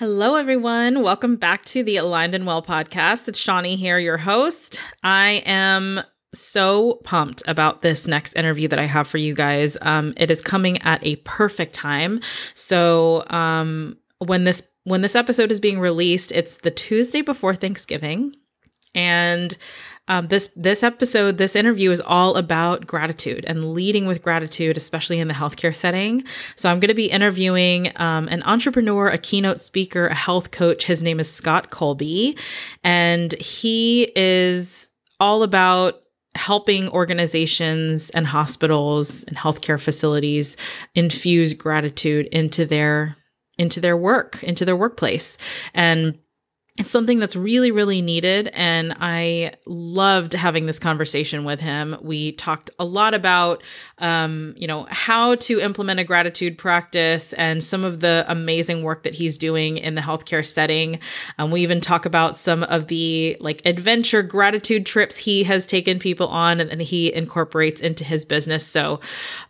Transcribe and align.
Hello, 0.00 0.34
everyone. 0.36 1.02
Welcome 1.02 1.36
back 1.36 1.62
to 1.66 1.82
the 1.82 1.98
Aligned 1.98 2.34
and 2.34 2.46
Well 2.46 2.62
podcast. 2.62 3.28
It's 3.28 3.38
Shawnee 3.38 3.76
here, 3.76 3.98
your 3.98 4.16
host. 4.16 4.80
I 5.02 5.42
am 5.44 6.00
so 6.32 7.02
pumped 7.04 7.42
about 7.46 7.82
this 7.82 8.06
next 8.06 8.32
interview 8.32 8.66
that 8.68 8.78
I 8.78 8.86
have 8.86 9.06
for 9.06 9.18
you 9.18 9.34
guys. 9.34 9.76
Um, 9.82 10.14
it 10.16 10.30
is 10.30 10.40
coming 10.40 10.80
at 10.80 11.04
a 11.06 11.16
perfect 11.16 11.74
time. 11.74 12.22
So, 12.54 13.26
um, 13.28 13.98
when 14.20 14.44
this 14.44 14.62
when 14.84 15.02
this 15.02 15.14
episode 15.14 15.52
is 15.52 15.60
being 15.60 15.78
released, 15.78 16.32
it's 16.32 16.56
the 16.56 16.70
Tuesday 16.70 17.20
before 17.20 17.54
Thanksgiving, 17.54 18.34
and 18.94 19.56
um, 20.08 20.26
this 20.26 20.50
this 20.56 20.82
episode, 20.82 21.38
this 21.38 21.54
interview 21.54 21.92
is 21.92 22.00
all 22.00 22.36
about 22.36 22.84
gratitude 22.84 23.44
and 23.46 23.74
leading 23.74 24.06
with 24.06 24.22
gratitude, 24.22 24.76
especially 24.76 25.20
in 25.20 25.28
the 25.28 25.34
healthcare 25.34 25.74
setting. 25.74 26.24
So 26.56 26.68
I'm 26.68 26.80
going 26.80 26.88
to 26.88 26.94
be 26.94 27.10
interviewing 27.10 27.92
um, 27.94 28.26
an 28.26 28.42
entrepreneur, 28.42 29.06
a 29.06 29.18
keynote 29.18 29.60
speaker, 29.60 30.08
a 30.08 30.14
health 30.14 30.50
coach. 30.50 30.84
His 30.84 31.00
name 31.00 31.20
is 31.20 31.30
Scott 31.30 31.70
Colby, 31.70 32.36
and 32.82 33.32
he 33.34 34.10
is 34.16 34.88
all 35.20 35.44
about 35.44 36.02
helping 36.34 36.88
organizations 36.88 38.10
and 38.10 38.26
hospitals 38.26 39.24
and 39.24 39.36
healthcare 39.36 39.80
facilities 39.80 40.56
infuse 40.94 41.54
gratitude 41.54 42.26
into 42.32 42.64
their 42.64 43.16
into 43.58 43.80
their 43.80 43.96
work, 43.96 44.42
into 44.42 44.64
their 44.64 44.76
workplace. 44.76 45.38
And 45.72 46.18
it's 46.78 46.90
something 46.90 47.18
that's 47.18 47.36
really, 47.36 47.70
really 47.70 48.00
needed. 48.00 48.48
And 48.54 48.94
I 49.00 49.52
loved 49.66 50.32
having 50.32 50.66
this 50.66 50.78
conversation 50.78 51.44
with 51.44 51.60
him. 51.60 51.96
We 52.00 52.32
talked 52.32 52.70
a 52.78 52.84
lot 52.84 53.12
about, 53.12 53.62
um, 53.98 54.54
you 54.56 54.66
know, 54.66 54.86
how 54.88 55.34
to 55.34 55.60
implement 55.60 56.00
a 56.00 56.04
gratitude 56.04 56.56
practice 56.56 57.32
and 57.34 57.62
some 57.62 57.84
of 57.84 58.00
the 58.00 58.24
amazing 58.28 58.82
work 58.82 59.02
that 59.02 59.14
he's 59.14 59.36
doing 59.36 59.78
in 59.78 59.94
the 59.94 60.00
healthcare 60.00 60.46
setting. 60.46 61.00
Um, 61.38 61.50
we 61.50 61.60
even 61.62 61.80
talk 61.80 62.06
about 62.06 62.36
some 62.36 62.62
of 62.62 62.86
the 62.86 63.36
like 63.40 63.60
adventure 63.66 64.22
gratitude 64.22 64.86
trips 64.86 65.18
he 65.18 65.42
has 65.42 65.66
taken 65.66 65.98
people 65.98 66.28
on 66.28 66.60
and, 66.60 66.70
and 66.70 66.80
he 66.80 67.12
incorporates 67.12 67.80
into 67.80 68.04
his 68.04 68.24
business. 68.24 68.66
So, 68.66 69.00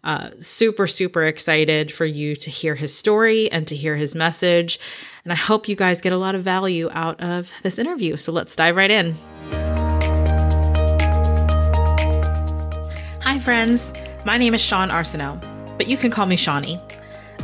uh, 0.05 0.30
super, 0.39 0.86
super 0.86 1.25
excited 1.25 1.92
for 1.92 2.06
you 2.06 2.34
to 2.36 2.50
hear 2.50 2.75
his 2.75 2.95
story 2.95 3.52
and 3.52 3.69
to 3.69 3.77
hear 3.77 3.95
his 3.95 4.14
message. 4.14 4.80
And 5.25 5.33
I 5.33 5.37
hope 5.37 5.69
you 5.69 5.77
guys 5.77 6.01
get 6.01 6.13
a 6.13 6.17
lot 6.17 6.35
of 6.35 6.43
value 6.43 6.89
out 6.93 7.21
of 7.21 7.53
this 7.63 7.79
interview. 7.79 8.17
So 8.17 8.33
let's 8.33 8.57
dive 8.57 8.77
right 8.77 8.91
in. 8.91 9.15
Hi, 13.23 13.39
friends. 13.39 13.93
My 14.25 14.39
name 14.39 14.55
is 14.55 14.61
Sean 14.61 14.91
Arsenault, 14.91 15.77
but 15.77 15.87
you 15.87 15.97
can 15.97 16.11
call 16.11 16.27
me 16.27 16.37
Shawnee. 16.37 16.81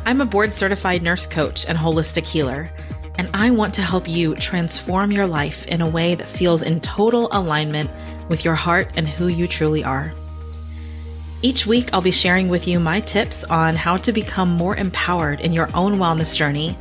I'm 0.06 0.20
a 0.20 0.26
board 0.26 0.54
certified 0.54 1.02
nurse 1.02 1.26
coach 1.26 1.66
and 1.66 1.76
holistic 1.76 2.24
healer, 2.24 2.70
and 3.18 3.28
I 3.34 3.50
want 3.50 3.74
to 3.74 3.82
help 3.82 4.08
you 4.08 4.34
transform 4.36 5.12
your 5.12 5.26
life 5.26 5.66
in 5.66 5.80
a 5.80 5.88
way 5.88 6.14
that 6.14 6.28
feels 6.28 6.62
in 6.62 6.80
total 6.80 7.28
alignment 7.32 7.90
with 8.28 8.44
your 8.44 8.54
heart 8.54 8.90
and 8.94 9.08
who 9.08 9.28
you 9.28 9.46
truly 9.46 9.84
are. 9.84 10.12
Each 11.42 11.66
week, 11.66 11.92
I'll 11.92 12.00
be 12.00 12.10
sharing 12.10 12.48
with 12.48 12.66
you 12.66 12.80
my 12.80 13.00
tips 13.00 13.44
on 13.44 13.76
how 13.76 13.98
to 13.98 14.12
become 14.12 14.48
more 14.50 14.76
empowered 14.76 15.40
in 15.40 15.52
your 15.52 15.68
own 15.74 15.98
wellness 15.98 16.36
journey 16.36 16.76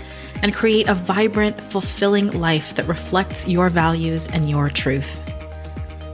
and 0.45 0.53
create 0.53 0.87
a 0.87 0.93
vibrant, 0.93 1.59
fulfilling 1.59 2.29
life 2.39 2.75
that 2.75 2.87
reflects 2.87 3.47
your 3.47 3.67
values 3.67 4.27
and 4.27 4.47
your 4.47 4.69
truth. 4.69 5.19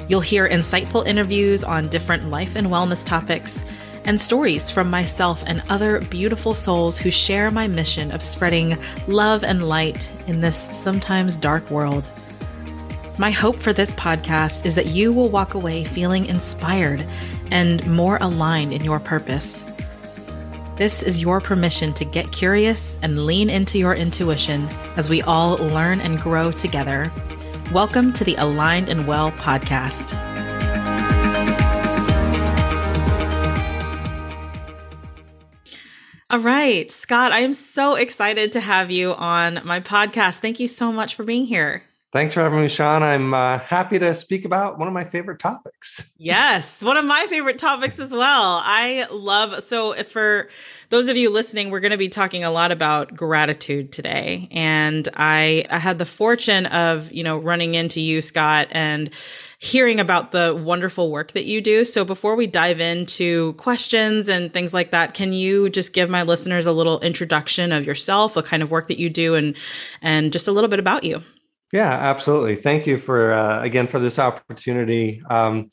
You'll 0.07 0.21
hear 0.21 0.47
insightful 0.47 1.05
interviews 1.05 1.65
on 1.65 1.89
different 1.89 2.29
life 2.29 2.55
and 2.55 2.67
wellness 2.67 3.05
topics 3.05 3.61
and 4.05 4.21
stories 4.21 4.71
from 4.71 4.89
myself 4.89 5.43
and 5.47 5.61
other 5.67 5.99
beautiful 6.03 6.53
souls 6.53 6.97
who 6.97 7.11
share 7.11 7.51
my 7.51 7.67
mission 7.67 8.09
of 8.13 8.23
spreading 8.23 8.77
love 9.05 9.43
and 9.43 9.67
light 9.67 10.09
in 10.27 10.39
this 10.39 10.55
sometimes 10.55 11.35
dark 11.35 11.69
world. 11.69 12.09
My 13.17 13.31
hope 13.31 13.57
for 13.57 13.73
this 13.73 13.91
podcast 13.91 14.65
is 14.65 14.75
that 14.75 14.87
you 14.87 15.11
will 15.11 15.27
walk 15.27 15.55
away 15.55 15.83
feeling 15.83 16.25
inspired 16.27 17.05
and 17.51 17.85
more 17.85 18.17
aligned 18.21 18.71
in 18.71 18.81
your 18.81 19.01
purpose. 19.01 19.65
This 20.77 21.03
is 21.03 21.21
your 21.21 21.41
permission 21.41 21.93
to 21.93 22.05
get 22.05 22.31
curious 22.31 22.97
and 23.01 23.25
lean 23.25 23.49
into 23.49 23.77
your 23.77 23.93
intuition 23.93 24.67
as 24.95 25.09
we 25.09 25.21
all 25.21 25.57
learn 25.57 25.99
and 25.99 26.17
grow 26.17 26.51
together. 26.51 27.11
Welcome 27.73 28.13
to 28.13 28.23
the 28.23 28.35
Aligned 28.35 28.87
and 28.87 29.05
Well 29.05 29.31
podcast. 29.33 30.13
All 36.29 36.39
right, 36.39 36.89
Scott, 36.89 37.33
I 37.33 37.39
am 37.39 37.53
so 37.53 37.95
excited 37.95 38.53
to 38.53 38.61
have 38.61 38.89
you 38.89 39.13
on 39.13 39.59
my 39.65 39.81
podcast. 39.81 40.39
Thank 40.39 40.61
you 40.61 40.69
so 40.69 40.93
much 40.93 41.15
for 41.15 41.25
being 41.25 41.45
here. 41.45 41.83
Thanks 42.11 42.33
for 42.33 42.41
having 42.41 42.59
me, 42.59 42.67
Sean. 42.67 43.03
I'm 43.03 43.33
uh, 43.33 43.59
happy 43.59 43.97
to 43.97 44.13
speak 44.15 44.43
about 44.43 44.77
one 44.77 44.85
of 44.85 44.93
my 44.93 45.05
favorite 45.05 45.39
topics. 45.39 46.09
Yes, 46.23 46.83
one 46.83 46.97
of 46.97 47.05
my 47.05 47.25
favorite 47.29 47.57
topics 47.57 47.97
as 47.97 48.11
well. 48.11 48.61
I 48.63 49.07
love 49.09 49.63
so 49.63 49.95
for 50.03 50.49
those 50.89 51.07
of 51.07 51.17
you 51.17 51.31
listening, 51.31 51.71
we're 51.71 51.79
going 51.79 51.91
to 51.93 51.97
be 51.97 52.09
talking 52.09 52.43
a 52.43 52.51
lot 52.51 52.71
about 52.71 53.15
gratitude 53.15 53.91
today, 53.91 54.47
and 54.51 55.09
I 55.15 55.65
I 55.71 55.79
had 55.79 55.97
the 55.97 56.05
fortune 56.05 56.67
of 56.67 57.11
you 57.11 57.23
know 57.23 57.39
running 57.39 57.73
into 57.73 57.99
you, 57.99 58.21
Scott, 58.21 58.67
and 58.69 59.09
hearing 59.57 59.99
about 59.99 60.31
the 60.31 60.55
wonderful 60.63 61.09
work 61.09 61.31
that 61.31 61.45
you 61.45 61.59
do. 61.59 61.85
So 61.85 62.05
before 62.05 62.35
we 62.35 62.45
dive 62.45 62.79
into 62.79 63.53
questions 63.53 64.29
and 64.29 64.53
things 64.53 64.75
like 64.75 64.91
that, 64.91 65.15
can 65.15 65.33
you 65.33 65.71
just 65.71 65.91
give 65.91 66.07
my 66.07 66.21
listeners 66.21 66.67
a 66.67 66.71
little 66.71 66.99
introduction 66.99 67.71
of 67.71 67.83
yourself, 67.83 68.35
the 68.35 68.43
kind 68.43 68.61
of 68.61 68.69
work 68.69 68.87
that 68.89 68.99
you 68.99 69.09
do, 69.09 69.33
and 69.33 69.55
and 70.03 70.31
just 70.31 70.47
a 70.47 70.51
little 70.51 70.69
bit 70.69 70.79
about 70.79 71.03
you? 71.03 71.23
Yeah, 71.71 71.91
absolutely. 71.91 72.55
Thank 72.55 72.85
you 72.85 72.97
for 72.97 73.31
uh, 73.31 73.61
again 73.61 73.87
for 73.87 73.99
this 73.99 74.19
opportunity. 74.19 75.21
Um, 75.29 75.69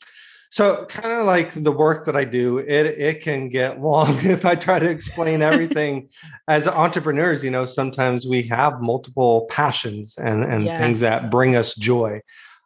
so, 0.51 0.85
kind 0.85 1.13
of 1.13 1.27
like 1.27 1.51
the 1.51 1.71
work 1.71 2.05
that 2.05 2.15
I 2.15 2.25
do, 2.25 2.57
it 2.57 2.85
it 2.85 3.21
can 3.21 3.49
get 3.49 3.79
long 3.81 4.17
if 4.25 4.45
I 4.45 4.55
try 4.55 4.79
to 4.79 4.89
explain 4.89 5.41
everything. 5.41 6.09
As 6.47 6.67
entrepreneurs, 6.67 7.43
you 7.43 7.51
know, 7.51 7.65
sometimes 7.65 8.25
we 8.25 8.43
have 8.43 8.81
multiple 8.81 9.45
passions 9.49 10.15
and 10.17 10.43
and 10.43 10.65
yes. 10.65 10.79
things 10.79 10.99
that 11.01 11.29
bring 11.29 11.55
us 11.55 11.75
joy. 11.75 12.21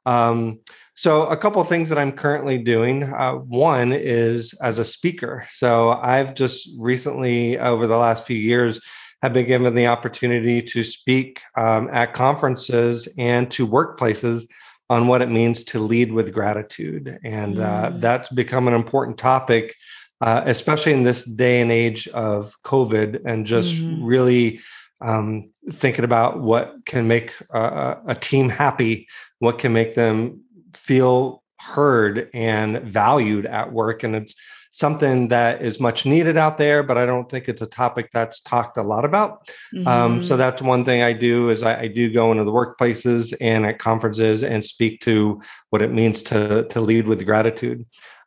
Um, 0.05 0.59
so, 0.95 1.25
a 1.25 1.35
couple 1.35 1.61
of 1.61 1.67
things 1.67 1.89
that 1.89 1.97
I'm 1.97 2.11
currently 2.11 2.59
doing. 2.59 3.03
Uh, 3.03 3.33
one 3.33 3.91
is 3.91 4.53
as 4.61 4.79
a 4.79 4.85
speaker. 4.85 5.45
So, 5.49 5.91
I've 5.91 6.35
just 6.35 6.69
recently, 6.77 7.57
over 7.57 7.87
the 7.87 7.97
last 7.97 8.25
few 8.25 8.37
years, 8.37 8.79
have 9.23 9.31
been 9.31 9.47
given 9.47 9.73
the 9.73 9.87
opportunity 9.87 10.61
to 10.61 10.83
speak 10.83 11.41
um, 11.55 11.89
at 11.93 12.13
conferences 12.13 13.07
and 13.17 13.49
to 13.49 13.65
workplaces 13.65 14.49
on 14.89 15.07
what 15.07 15.21
it 15.21 15.29
means 15.29 15.63
to 15.63 15.79
lead 15.79 16.11
with 16.11 16.33
gratitude. 16.33 17.17
And 17.23 17.57
uh, 17.57 17.89
mm. 17.89 18.01
that's 18.01 18.27
become 18.27 18.67
an 18.67 18.73
important 18.73 19.17
topic, 19.17 19.75
uh, 20.19 20.41
especially 20.45 20.91
in 20.91 21.03
this 21.03 21.23
day 21.23 21.61
and 21.61 21.71
age 21.71 22.05
of 22.09 22.53
COVID, 22.65 23.21
and 23.25 23.45
just 23.45 23.75
mm. 23.75 23.97
really 24.01 24.59
um, 24.99 25.49
thinking 25.71 26.03
about 26.03 26.41
what 26.41 26.85
can 26.85 27.07
make 27.07 27.33
a, 27.51 27.95
a 28.07 28.15
team 28.15 28.49
happy, 28.49 29.07
what 29.39 29.57
can 29.57 29.71
make 29.71 29.95
them 29.95 30.41
feel 30.73 31.43
heard 31.61 32.29
and 32.33 32.81
valued 32.81 33.45
at 33.45 33.71
work. 33.71 34.03
And 34.03 34.17
it's 34.17 34.35
something 34.73 35.27
that 35.27 35.61
is 35.61 35.79
much 35.79 36.03
needed 36.03 36.35
out 36.35 36.57
there, 36.57 36.81
but 36.81 36.97
I 36.97 37.05
don't 37.05 37.29
think 37.29 37.47
it's 37.47 37.61
a 37.61 37.67
topic 37.67 38.09
that's 38.11 38.41
talked 38.41 38.75
a 38.77 38.81
lot 38.81 39.05
about. 39.05 39.47
Mm-hmm. 39.73 39.87
Um, 39.87 40.23
so 40.23 40.31
mm-hmm. 40.31 40.39
that's 40.39 40.61
one 40.63 40.83
thing 40.83 41.03
I 41.03 41.13
do 41.13 41.49
is 41.49 41.61
I, 41.61 41.81
I, 41.81 41.87
do 41.87 42.11
go 42.11 42.31
into 42.31 42.43
the 42.43 42.51
workplaces 42.51 43.35
and 43.39 43.67
at 43.67 43.77
conferences 43.77 44.41
and 44.43 44.63
speak 44.63 44.99
to 45.01 45.39
what 45.69 45.83
it 45.83 45.91
means 45.91 46.23
to 46.23 46.65
to 46.71 46.81
lead 46.81 47.07
with 47.07 47.23
gratitude. 47.23 47.85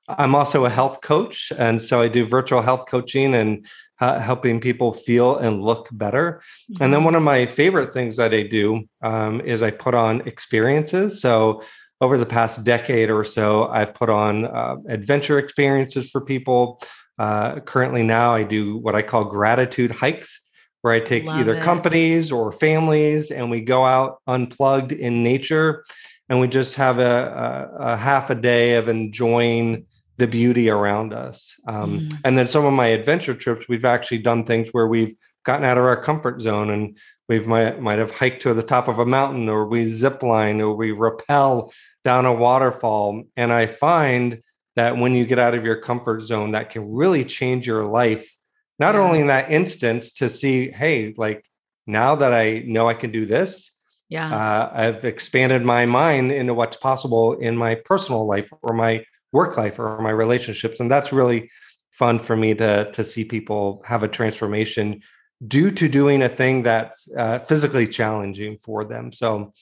I'm 0.08 0.36
also 0.36 0.64
a 0.64 0.70
health 0.70 1.00
coach, 1.00 1.52
and 1.58 1.82
so 1.82 2.00
I 2.00 2.06
do 2.06 2.24
virtual 2.24 2.62
health 2.62 2.86
coaching 2.88 3.34
and 3.34 3.66
uh, 3.98 4.20
helping 4.20 4.60
people 4.60 4.92
feel 4.92 5.36
and 5.38 5.64
look 5.64 5.88
better. 5.90 6.42
And 6.80 6.92
then 6.92 7.00
mm-hmm. 7.00 7.04
one 7.06 7.14
of 7.16 7.22
my 7.24 7.46
favorite 7.46 7.92
things 7.92 8.16
that 8.18 8.32
I 8.32 8.44
do 8.44 8.88
um, 9.02 9.40
is 9.40 9.64
I 9.64 9.72
put 9.72 9.94
on 9.94 10.20
experiences. 10.28 11.20
So 11.20 11.62
over 12.00 12.18
the 12.18 12.26
past 12.26 12.64
decade 12.64 13.10
or 13.10 13.24
so, 13.24 13.68
I've 13.68 13.94
put 13.94 14.10
on 14.10 14.44
uh, 14.46 14.76
adventure 14.88 15.38
experiences 15.38 16.10
for 16.10 16.20
people. 16.20 16.80
Uh, 17.18 17.60
currently, 17.60 18.02
now 18.02 18.34
I 18.34 18.42
do 18.42 18.76
what 18.78 18.94
I 18.94 19.02
call 19.02 19.24
gratitude 19.24 19.90
hikes, 19.90 20.48
where 20.82 20.92
I 20.92 21.00
take 21.00 21.24
Love 21.24 21.40
either 21.40 21.54
it. 21.54 21.62
companies 21.62 22.30
or 22.30 22.52
families 22.52 23.30
and 23.30 23.50
we 23.50 23.60
go 23.60 23.84
out 23.84 24.18
unplugged 24.26 24.92
in 24.92 25.22
nature 25.22 25.84
and 26.28 26.40
we 26.40 26.48
just 26.48 26.74
have 26.74 26.98
a, 26.98 27.70
a, 27.80 27.92
a 27.92 27.96
half 27.96 28.30
a 28.30 28.34
day 28.34 28.74
of 28.74 28.88
enjoying 28.88 29.86
the 30.18 30.26
beauty 30.26 30.70
around 30.70 31.12
us. 31.12 31.58
Um, 31.66 32.00
mm. 32.00 32.20
And 32.24 32.38
then 32.38 32.46
some 32.46 32.64
of 32.64 32.72
my 32.72 32.86
adventure 32.86 33.34
trips, 33.34 33.68
we've 33.68 33.84
actually 33.84 34.18
done 34.18 34.44
things 34.44 34.70
where 34.70 34.88
we've 34.88 35.14
gotten 35.44 35.64
out 35.64 35.78
of 35.78 35.84
our 35.84 35.96
comfort 35.96 36.40
zone 36.40 36.70
and 36.70 36.98
we've 37.28 37.46
might 37.46 37.80
might 37.80 37.98
have 37.98 38.10
hiked 38.10 38.42
to 38.42 38.54
the 38.54 38.62
top 38.62 38.88
of 38.88 38.98
a 38.98 39.06
mountain 39.06 39.48
or 39.48 39.66
we 39.66 39.86
zip 39.86 40.22
line 40.22 40.60
or 40.60 40.74
we 40.74 40.92
rappel 40.92 41.72
down 42.04 42.26
a 42.26 42.32
waterfall. 42.32 43.22
And 43.36 43.52
i 43.52 43.66
find 43.66 44.42
that 44.76 44.96
when 44.98 45.14
you 45.14 45.24
get 45.24 45.38
out 45.38 45.54
of 45.54 45.64
your 45.64 45.80
comfort 45.80 46.20
zone 46.22 46.52
that 46.52 46.70
can 46.70 46.94
really 46.94 47.24
change 47.24 47.66
your 47.66 47.86
life 47.86 48.36
not 48.78 48.94
yeah. 48.94 49.00
only 49.00 49.20
in 49.20 49.28
that 49.28 49.50
instance 49.50 50.12
to 50.12 50.28
see 50.28 50.70
hey 50.70 51.14
like 51.16 51.46
now 51.86 52.16
that 52.16 52.32
I 52.32 52.62
know 52.66 52.88
I 52.88 52.94
can 52.94 53.12
do 53.12 53.26
this, 53.26 53.70
yeah, 54.08 54.34
uh, 54.34 54.70
I've 54.72 55.04
expanded 55.04 55.64
my 55.64 55.86
mind 55.86 56.32
into 56.32 56.54
what's 56.54 56.76
possible 56.76 57.34
in 57.34 57.56
my 57.56 57.76
personal 57.84 58.26
life 58.26 58.52
or 58.62 58.74
my 58.74 59.04
work 59.32 59.56
life 59.56 59.78
or 59.78 60.00
my 60.00 60.10
relationships, 60.10 60.80
and 60.80 60.90
that's 60.90 61.12
really 61.12 61.50
fun 61.90 62.18
for 62.18 62.36
me 62.36 62.54
to 62.54 62.90
to 62.92 63.04
see 63.04 63.24
people 63.24 63.82
have 63.84 64.02
a 64.02 64.08
transformation 64.08 65.02
due 65.46 65.70
to 65.70 65.88
doing 65.88 66.22
a 66.22 66.28
thing 66.28 66.62
that's 66.62 67.08
uh, 67.16 67.38
physically 67.38 67.86
challenging 67.86 68.56
for 68.58 68.84
them. 68.84 69.12
So, 69.12 69.52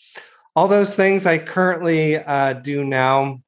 all 0.56 0.69
those 0.69 0.94
things 0.94 1.26
I 1.26 1.38
currently 1.38 2.17
uh, 2.17 2.55
do 2.55 2.85
now. 2.85 3.41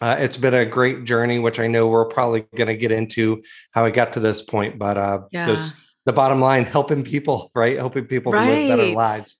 Uh, 0.00 0.14
it's 0.18 0.36
been 0.36 0.52
a 0.52 0.66
great 0.66 1.04
journey, 1.04 1.38
which 1.38 1.58
I 1.58 1.68
know 1.68 1.88
we're 1.88 2.04
probably 2.04 2.44
going 2.54 2.68
to 2.68 2.76
get 2.76 2.92
into 2.92 3.42
how 3.70 3.86
I 3.86 3.90
got 3.90 4.12
to 4.12 4.20
this 4.20 4.42
point. 4.42 4.78
But 4.78 4.98
uh, 4.98 5.20
yeah. 5.32 5.46
just 5.46 5.74
the 6.04 6.12
bottom 6.12 6.40
line, 6.40 6.64
helping 6.64 7.02
people, 7.02 7.50
right? 7.54 7.76
Helping 7.76 8.04
people 8.04 8.32
right. 8.32 8.68
live 8.68 8.78
better 8.78 8.94
lives. 8.94 9.38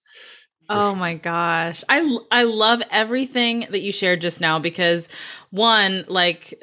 Oh 0.68 0.94
my 0.94 1.14
gosh. 1.14 1.84
I 1.88 2.18
I 2.30 2.42
love 2.42 2.82
everything 2.90 3.66
that 3.70 3.80
you 3.80 3.92
shared 3.92 4.20
just 4.20 4.40
now 4.40 4.58
because 4.58 5.08
one 5.50 6.04
like 6.08 6.54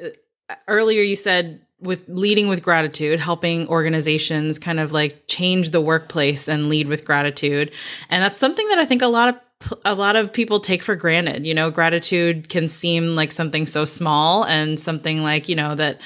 uh, 0.50 0.54
earlier 0.68 1.02
you 1.02 1.16
said 1.16 1.63
with 1.80 2.04
leading 2.08 2.48
with 2.48 2.62
gratitude, 2.62 3.20
helping 3.20 3.68
organizations 3.68 4.58
kind 4.58 4.80
of 4.80 4.92
like 4.92 5.24
change 5.26 5.70
the 5.70 5.80
workplace 5.80 6.48
and 6.48 6.68
lead 6.68 6.88
with 6.88 7.04
gratitude. 7.04 7.70
And 8.08 8.22
that's 8.22 8.38
something 8.38 8.66
that 8.68 8.78
I 8.78 8.86
think 8.86 9.02
a 9.02 9.06
lot 9.06 9.28
of 9.28 9.40
a 9.84 9.94
lot 9.94 10.16
of 10.16 10.32
people 10.32 10.60
take 10.60 10.82
for 10.82 10.94
granted. 10.94 11.46
You 11.46 11.54
know, 11.54 11.70
gratitude 11.70 12.48
can 12.48 12.68
seem 12.68 13.16
like 13.16 13.32
something 13.32 13.66
so 13.66 13.84
small 13.84 14.44
and 14.44 14.78
something 14.78 15.22
like, 15.22 15.48
you 15.48 15.56
know, 15.56 15.74
that 15.74 16.00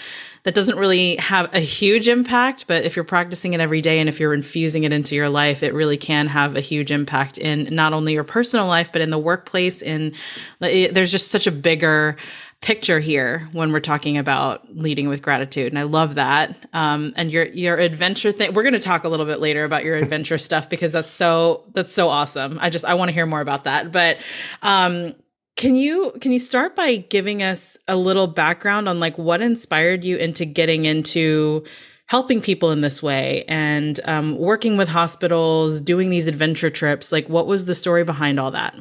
that 0.44 0.54
doesn't 0.54 0.78
really 0.78 1.16
have 1.16 1.52
a 1.54 1.60
huge 1.60 2.08
impact, 2.08 2.66
but 2.68 2.84
if 2.84 2.96
you're 2.96 3.04
practicing 3.04 3.52
it 3.52 3.60
every 3.60 3.80
day 3.80 3.98
and 3.98 4.08
if 4.08 4.18
you're 4.18 4.32
infusing 4.32 4.84
it 4.84 4.92
into 4.92 5.14
your 5.14 5.28
life, 5.28 5.62
it 5.62 5.74
really 5.74 5.98
can 5.98 6.26
have 6.26 6.56
a 6.56 6.60
huge 6.60 6.90
impact 6.90 7.36
in 7.36 7.68
not 7.74 7.92
only 7.92 8.14
your 8.14 8.24
personal 8.24 8.66
life 8.66 8.90
but 8.92 9.02
in 9.02 9.10
the 9.10 9.18
workplace 9.18 9.82
in 9.82 10.14
there's 10.60 11.12
just 11.12 11.30
such 11.30 11.46
a 11.46 11.50
bigger 11.50 12.16
picture 12.60 12.98
here 12.98 13.48
when 13.52 13.72
we're 13.72 13.78
talking 13.78 14.18
about 14.18 14.74
leading 14.74 15.08
with 15.08 15.22
gratitude 15.22 15.72
and 15.72 15.78
i 15.78 15.82
love 15.82 16.16
that. 16.16 16.56
Um, 16.72 17.12
and 17.16 17.30
your 17.30 17.44
your 17.46 17.76
adventure 17.76 18.32
thing 18.32 18.52
we're 18.52 18.64
going 18.64 18.72
to 18.72 18.80
talk 18.80 19.04
a 19.04 19.08
little 19.08 19.26
bit 19.26 19.38
later 19.38 19.64
about 19.64 19.84
your 19.84 19.96
adventure 19.96 20.38
stuff 20.48 20.68
because 20.68 20.90
that's 20.90 21.10
so 21.10 21.64
that's 21.74 21.92
so 21.92 22.08
awesome. 22.08 22.58
I 22.60 22.70
just 22.70 22.84
i 22.84 22.94
want 22.94 23.10
to 23.10 23.12
hear 23.12 23.26
more 23.26 23.40
about 23.40 23.64
that. 23.64 23.92
But 23.92 24.18
um, 24.62 25.14
can 25.56 25.76
you 25.76 26.12
can 26.20 26.32
you 26.32 26.38
start 26.38 26.74
by 26.74 26.96
giving 26.96 27.42
us 27.42 27.76
a 27.86 27.96
little 27.96 28.26
background 28.26 28.88
on 28.88 28.98
like 28.98 29.16
what 29.18 29.40
inspired 29.40 30.04
you 30.04 30.16
into 30.16 30.44
getting 30.44 30.84
into 30.84 31.64
helping 32.06 32.40
people 32.40 32.70
in 32.72 32.80
this 32.80 33.02
way 33.02 33.44
and 33.48 34.00
um, 34.04 34.36
working 34.36 34.76
with 34.76 34.88
hospitals 34.88 35.80
doing 35.80 36.10
these 36.10 36.26
adventure 36.26 36.70
trips? 36.70 37.12
Like 37.12 37.28
what 37.28 37.46
was 37.46 37.66
the 37.66 37.74
story 37.74 38.02
behind 38.02 38.40
all 38.40 38.50
that 38.50 38.74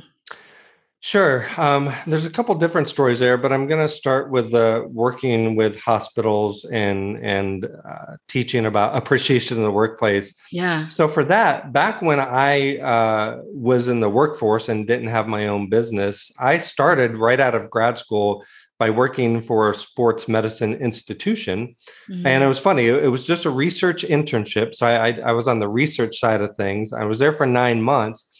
Sure. 1.07 1.47
Um, 1.55 1.93
there's 2.05 2.25
a 2.25 2.29
couple 2.29 2.53
different 2.55 2.89
stories 2.89 3.17
there, 3.17 3.37
but 3.37 3.53
I'm 3.53 3.65
going 3.65 3.79
to 3.79 3.87
start 3.87 4.29
with 4.29 4.53
uh, 4.53 4.83
working 4.89 5.55
with 5.55 5.79
hospitals 5.79 6.65
and 6.65 7.17
and 7.23 7.65
uh, 7.65 8.17
teaching 8.27 8.65
about 8.65 8.97
appreciation 8.97 9.55
in 9.55 9.63
the 9.63 9.71
workplace. 9.71 10.33
Yeah. 10.51 10.87
So 10.87 11.07
for 11.07 11.23
that, 11.23 11.71
back 11.71 12.01
when 12.01 12.19
I 12.19 12.79
uh, 12.79 13.39
was 13.45 13.87
in 13.87 14.01
the 14.01 14.09
workforce 14.09 14.67
and 14.67 14.85
didn't 14.85 15.07
have 15.07 15.29
my 15.29 15.47
own 15.47 15.69
business, 15.69 16.29
I 16.39 16.57
started 16.57 17.15
right 17.15 17.39
out 17.39 17.55
of 17.55 17.69
grad 17.69 17.97
school 17.97 18.43
by 18.77 18.89
working 18.89 19.39
for 19.39 19.69
a 19.69 19.75
sports 19.75 20.27
medicine 20.27 20.73
institution. 20.73 21.77
Mm-hmm. 22.09 22.27
And 22.27 22.43
it 22.43 22.47
was 22.47 22.59
funny. 22.59 22.87
It 22.87 23.09
was 23.09 23.25
just 23.25 23.45
a 23.45 23.49
research 23.49 24.03
internship. 24.03 24.75
So 24.75 24.85
I, 24.85 25.07
I, 25.07 25.19
I 25.27 25.31
was 25.31 25.47
on 25.47 25.59
the 25.59 25.69
research 25.69 26.19
side 26.19 26.41
of 26.41 26.53
things. 26.57 26.91
I 26.91 27.05
was 27.05 27.17
there 27.17 27.31
for 27.31 27.45
nine 27.45 27.81
months 27.81 28.33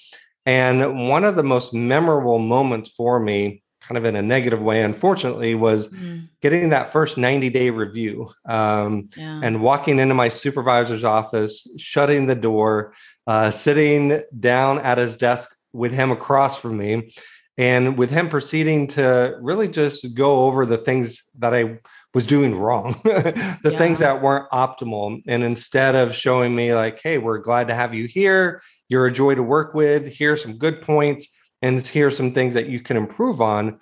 and 0.47 1.09
one 1.09 1.25
of 1.25 1.35
the 1.35 1.44
most 1.44 1.73
memorable 1.73 2.39
moments 2.39 2.89
for 2.89 3.19
me, 3.19 3.61
kind 3.81 3.97
of 3.97 4.05
in 4.05 4.15
a 4.15 4.21
negative 4.21 4.61
way, 4.61 4.81
unfortunately, 4.81 5.55
was 5.55 5.89
mm. 5.89 6.25
getting 6.41 6.69
that 6.69 6.89
first 6.89 7.17
90 7.17 7.49
day 7.49 7.69
review 7.69 8.31
um, 8.47 9.09
yeah. 9.17 9.41
and 9.44 9.61
walking 9.61 9.99
into 9.99 10.15
my 10.15 10.29
supervisor's 10.29 11.03
office, 11.03 11.67
shutting 11.77 12.27
the 12.27 12.35
door, 12.35 12.94
uh, 13.27 13.51
sitting 13.51 14.23
down 14.39 14.79
at 14.79 14.97
his 14.97 15.17
desk 15.17 15.53
with 15.73 15.91
him 15.91 16.11
across 16.11 16.61
from 16.61 16.77
me, 16.77 17.13
and 17.57 17.97
with 17.97 18.09
him 18.09 18.29
proceeding 18.29 18.88
to 18.88 19.38
really 19.41 19.67
just 19.67 20.13
go 20.15 20.45
over 20.45 20.65
the 20.65 20.77
things 20.77 21.23
that 21.39 21.53
I 21.53 21.79
was 22.13 22.25
doing 22.25 22.55
wrong, 22.55 23.01
the 23.03 23.59
yeah. 23.65 23.77
things 23.77 24.00
that 24.00 24.21
weren't 24.21 24.50
optimal. 24.51 25.21
And 25.27 25.43
instead 25.43 25.95
of 25.95 26.15
showing 26.15 26.55
me, 26.55 26.73
like, 26.73 27.01
hey, 27.03 27.17
we're 27.17 27.39
glad 27.39 27.67
to 27.67 27.75
have 27.75 27.93
you 27.93 28.05
here 28.05 28.61
you're 28.89 29.07
a 29.07 29.12
joy 29.12 29.36
to 29.36 29.44
work 29.44 29.74
with. 29.74 30.13
Here's 30.13 30.42
some 30.42 30.57
good 30.57 30.81
points, 30.81 31.30
and 31.62 31.80
here's 31.80 32.18
some 32.18 32.34
things 32.34 32.54
that 32.54 32.68
you 32.68 32.80
can 32.80 32.98
improve 32.98 33.42
on. 33.42 33.80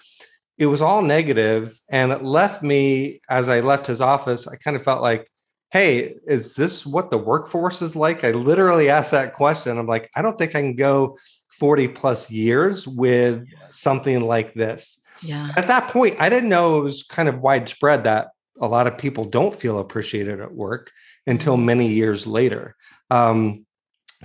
It 0.57 0.67
was 0.67 0.81
all 0.81 1.01
negative, 1.01 1.79
and 1.89 2.11
it 2.11 2.23
left 2.23 2.63
me 2.63 3.21
as 3.29 3.49
I 3.49 3.59
left 3.59 3.87
his 3.87 4.01
office. 4.01 4.47
I 4.47 4.55
kind 4.55 4.75
of 4.75 4.83
felt 4.83 5.01
like, 5.01 5.29
hey, 5.71 6.15
is 6.27 6.55
this 6.55 6.85
what 6.85 7.11
the 7.11 7.17
workforce 7.17 7.81
is 7.81 7.95
like? 7.95 8.23
I 8.23 8.31
literally 8.31 8.89
asked 8.89 9.11
that 9.11 9.33
question. 9.33 9.77
I'm 9.77 9.87
like, 9.87 10.09
I 10.15 10.21
don't 10.21 10.37
think 10.37 10.55
I 10.55 10.61
can 10.61 10.75
go 10.75 11.17
40 11.59 11.89
plus 11.89 12.31
years 12.31 12.87
with 12.87 13.45
something 13.69 14.21
like 14.21 14.53
this. 14.53 15.01
Yeah. 15.21 15.51
At 15.57 15.67
that 15.67 15.89
point, 15.89 16.15
I 16.19 16.29
didn't 16.29 16.49
know 16.49 16.79
it 16.79 16.83
was 16.83 17.03
kind 17.03 17.29
of 17.29 17.41
widespread 17.41 18.03
that 18.05 18.29
a 18.61 18.67
lot 18.67 18.87
of 18.87 18.97
people 18.97 19.23
don't 19.23 19.55
feel 19.55 19.79
appreciated 19.79 20.39
at 20.39 20.53
work 20.53 20.91
until 21.27 21.55
mm-hmm. 21.55 21.65
many 21.65 21.91
years 21.91 22.25
later. 22.25 22.75
Um, 23.09 23.64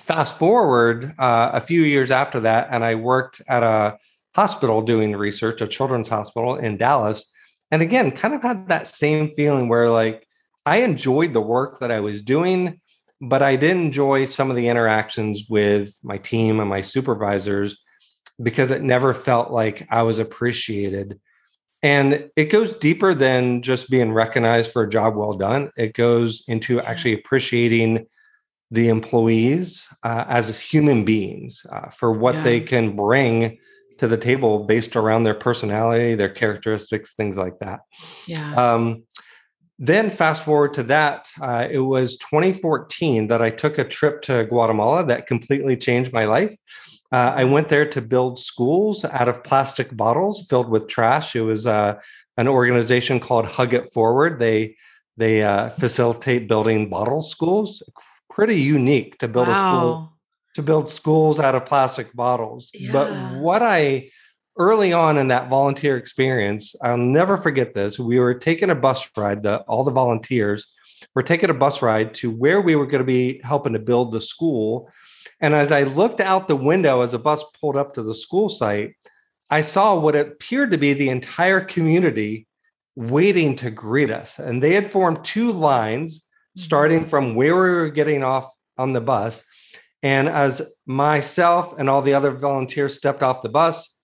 fast 0.00 0.38
forward 0.38 1.14
uh, 1.19 1.50
a 1.52 1.61
few 1.61 1.82
years 1.82 2.11
after 2.11 2.41
that, 2.41 2.69
and 2.70 2.85
I 2.85 2.94
worked 2.94 3.43
at 3.49 3.62
a 3.62 3.99
hospital 4.35 4.82
doing 4.82 5.14
research, 5.14 5.61
a 5.61 5.67
children's 5.67 6.08
hospital 6.08 6.56
in 6.56 6.76
Dallas. 6.76 7.31
And 7.70 7.82
again, 7.82 8.11
kind 8.11 8.35
of 8.35 8.43
had 8.43 8.69
that 8.69 8.88
same 8.88 9.32
feeling 9.35 9.69
where 9.69 9.91
like 9.91 10.26
I 10.67 10.79
enjoyed 10.79 11.32
the 11.32 11.41
work 11.41 11.81
that 11.81 11.91
I 11.91 12.00
was 12.00 12.23
doing, 12.23 12.81
but 13.20 13.43
I 13.43 13.56
didn't 13.56 13.87
enjoy 13.87 14.26
some 14.26 14.50
of 14.50 14.56
the 14.56 14.69
interactions 14.69 15.47
with 15.49 15.99
my 16.03 16.19
team 16.19 16.61
and 16.61 16.69
my 16.69 16.81
supervisors 16.81 17.79
because 18.43 18.70
it 18.70 18.82
never 18.82 19.12
felt 19.12 19.50
like 19.50 19.87
I 19.91 20.03
was 20.03 20.19
appreciated. 20.19 21.20
And 21.82 22.31
it 22.37 22.50
goes 22.50 22.73
deeper 22.73 23.14
than 23.14 23.62
just 23.62 23.91
being 23.91 24.12
recognized 24.12 24.73
for 24.73 24.82
a 24.82 24.91
job 24.91 25.17
well 25.17 25.32
done. 25.32 25.70
It 25.76 25.94
goes 25.94 26.44
into 26.46 26.81
actually 26.81 27.14
appreciating 27.14 28.06
the 28.70 28.88
employees 28.88 29.87
uh, 30.02 30.25
as 30.28 30.61
human 30.61 31.05
beings 31.05 31.67
uh, 31.72 31.88
for 31.88 32.12
what 32.12 32.34
yeah. 32.37 32.43
they 32.43 32.61
can 32.61 32.94
bring 32.94 33.58
to 33.99 34.06
the 34.06 34.17
table 34.17 34.65
based 34.65 34.96
around 34.96 35.24
their 35.24 35.34
personality, 35.34 36.15
their 36.15 36.29
characteristics, 36.29 37.15
things 37.15 37.36
like 37.36 37.58
that. 37.58 37.81
Yeah. 38.27 38.55
Um, 38.55 39.05
then 39.79 40.10
fast 40.10 40.44
forward 40.44 40.74
to 40.74 40.82
that, 40.84 41.29
uh, 41.41 41.67
it 41.70 41.79
was 41.79 42.17
2014 42.19 43.29
that 43.29 43.43
I 43.43 43.50
took 43.50 43.79
a 43.79 43.84
trip 43.84 44.22
to 44.22 44.44
Guatemala 44.44 45.05
that 45.06 45.27
completely 45.27 45.77
changed 45.77 46.12
my 46.12 46.27
life. 46.27 46.55
Uh, 47.12 47.32
I 47.34 47.44
went 47.44 47.69
there 47.69 47.86
to 47.86 48.00
build 48.00 48.39
schools 48.39 49.05
out 49.05 49.29
of 49.29 49.43
plastic 49.43 49.94
bottles 49.96 50.46
filled 50.48 50.69
with 50.69 50.86
trash. 50.86 51.34
It 51.34 51.41
was 51.41 51.67
uh, 51.67 51.98
an 52.36 52.46
organization 52.46 53.20
called 53.20 53.46
Hug 53.46 53.74
It 53.74 53.91
Forward. 53.93 54.39
They 54.39 54.77
they 55.17 55.43
uh, 55.43 55.70
facilitate 55.70 56.48
building 56.48 56.89
bottle 56.89 57.20
schools 57.20 57.82
pretty 58.31 58.60
unique 58.60 59.19
to 59.19 59.29
build 59.29 59.49
wow. 59.49 59.55
a 59.55 59.58
school 59.58 60.13
to 60.55 60.63
build 60.63 60.89
schools 60.89 61.39
out 61.39 61.55
of 61.55 61.67
plastic 61.67 62.13
bottles. 62.15 62.70
Yeah. 62.75 62.93
But 62.93 63.39
what 63.39 63.63
I 63.63 64.10
early 64.58 64.93
on 64.93 65.17
in 65.17 65.29
that 65.29 65.49
volunteer 65.49 65.96
experience, 65.96 66.75
I'll 66.82 66.99
never 66.99 67.37
forget 67.37 67.75
this. 67.75 67.99
We 67.99 68.19
were 68.19 68.34
taking 68.34 68.70
a 68.70 68.75
bus 68.75 69.08
ride, 69.17 69.43
the 69.43 69.60
all 69.63 69.84
the 69.84 69.91
volunteers 69.91 70.67
were 71.15 71.22
taking 71.22 71.51
a 71.51 71.55
bus 71.55 71.82
ride 71.82 72.13
to 72.15 72.31
where 72.31 72.60
we 72.60 72.77
were 72.77 72.87
going 72.87 73.01
to 73.01 73.05
be 73.05 73.41
helping 73.43 73.72
to 73.72 73.79
build 73.79 74.13
the 74.13 74.20
school. 74.20 74.91
And 75.41 75.55
as 75.55 75.72
I 75.72 75.84
looked 75.84 76.20
out 76.20 76.46
the 76.46 76.56
window 76.56 77.01
as 77.01 77.13
the 77.13 77.19
bus 77.19 77.43
pulled 77.58 77.77
up 77.77 77.94
to 77.94 78.03
the 78.03 78.15
school 78.15 78.49
site, 78.49 78.94
I 79.49 79.63
saw 79.63 79.99
what 79.99 80.15
appeared 80.15 80.70
to 80.72 80.79
be 80.79 80.93
the 80.93 81.08
entire 81.08 81.60
community 81.60 82.46
waiting 82.96 83.56
to 83.56 83.70
greet 83.70 84.10
us. 84.10 84.39
And 84.39 84.63
they 84.63 84.75
had 84.75 84.87
formed 84.87 85.25
two 85.25 85.53
lines 85.53 86.27
starting 86.60 87.05
from 87.05 87.34
where 87.34 87.55
we 87.55 87.70
were 87.70 87.88
getting 87.88 88.22
off 88.22 88.52
on 88.79 88.93
the 88.93 89.00
bus. 89.00 89.44
And 90.02 90.29
as 90.29 90.62
myself 90.86 91.79
and 91.79 91.90
all 91.90 92.02
the 92.02 92.14
other 92.14 92.31
volunteers 92.31 92.96
stepped 92.96 93.22
off 93.22 93.43
the 93.43 93.48
bus, 93.48 93.96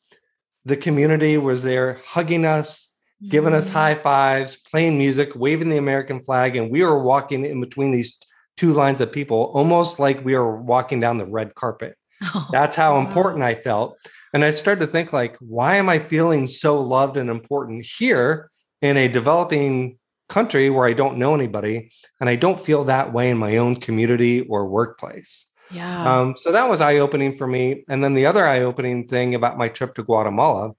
the 0.65 0.77
community 0.77 1.39
was 1.39 1.63
there 1.63 2.01
hugging 2.05 2.45
us, 2.45 2.93
giving 3.29 3.55
us 3.55 3.67
mm-hmm. 3.67 3.75
high 3.75 3.95
fives, 3.95 4.57
playing 4.57 4.99
music, 4.99 5.35
waving 5.35 5.71
the 5.71 5.79
American 5.79 6.21
flag. 6.21 6.57
And 6.57 6.71
we 6.71 6.83
were 6.83 7.03
walking 7.03 7.45
in 7.45 7.61
between 7.61 7.93
these 7.93 8.19
two 8.57 8.73
lines 8.73 9.01
of 9.01 9.13
people, 9.13 9.51
almost 9.55 9.99
like 9.99 10.25
we 10.25 10.35
were 10.35 10.61
walking 10.61 11.01
down 11.01 11.19
the 11.19 11.27
red 11.27 11.55
carpet. 11.55 11.97
Oh, 12.35 12.49
That's 12.53 12.77
how 12.77 12.95
wow. 12.95 13.07
important 13.07 13.45
I 13.45 13.55
felt. 13.55 13.97
And 14.35 14.45
I 14.45 14.51
started 14.51 14.81
to 14.81 14.87
think 14.87 15.13
like, 15.13 15.37
why 15.39 15.77
am 15.77 15.89
I 15.89 15.99
feeling 15.99 16.47
so 16.47 16.81
loved 16.81 17.17
and 17.17 17.31
important 17.31 17.87
here 17.87 18.51
in 18.83 18.97
a 18.97 19.09
developing 19.09 19.99
country 20.29 20.71
where 20.71 20.87
I 20.87 20.93
don't 20.93 21.19
know 21.19 21.35
anybody 21.35 21.91
and 22.21 22.29
I 22.29 22.37
don't 22.37 22.61
feel 22.61 22.85
that 22.85 23.13
way 23.13 23.31
in 23.31 23.39
my 23.39 23.57
own 23.59 23.77
community 23.77 24.43
or 24.43 24.67
workplace. 24.67 25.47
Yeah. 25.71 26.21
Um, 26.21 26.37
so 26.37 26.53
that 26.53 26.69
was 26.69 26.81
eye 26.81 26.99
opening 26.99 27.33
for 27.33 27.47
me. 27.47 27.85
And 27.89 28.03
then 28.03 28.15
the 28.15 28.27
other 28.27 28.47
eye 28.47 28.63
opening 28.63 29.07
thing 29.07 29.35
about 29.35 29.59
my 29.59 29.69
trip 29.69 29.95
to 29.97 30.05
Guatemala 30.05 30.73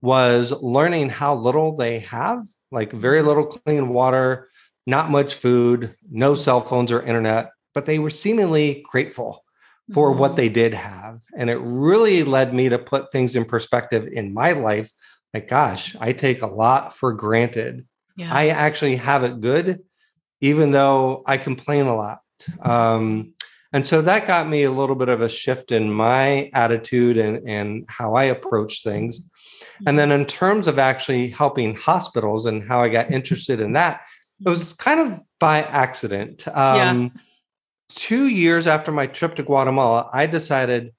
was 0.00 0.52
learning 0.52 1.08
how 1.08 1.34
little 1.34 1.76
they 1.76 2.00
have 2.00 2.44
like 2.70 2.92
very 2.92 3.20
mm-hmm. 3.20 3.28
little 3.28 3.46
clean 3.46 3.88
water, 3.88 4.50
not 4.86 5.10
much 5.10 5.34
food, 5.34 5.94
no 6.10 6.34
cell 6.34 6.60
phones 6.60 6.92
or 6.92 7.02
internet, 7.02 7.50
but 7.72 7.86
they 7.86 7.98
were 7.98 8.10
seemingly 8.10 8.84
grateful 8.90 9.44
for 9.92 10.10
mm-hmm. 10.10 10.20
what 10.20 10.36
they 10.36 10.48
did 10.48 10.74
have. 10.74 11.20
And 11.36 11.48
it 11.48 11.58
really 11.60 12.22
led 12.22 12.52
me 12.52 12.68
to 12.68 12.78
put 12.78 13.10
things 13.12 13.36
in 13.36 13.44
perspective 13.44 14.08
in 14.12 14.34
my 14.34 14.52
life. 14.52 14.90
Like, 15.32 15.48
gosh, 15.48 15.96
I 16.00 16.12
take 16.12 16.42
a 16.42 16.46
lot 16.46 16.94
for 16.94 17.12
granted. 17.12 17.86
Yeah. 18.16 18.32
I 18.32 18.48
actually 18.48 18.96
have 18.96 19.24
it 19.24 19.40
good, 19.40 19.82
even 20.40 20.70
though 20.70 21.22
I 21.26 21.36
complain 21.36 21.86
a 21.86 21.96
lot. 21.96 22.20
Um, 22.62 23.34
and 23.72 23.84
so 23.84 24.02
that 24.02 24.26
got 24.28 24.48
me 24.48 24.62
a 24.62 24.70
little 24.70 24.94
bit 24.94 25.08
of 25.08 25.20
a 25.20 25.28
shift 25.28 25.72
in 25.72 25.90
my 25.90 26.50
attitude 26.54 27.18
and, 27.18 27.48
and 27.48 27.84
how 27.88 28.14
I 28.14 28.24
approach 28.24 28.84
things. 28.84 29.18
And 29.86 29.98
then 29.98 30.12
in 30.12 30.26
terms 30.26 30.68
of 30.68 30.78
actually 30.78 31.30
helping 31.30 31.74
hospitals 31.74 32.46
and 32.46 32.62
how 32.62 32.80
I 32.80 32.88
got 32.88 33.10
interested 33.10 33.60
in 33.60 33.72
that, 33.72 34.02
it 34.44 34.48
was 34.48 34.72
kind 34.74 35.00
of 35.00 35.18
by 35.40 35.62
accident. 35.62 36.46
Um, 36.48 37.12
yeah. 37.14 37.20
Two 37.88 38.28
years 38.28 38.66
after 38.66 38.92
my 38.92 39.06
trip 39.08 39.34
to 39.36 39.42
Guatemala, 39.42 40.08
I 40.12 40.26
decided 40.26 40.92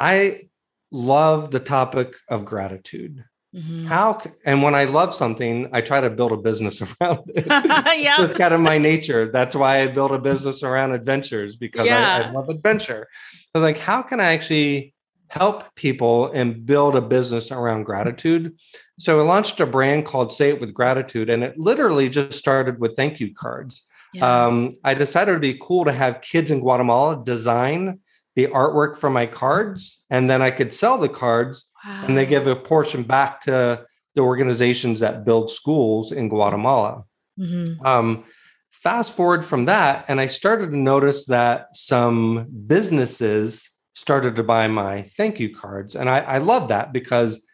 I 0.00 0.48
love 0.90 1.50
the 1.50 1.60
topic 1.60 2.16
of 2.28 2.44
gratitude. 2.44 3.24
Mm-hmm. 3.54 3.86
How 3.86 4.22
and 4.46 4.62
when 4.62 4.74
I 4.74 4.84
love 4.84 5.14
something, 5.14 5.68
I 5.72 5.82
try 5.82 6.00
to 6.00 6.08
build 6.08 6.32
a 6.32 6.38
business 6.38 6.80
around 7.00 7.20
it. 7.28 7.46
yeah, 8.00 8.16
that's 8.18 8.34
kind 8.34 8.54
of 8.54 8.60
my 8.60 8.78
nature. 8.78 9.30
That's 9.30 9.54
why 9.54 9.82
I 9.82 9.88
built 9.88 10.12
a 10.12 10.18
business 10.18 10.62
around 10.62 10.92
adventures 10.92 11.56
because 11.56 11.86
yeah. 11.86 12.22
I, 12.24 12.28
I 12.28 12.30
love 12.30 12.48
adventure. 12.48 13.08
I 13.54 13.58
was 13.58 13.62
like, 13.62 13.78
how 13.78 14.00
can 14.00 14.20
I 14.20 14.32
actually 14.32 14.94
help 15.28 15.74
people 15.74 16.30
and 16.32 16.64
build 16.64 16.96
a 16.96 17.02
business 17.02 17.50
around 17.50 17.84
gratitude? 17.84 18.56
So 18.98 19.20
I 19.20 19.22
launched 19.22 19.60
a 19.60 19.66
brand 19.66 20.06
called 20.06 20.32
Say 20.32 20.50
It 20.50 20.60
with 20.60 20.72
Gratitude, 20.72 21.28
and 21.28 21.44
it 21.44 21.58
literally 21.58 22.08
just 22.08 22.38
started 22.38 22.78
with 22.80 22.96
thank 22.96 23.20
you 23.20 23.34
cards. 23.34 23.86
Yeah. 24.14 24.46
Um, 24.46 24.76
I 24.84 24.94
decided 24.94 25.32
it'd 25.32 25.42
be 25.42 25.58
cool 25.60 25.84
to 25.84 25.92
have 25.92 26.22
kids 26.22 26.50
in 26.50 26.60
Guatemala 26.60 27.22
design 27.22 28.00
the 28.34 28.46
artwork 28.46 28.96
for 28.96 29.10
my 29.10 29.26
cards, 29.26 30.04
and 30.08 30.30
then 30.30 30.40
I 30.40 30.50
could 30.50 30.72
sell 30.72 30.96
the 30.96 31.08
cards 31.08 31.66
wow. 31.84 32.04
and 32.06 32.16
they 32.16 32.26
give 32.26 32.46
a 32.46 32.56
portion 32.56 33.02
back 33.02 33.40
to 33.42 33.84
the 34.14 34.20
organizations 34.20 35.00
that 35.00 35.24
build 35.24 35.50
schools 35.50 36.12
in 36.12 36.28
Guatemala. 36.28 37.04
Mm-hmm. 37.38 37.84
Um, 37.86 38.24
fast 38.70 39.14
forward 39.14 39.44
from 39.44 39.66
that, 39.66 40.04
and 40.08 40.20
I 40.20 40.26
started 40.26 40.70
to 40.70 40.76
notice 40.76 41.26
that 41.26 41.74
some 41.74 42.46
businesses 42.66 43.70
started 43.94 44.36
to 44.36 44.42
buy 44.42 44.68
my 44.68 45.02
thank 45.02 45.38
you 45.38 45.54
cards. 45.54 45.94
And 45.94 46.08
I, 46.08 46.20
I 46.20 46.38
love 46.38 46.68
that 46.68 46.92
because 46.92 47.44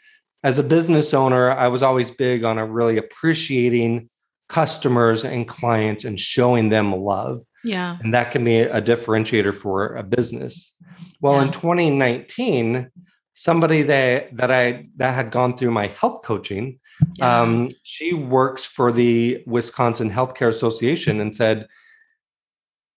as 0.44 0.58
a 0.58 0.62
business 0.62 1.12
owner, 1.12 1.50
I 1.50 1.68
was 1.68 1.82
always 1.82 2.10
big 2.10 2.44
on 2.44 2.58
a 2.58 2.66
really 2.66 2.96
appreciating 2.96 4.08
customers 4.48 5.24
and 5.24 5.46
clients 5.46 6.04
and 6.04 6.18
showing 6.18 6.68
them 6.68 6.94
love. 6.94 7.42
Yeah. 7.64 7.98
And 8.02 8.14
that 8.14 8.30
can 8.30 8.44
be 8.44 8.58
a 8.58 8.80
differentiator 8.80 9.54
for 9.54 9.96
a 9.96 10.02
business. 10.02 10.74
Well, 11.20 11.34
yeah. 11.34 11.46
in 11.46 11.52
2019, 11.52 12.90
somebody 13.38 13.82
that 13.84 14.36
that 14.36 14.50
I 14.50 14.88
that 14.96 15.14
had 15.14 15.30
gone 15.30 15.56
through 15.56 15.70
my 15.70 15.86
health 15.86 16.22
coaching. 16.24 16.80
Yeah. 17.14 17.40
Um, 17.40 17.68
she 17.84 18.12
works 18.12 18.64
for 18.64 18.90
the 18.90 19.44
Wisconsin 19.46 20.10
Healthcare 20.10 20.48
Association 20.48 21.20
and 21.20 21.32
said, 21.34 21.68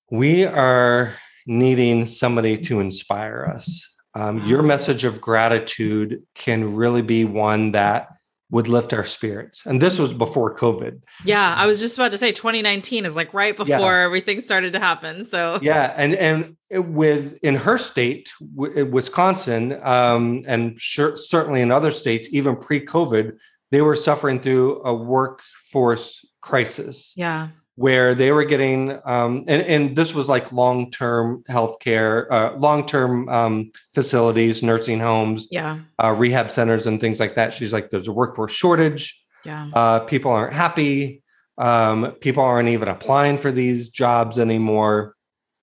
"We 0.10 0.46
are 0.46 1.14
needing 1.46 2.08
somebody 2.08 2.58
to 2.58 2.80
inspire 2.80 3.52
us. 3.56 3.88
Um, 4.16 4.46
Your 4.48 4.64
message 4.64 5.04
of 5.06 5.22
gratitude 5.22 6.24
can 6.34 6.76
really 6.76 7.04
be 7.04 7.24
one 7.24 7.74
that." 7.74 8.08
Would 8.52 8.68
lift 8.68 8.94
our 8.94 9.06
spirits. 9.06 9.66
And 9.66 9.82
this 9.82 9.98
was 9.98 10.14
before 10.14 10.56
COVID. 10.56 11.02
Yeah, 11.24 11.56
I 11.58 11.66
was 11.66 11.80
just 11.80 11.98
about 11.98 12.12
to 12.12 12.18
say 12.18 12.32
2019 12.32 13.06
is 13.06 13.16
like 13.16 13.34
right 13.34 13.56
before 13.56 13.98
yeah. 13.98 14.06
everything 14.06 14.42
started 14.42 14.74
to 14.74 14.80
happen. 14.80 15.26
So 15.26 15.58
Yeah, 15.62 15.94
and 15.96 16.16
and 16.16 16.58
with 16.70 17.40
in 17.44 17.56
her 17.56 17.78
state, 17.78 18.32
Wisconsin, 18.42 19.80
um, 19.82 20.44
and 20.46 20.80
sure, 20.80 21.16
certainly 21.16 21.62
in 21.62 21.72
other 21.72 21.92
states, 21.92 22.28
even 22.32 22.56
pre-COVID, 22.58 23.38
they 23.72 23.82
were 23.82 23.96
suffering 23.96 24.40
through 24.42 24.84
a 24.84 24.94
workforce 24.94 26.26
crisis. 26.42 27.14
Yeah 27.16 27.50
where 27.76 28.14
they 28.14 28.32
were 28.32 28.44
getting 28.44 29.00
um, 29.06 29.46
and, 29.48 29.62
and 29.64 29.96
this 29.96 30.14
was 30.14 30.28
like 30.28 30.52
long-term 30.52 31.44
healthcare 31.50 32.30
uh, 32.32 32.56
long-term 32.58 33.30
um, 33.30 33.72
facilities 33.94 34.62
nursing 34.62 35.00
homes 35.00 35.48
yeah. 35.52 35.80
uh, 36.04 36.12
rehab 36.12 36.52
centers 36.52 36.86
and 36.86 37.00
things 37.00 37.20
like 37.20 37.36
that. 37.36 37.54
She's 37.54 37.74
like 37.74 37.90
there's 37.90 38.08
a 38.08 38.14
workforce 38.14 38.52
shortage. 38.52 39.18
Yeah. 39.46 39.70
Uh, 39.74 40.00
people 40.02 40.32
aren't 40.32 40.54
happy. 40.54 41.24
Um, 41.58 42.14
people 42.22 42.44
aren't 42.44 42.70
even 42.70 42.88
applying 42.88 43.38
for 43.38 43.52
these 43.52 43.90
jobs 43.90 44.38
anymore. 44.38 45.16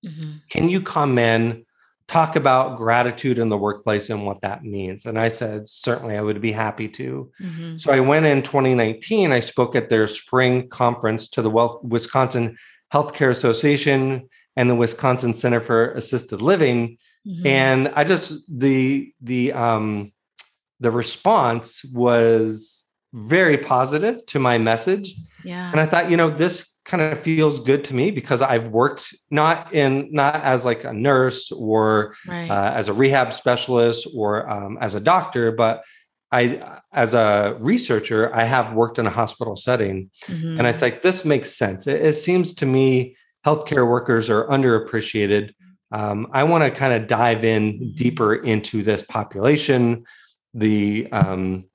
Mm-hmm. 0.05 0.37
can 0.49 0.69
you 0.69 0.81
come 0.81 1.17
in 1.17 1.65
talk 2.09 2.35
about 2.35 2.75
gratitude 2.75 3.37
in 3.37 3.49
the 3.49 3.57
workplace 3.57 4.09
and 4.09 4.25
what 4.25 4.41
that 4.41 4.63
means. 4.63 5.05
And 5.05 5.19
I 5.19 5.27
said, 5.27 5.69
certainly 5.69 6.17
I 6.17 6.21
would 6.21 6.41
be 6.41 6.51
happy 6.51 6.87
to. 6.89 7.31
Mm-hmm. 7.39 7.77
So 7.77 7.93
I 7.93 7.99
went 7.99 8.25
in 8.25 8.41
2019, 8.41 9.31
I 9.31 9.39
spoke 9.39 9.75
at 9.75 9.89
their 9.89 10.07
spring 10.07 10.67
conference 10.69 11.29
to 11.29 11.43
the 11.43 11.51
Wisconsin 11.83 12.57
Healthcare 12.91 13.29
Association 13.29 14.27
and 14.55 14.67
the 14.67 14.75
Wisconsin 14.75 15.33
Center 15.33 15.59
for 15.59 15.91
Assisted 15.91 16.41
Living. 16.41 16.97
Mm-hmm. 17.27 17.45
And 17.45 17.87
I 17.89 18.03
just 18.05 18.41
the 18.49 19.13
the 19.21 19.53
um 19.53 20.11
the 20.79 20.89
response 20.89 21.85
was 21.93 22.85
very 23.13 23.59
positive 23.59 24.25
to 24.27 24.39
my 24.39 24.57
message. 24.57 25.13
Yeah. 25.43 25.69
And 25.69 25.79
I 25.79 25.85
thought, 25.85 26.09
you 26.09 26.17
know, 26.17 26.31
this 26.31 26.68
kind 26.89 27.01
of 27.03 27.19
feels 27.19 27.59
good 27.59 27.83
to 27.85 27.95
me 27.95 28.09
because 28.09 28.41
I've 28.41 28.69
worked 28.69 29.13
not 29.29 29.73
in 29.73 30.09
not 30.11 30.35
as 30.35 30.65
like 30.65 30.83
a 30.83 30.91
nurse 30.91 31.51
or 31.51 32.15
right. 32.27 32.49
uh, 32.49 32.71
as 32.75 32.89
a 32.89 32.93
rehab 32.93 33.31
specialist 33.31 34.07
or 34.15 34.49
um, 34.49 34.77
as 34.81 34.95
a 34.95 34.99
doctor, 34.99 35.51
but 35.51 35.83
I 36.31 36.79
as 36.91 37.13
a 37.13 37.55
researcher 37.59 38.35
I 38.35 38.43
have 38.43 38.73
worked 38.73 38.99
in 38.99 39.05
a 39.05 39.11
hospital 39.11 39.55
setting, 39.55 40.09
mm-hmm. 40.25 40.57
and 40.57 40.67
I 40.67 40.71
was 40.71 40.81
like 40.81 41.01
this 41.01 41.23
makes 41.23 41.51
sense. 41.51 41.87
It, 41.87 42.01
it 42.01 42.13
seems 42.13 42.53
to 42.55 42.65
me 42.65 43.15
healthcare 43.45 43.87
workers 43.87 44.29
are 44.29 44.45
underappreciated. 44.47 45.53
Um, 45.91 46.27
I 46.33 46.43
want 46.43 46.63
to 46.63 46.71
kind 46.71 46.93
of 46.93 47.07
dive 47.07 47.45
in 47.45 47.73
mm-hmm. 47.73 47.95
deeper 47.95 48.35
into 48.35 48.83
this 48.83 49.03
population. 49.03 50.05
The 50.55 51.07
um, 51.11 51.65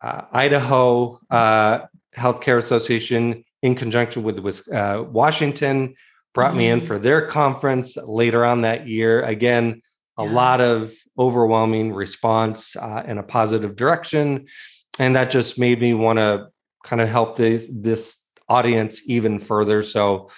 uh, 0.00 0.22
Idaho 0.32 1.18
uh, 1.28 1.86
Healthcare 2.16 2.58
Association 2.58 3.44
in 3.62 3.74
conjunction 3.74 4.22
with 4.22 4.38
uh, 4.72 5.04
Washington, 5.08 5.94
brought 6.34 6.50
mm-hmm. 6.50 6.58
me 6.58 6.68
in 6.68 6.78
mm-hmm. 6.78 6.86
for 6.86 6.98
their 6.98 7.26
conference 7.26 7.96
later 7.96 8.44
on 8.44 8.62
that 8.62 8.88
year. 8.88 9.22
Again, 9.22 9.82
a 10.18 10.24
yeah. 10.24 10.32
lot 10.32 10.60
of 10.60 10.92
overwhelming 11.18 11.92
response 11.92 12.76
uh, 12.76 13.02
in 13.06 13.18
a 13.18 13.22
positive 13.22 13.76
direction. 13.76 14.46
And 14.98 15.16
that 15.16 15.30
just 15.30 15.58
made 15.58 15.80
me 15.80 15.94
want 15.94 16.18
to 16.18 16.48
kind 16.84 17.00
of 17.00 17.08
help 17.08 17.36
this, 17.36 17.68
this 17.72 18.24
audience 18.48 19.02
even 19.08 19.38
further. 19.38 19.82
So 19.82 20.30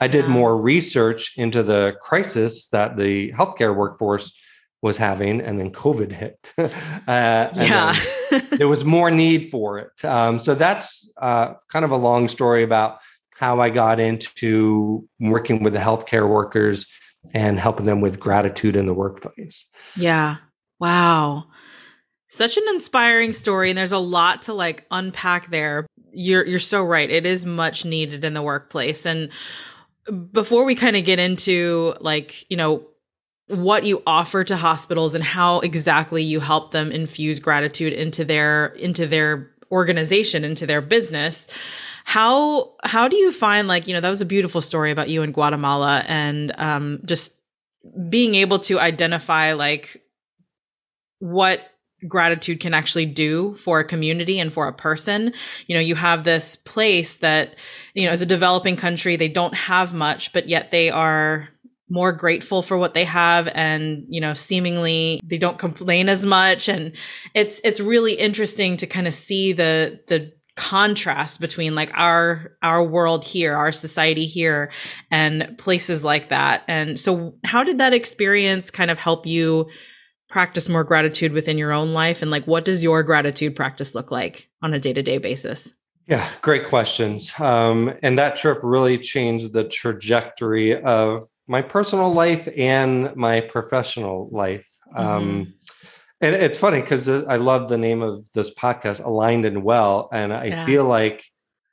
I 0.00 0.08
did 0.08 0.24
yeah. 0.24 0.30
more 0.30 0.60
research 0.60 1.34
into 1.36 1.62
the 1.62 1.96
crisis 2.00 2.68
that 2.68 2.96
the 2.96 3.32
healthcare 3.32 3.74
workforce 3.74 4.32
was 4.82 4.96
having, 4.96 5.40
and 5.40 5.58
then 5.58 5.72
COVID 5.72 6.12
hit. 6.12 6.52
uh, 6.58 6.68
yeah. 7.06 7.96
there 8.52 8.68
was 8.68 8.84
more 8.84 9.10
need 9.10 9.50
for 9.50 9.78
it. 9.78 10.04
Um, 10.04 10.38
so 10.38 10.54
that's 10.54 11.10
uh, 11.20 11.54
kind 11.70 11.84
of 11.84 11.90
a 11.90 11.96
long 11.96 12.28
story 12.28 12.62
about 12.62 12.98
how 13.38 13.60
I 13.60 13.70
got 13.70 14.00
into 14.00 15.08
working 15.20 15.62
with 15.62 15.72
the 15.72 15.78
healthcare 15.78 16.28
workers 16.28 16.86
and 17.34 17.58
helping 17.58 17.86
them 17.86 18.00
with 18.00 18.18
gratitude 18.18 18.76
in 18.76 18.86
the 18.86 18.94
workplace. 18.94 19.66
Yeah. 19.96 20.36
Wow. 20.80 21.44
Such 22.28 22.56
an 22.56 22.64
inspiring 22.68 23.32
story 23.32 23.70
and 23.70 23.78
there's 23.78 23.92
a 23.92 23.98
lot 23.98 24.42
to 24.42 24.54
like 24.54 24.86
unpack 24.90 25.50
there. 25.50 25.86
You're 26.12 26.44
you're 26.46 26.58
so 26.58 26.82
right. 26.82 27.08
It 27.08 27.26
is 27.26 27.46
much 27.46 27.84
needed 27.84 28.24
in 28.24 28.34
the 28.34 28.42
workplace 28.42 29.06
and 29.06 29.30
before 30.32 30.64
we 30.64 30.74
kind 30.74 30.96
of 30.96 31.04
get 31.04 31.18
into 31.18 31.94
like, 32.00 32.48
you 32.50 32.56
know, 32.56 32.86
what 33.48 33.84
you 33.84 34.02
offer 34.06 34.44
to 34.44 34.56
hospitals 34.56 35.14
and 35.14 35.24
how 35.24 35.60
exactly 35.60 36.22
you 36.22 36.40
help 36.40 36.72
them 36.72 36.92
infuse 36.92 37.40
gratitude 37.40 37.92
into 37.92 38.24
their 38.24 38.66
into 38.76 39.06
their 39.06 39.50
organization 39.72 40.44
into 40.44 40.66
their 40.66 40.80
business 40.80 41.48
how 42.04 42.72
how 42.84 43.08
do 43.08 43.16
you 43.16 43.32
find 43.32 43.68
like 43.68 43.86
you 43.86 43.94
know 43.94 44.00
that 44.00 44.08
was 44.08 44.20
a 44.20 44.26
beautiful 44.26 44.60
story 44.60 44.90
about 44.90 45.08
you 45.08 45.22
in 45.22 45.32
guatemala 45.32 46.04
and 46.08 46.52
um 46.58 47.00
just 47.04 47.32
being 48.08 48.34
able 48.34 48.58
to 48.58 48.78
identify 48.78 49.52
like 49.52 50.02
what 51.20 51.60
gratitude 52.06 52.60
can 52.60 52.74
actually 52.74 53.06
do 53.06 53.54
for 53.54 53.80
a 53.80 53.84
community 53.84 54.38
and 54.38 54.52
for 54.52 54.68
a 54.68 54.72
person. 54.72 55.32
You 55.66 55.74
know, 55.74 55.80
you 55.80 55.94
have 55.96 56.24
this 56.24 56.56
place 56.56 57.16
that, 57.16 57.56
you 57.94 58.06
know, 58.06 58.12
as 58.12 58.22
a 58.22 58.26
developing 58.26 58.76
country, 58.76 59.16
they 59.16 59.28
don't 59.28 59.54
have 59.54 59.94
much, 59.94 60.32
but 60.32 60.48
yet 60.48 60.70
they 60.70 60.90
are 60.90 61.48
more 61.88 62.12
grateful 62.12 62.62
for 62.62 62.76
what 62.76 62.94
they 62.94 63.04
have 63.04 63.48
and 63.54 64.04
you 64.08 64.20
know 64.20 64.34
seemingly 64.34 65.20
they 65.24 65.38
don't 65.38 65.58
complain 65.58 66.08
as 66.08 66.26
much. 66.26 66.68
And 66.68 66.94
it's 67.34 67.60
it's 67.64 67.80
really 67.80 68.14
interesting 68.14 68.76
to 68.78 68.86
kind 68.86 69.06
of 69.06 69.14
see 69.14 69.52
the 69.52 70.00
the 70.06 70.32
contrast 70.58 71.40
between 71.40 71.76
like 71.76 71.90
our 71.94 72.56
our 72.62 72.82
world 72.82 73.24
here 73.24 73.54
our 73.54 73.70
society 73.70 74.26
here 74.26 74.72
and 75.10 75.56
places 75.56 76.02
like 76.02 76.30
that. 76.30 76.64
And 76.66 76.98
so 76.98 77.36
how 77.44 77.62
did 77.62 77.78
that 77.78 77.94
experience 77.94 78.70
kind 78.70 78.90
of 78.90 78.98
help 78.98 79.24
you 79.24 79.70
practice 80.28 80.68
more 80.68 80.84
gratitude 80.84 81.32
within 81.32 81.58
your 81.58 81.72
own 81.72 81.92
life? 81.92 82.22
And 82.22 82.30
like 82.30 82.44
what 82.46 82.64
does 82.64 82.82
your 82.82 83.04
gratitude 83.04 83.54
practice 83.54 83.94
look 83.94 84.10
like 84.10 84.50
on 84.60 84.74
a 84.74 84.80
day-to-day 84.80 85.18
basis? 85.18 85.72
Yeah 86.08 86.28
great 86.42 86.66
questions. 86.66 87.32
Um, 87.38 87.94
and 88.02 88.18
that 88.18 88.34
trip 88.34 88.58
really 88.62 88.98
changed 88.98 89.52
the 89.52 89.64
trajectory 89.64 90.82
of 90.82 91.22
my 91.48 91.62
personal 91.62 92.12
life 92.12 92.48
and 92.56 93.14
my 93.16 93.40
professional 93.40 94.28
life 94.30 94.68
um, 94.94 95.06
mm-hmm. 95.06 95.40
um, 95.40 95.54
and 96.20 96.34
it's 96.34 96.58
funny 96.58 96.80
because 96.80 97.08
I 97.08 97.36
love 97.36 97.68
the 97.68 97.78
name 97.78 98.02
of 98.02 98.30
this 98.32 98.52
podcast, 98.52 99.04
Aligned 99.04 99.44
and 99.44 99.62
Well. 99.62 100.08
And 100.12 100.32
I 100.32 100.46
yeah. 100.46 100.66
feel 100.66 100.84
like 100.84 101.24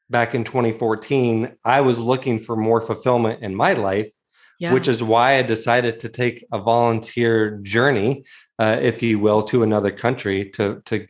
back 0.10 0.36
in 0.36 0.44
2014, 0.44 1.56
I 1.64 1.82
was 1.82 2.00
looking 2.00 2.38
for 2.38 2.56
more 2.56 2.80
fulfillment 2.80 3.42
in 3.42 3.56
my 3.56 3.74
life, 3.74 4.12
yeah. 4.60 4.72
which 4.72 4.88
is 4.88 5.02
why 5.02 5.38
I 5.38 5.42
decided 5.42 6.00
to 6.02 6.10
take 6.10 6.46
a 6.52 6.60
volunteer 6.60 7.58
journey, 7.64 8.26
uh, 8.60 8.78
if 8.80 9.02
you 9.02 9.18
will, 9.18 9.42
to 9.44 9.64
another 9.64 9.92
country 9.92 10.52
to, 10.52 10.82
to 10.86 11.08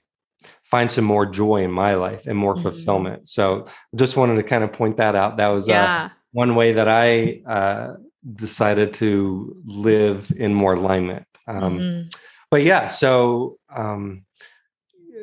find 0.64 0.90
some 0.90 1.06
more 1.06 1.26
joy 1.26 1.64
in 1.64 1.72
my 1.72 1.96
life 1.96 2.28
and 2.28 2.38
more 2.38 2.54
mm-hmm. 2.54 2.64
fulfillment. 2.64 3.28
So 3.28 3.66
just 3.96 4.16
wanted 4.16 4.36
to 4.36 4.44
kind 4.44 4.64
of 4.64 4.72
point 4.72 4.96
that 4.98 5.16
out. 5.16 5.38
That 5.38 5.48
was 5.48 5.68
uh, 5.68 5.74
yeah. 5.74 6.06
uh, 6.06 6.10
one 6.32 6.56
way 6.56 6.72
that 6.72 6.88
I 6.88 7.42
uh, 7.46 7.96
decided 8.34 8.94
to 8.96 9.55
live 9.65 10.32
in 10.36 10.53
more 10.53 10.74
alignment. 10.74 11.25
Um, 11.48 11.79
mm-hmm 11.79 12.17
but 12.55 12.63
yeah, 12.63 12.88
so 12.88 13.58
um, 13.75 14.24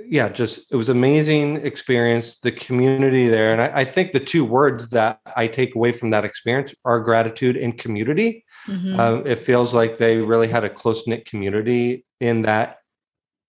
yeah, 0.06 0.28
just 0.28 0.70
it 0.70 0.76
was 0.76 0.90
amazing 0.90 1.56
experience. 1.64 2.38
The 2.40 2.52
community 2.52 3.28
there, 3.28 3.52
and 3.52 3.62
I, 3.62 3.80
I, 3.80 3.84
think 3.84 4.12
the 4.12 4.20
two 4.20 4.44
words 4.44 4.88
that 4.88 5.20
I 5.36 5.46
take 5.46 5.74
away 5.74 5.92
from 5.92 6.10
that 6.10 6.26
experience 6.26 6.74
are 6.84 7.00
gratitude 7.00 7.56
and 7.56 7.78
community. 7.78 8.44
Mm-hmm. 8.66 9.00
Um, 9.00 9.26
it 9.26 9.38
feels 9.38 9.72
like 9.72 9.98
they 9.98 10.18
really 10.18 10.48
had 10.48 10.64
a 10.64 10.68
close 10.68 11.06
knit 11.06 11.24
community 11.24 12.04
in 12.20 12.42
that 12.42 12.80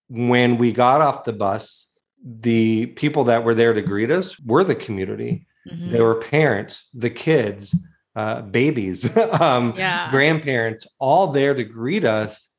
when 0.07 0.57
we 0.57 0.72
got 0.72 1.01
off 1.01 1.25
the 1.25 1.33
bus, 1.33 1.91
the 2.24 2.86
people 2.88 3.25
that 3.25 3.43
were 3.43 3.55
there 3.55 3.74
to 3.74 3.81
greet 3.81 4.12
us 4.12 4.39
were 4.39 4.63
the 4.63 4.75
community. 4.75 5.45
Mm-hmm. 5.69 5.91
They 5.91 6.00
were 6.01 6.15
parents, 6.15 6.88
the 6.93 7.10
kids, 7.10 7.75
uh, 8.15 8.41
babies, 8.41 9.15
um, 9.39 9.74
yeah. 9.77 10.10
grandparents, 10.12 10.88
all 11.00 11.27
there 11.27 11.53
to 11.53 11.63
greet 11.63 12.05
us. 12.05 12.50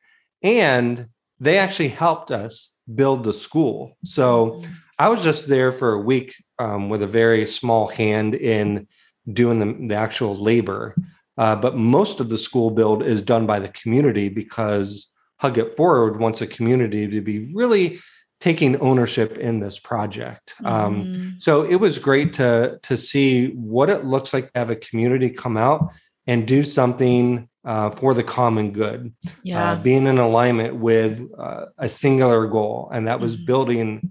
And 0.43 1.09
they 1.41 1.59
actually 1.59 1.89
helped 1.89 2.31
us 2.31 2.73
build 2.95 3.25
the 3.25 3.33
school. 3.33 3.97
So 4.05 4.47
mm-hmm. 4.47 4.73
I 4.99 5.09
was 5.09 5.23
just 5.23 5.49
there 5.49 5.73
for 5.73 5.93
a 5.93 6.01
week 6.01 6.35
um, 6.59 6.89
with 6.89 7.03
a 7.03 7.07
very 7.07 7.47
small 7.47 7.87
hand 7.87 8.35
in 8.35 8.87
doing 9.33 9.59
the, 9.59 9.89
the 9.89 9.95
actual 9.95 10.35
labor. 10.35 10.95
Uh, 11.37 11.57
but 11.57 11.77
most 11.77 12.21
of 12.21 12.29
the 12.29 12.39
school 12.39 12.71
build 12.71 13.03
is 13.03 13.23
done 13.23 13.47
by 13.47 13.59
the 13.59 13.69
community 13.69 14.29
because 14.29 15.09
Hug 15.39 15.59
It 15.59 15.75
Forward 15.77 16.21
wants 16.21 16.41
a 16.41 16.47
community 16.47 17.09
to 17.09 17.21
be 17.21 17.53
really 17.55 18.01
taking 18.45 18.77
ownership 18.83 19.39
in 19.39 19.59
this 19.59 19.79
project. 19.79 20.53
Um, 20.67 21.05
mm-hmm. 21.05 21.29
so 21.39 21.63
it 21.63 21.77
was 21.77 21.99
great 21.99 22.35
to 22.35 22.79
to 22.83 22.95
see 22.95 23.49
what 23.53 23.89
it 23.89 24.05
looks 24.05 24.35
like 24.35 24.53
to 24.53 24.59
have 24.59 24.69
a 24.69 24.77
community 24.77 25.31
come 25.31 25.57
out 25.57 25.89
and 26.27 26.47
do 26.47 26.63
something 26.63 27.49
uh, 27.65 27.89
for 27.89 28.13
the 28.13 28.23
common 28.23 28.73
good, 28.73 29.15
uh, 29.27 29.31
yeah. 29.43 29.73
uh, 29.73 29.77
being 29.77 30.07
in 30.07 30.19
alignment 30.19 30.77
with 30.77 31.27
uh, 31.39 31.65
a 31.79 31.89
singular 31.89 32.47
goal, 32.47 32.91
and 32.93 33.09
that 33.09 33.19
was 33.19 33.35
mm-hmm. 33.35 33.47
building 33.47 34.11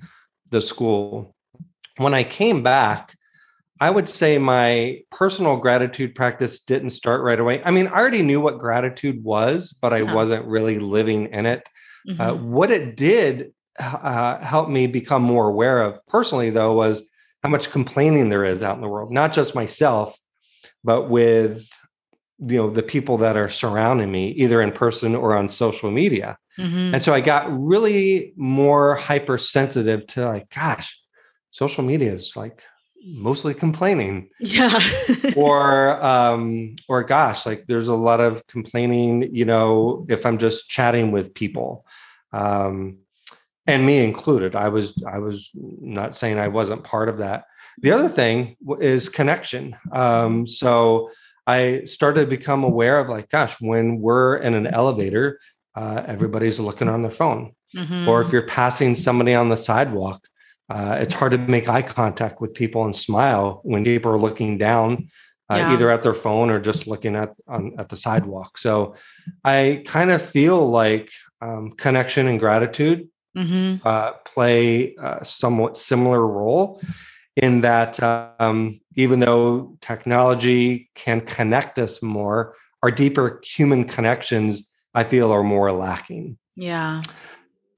the 0.50 0.62
school. 0.62 1.36
When 1.98 2.16
I 2.16 2.24
came 2.24 2.64
back, 2.64 3.16
I 3.80 3.92
would 3.92 4.10
say 4.10 4.40
my 4.40 5.02
personal 5.12 5.58
gratitude 5.58 6.16
practice 6.16 6.62
didn't 6.62 6.90
start 6.90 7.22
right 7.22 7.40
away. 7.40 7.62
I 7.64 7.70
mean, 7.70 7.86
I 7.86 7.98
already 8.00 8.24
knew 8.24 8.42
what 8.42 8.58
gratitude 8.58 9.24
was, 9.24 9.78
but 9.80 9.94
I 9.94 10.02
yeah. 10.02 10.14
wasn't 10.16 10.46
really 10.48 10.80
living 10.80 11.28
in 11.28 11.46
it. 11.46 11.70
Uh, 12.10 12.14
mm-hmm. 12.14 12.52
what 12.52 12.72
it 12.72 12.98
did 12.98 13.54
uh, 13.80 14.44
help 14.44 14.70
me 14.70 14.88
become 14.88 15.24
more 15.24 15.50
aware 15.50 15.82
of 15.82 16.06
personally, 16.08 16.50
though, 16.50 16.74
was 16.74 17.10
how 17.42 17.50
much 17.50 17.72
complaining 17.72 18.30
there 18.30 18.46
is 18.46 18.64
out 18.64 18.76
in 18.76 18.82
the 18.82 18.88
world, 18.88 19.12
not 19.12 19.34
just 19.34 19.56
myself, 19.56 20.18
but 20.84 21.10
with 21.10 21.70
you 22.40 22.58
know 22.58 22.70
the 22.70 22.84
people 22.84 23.18
that 23.20 23.38
are 23.38 23.50
surrounding 23.50 24.12
me 24.12 24.32
either 24.32 24.62
in 24.62 24.72
person 24.72 25.16
or 25.16 25.36
on 25.36 25.48
social 25.48 25.92
media. 25.92 26.38
Mm-hmm. 26.58 26.94
and 26.94 27.02
so 27.02 27.16
i 27.16 27.20
got 27.20 27.52
really 27.52 28.32
more 28.36 28.94
hypersensitive 28.94 30.06
to 30.06 30.24
like 30.28 30.48
gosh 30.54 31.02
social 31.50 31.84
media 31.84 32.12
is 32.12 32.36
like 32.36 32.62
mostly 33.06 33.54
complaining. 33.54 34.30
Yeah. 34.40 34.80
Or 35.36 36.04
um 36.04 36.76
or 36.88 37.04
gosh 37.04 37.46
like 37.46 37.66
there's 37.68 37.88
a 37.88 37.96
lot 37.96 38.20
of 38.20 38.46
complaining 38.48 39.30
you 39.34 39.46
know 39.46 40.06
if 40.10 40.26
i'm 40.26 40.38
just 40.38 40.70
chatting 40.70 41.12
with 41.12 41.34
people. 41.34 41.86
Um 42.32 43.00
and 43.68 43.86
me 43.86 44.04
included 44.04 44.56
i 44.56 44.68
was 44.68 45.02
i 45.08 45.20
was 45.20 45.52
not 45.54 46.16
saying 46.16 46.40
i 46.40 46.48
wasn't 46.48 46.84
part 46.84 47.10
of 47.10 47.18
that 47.18 47.46
the 47.82 47.92
other 47.92 48.10
thing 48.10 48.56
is 48.80 49.10
connection 49.10 49.76
um 49.92 50.46
so 50.46 51.10
I 51.46 51.84
started 51.86 52.22
to 52.22 52.28
become 52.28 52.64
aware 52.64 53.00
of 53.00 53.10
like, 53.10 53.30
gosh, 53.30 53.60
when 53.60 54.00
we're 54.00 54.38
in 54.38 54.54
an 54.54 54.68
elevator, 54.68 55.40
uh, 55.76 56.04
everybody's 56.08 56.60
looking 56.60 56.88
on 56.88 57.02
their 57.02 57.12
phone. 57.12 57.54
Mm-hmm. 57.76 58.08
Or 58.08 58.22
if 58.22 58.32
you're 58.32 58.48
passing 58.48 58.96
somebody 58.96 59.34
on 59.34 59.50
the 59.50 59.58
sidewalk, 59.58 60.26
uh, 60.70 60.98
it's 61.00 61.14
hard 61.14 61.32
to 61.34 61.38
make 61.38 61.68
eye 61.68 61.82
contact 61.82 62.40
with 62.40 62.54
people 62.54 62.86
and 62.86 62.96
smile 62.96 63.62
when 63.64 63.84
people 63.84 64.12
are 64.12 64.18
looking 64.18 64.58
down, 64.58 65.10
uh, 65.52 65.58
yeah. 65.58 65.74
either 65.74 65.90
at 65.90 66.04
their 66.04 66.14
phone 66.14 66.50
or 66.50 66.60
just 66.60 66.88
looking 66.88 67.16
at 67.16 67.34
on, 67.48 67.74
at 67.78 67.90
the 67.90 67.98
sidewalk. 67.98 68.58
So 68.58 68.96
I 69.44 69.84
kind 69.86 70.12
of 70.12 70.22
feel 70.22 70.70
like 70.70 71.12
um, 71.42 71.72
connection 71.72 72.28
and 72.28 72.40
gratitude 72.40 73.10
mm-hmm. 73.36 73.86
Uh, 73.88 74.12
play 74.26 74.96
a 74.96 75.24
somewhat 75.24 75.78
similar 75.78 76.26
role 76.26 76.82
in 77.36 77.62
that 77.62 78.02
um, 78.40 78.80
even 78.96 79.20
though 79.20 79.76
technology 79.82 80.90
can 80.96 81.22
connect 81.22 81.80
us 81.80 82.02
more, 82.02 82.56
our 82.84 82.92
deeper 82.92 83.42
human 83.44 83.86
connections, 83.86 84.68
I 84.94 85.04
feel, 85.04 85.32
are 85.32 85.44
more 85.44 85.72
lacking. 85.72 86.38
Yeah. 86.56 87.02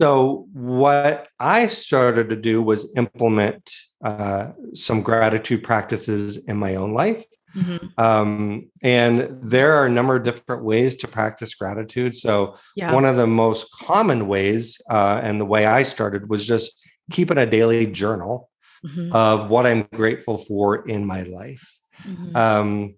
So, 0.01 0.47
what 0.51 1.29
I 1.39 1.67
started 1.67 2.29
to 2.29 2.35
do 2.35 2.61
was 2.61 2.91
implement 2.97 3.71
uh, 4.03 4.51
some 4.73 5.01
gratitude 5.01 5.63
practices 5.63 6.45
in 6.45 6.57
my 6.57 6.75
own 6.75 6.93
life. 6.93 7.23
Mm-hmm. 7.55 7.99
Um, 8.01 8.69
and 8.83 9.39
there 9.41 9.73
are 9.73 9.85
a 9.85 9.89
number 9.89 10.15
of 10.15 10.23
different 10.23 10.63
ways 10.63 10.95
to 10.97 11.07
practice 11.07 11.55
gratitude. 11.55 12.15
So, 12.15 12.57
yeah. 12.75 12.93
one 12.93 13.05
of 13.05 13.15
the 13.15 13.27
most 13.27 13.71
common 13.71 14.27
ways, 14.27 14.81
uh, 14.89 15.21
and 15.23 15.39
the 15.39 15.45
way 15.45 15.65
I 15.65 15.83
started 15.83 16.29
was 16.29 16.45
just 16.45 16.85
keeping 17.11 17.37
a 17.37 17.45
daily 17.45 17.87
journal 17.87 18.49
mm-hmm. 18.85 19.15
of 19.15 19.49
what 19.49 19.65
I'm 19.65 19.87
grateful 19.93 20.37
for 20.37 20.87
in 20.87 21.05
my 21.05 21.23
life. 21.23 21.79
Mm-hmm. 22.03 22.35
Um, 22.35 22.95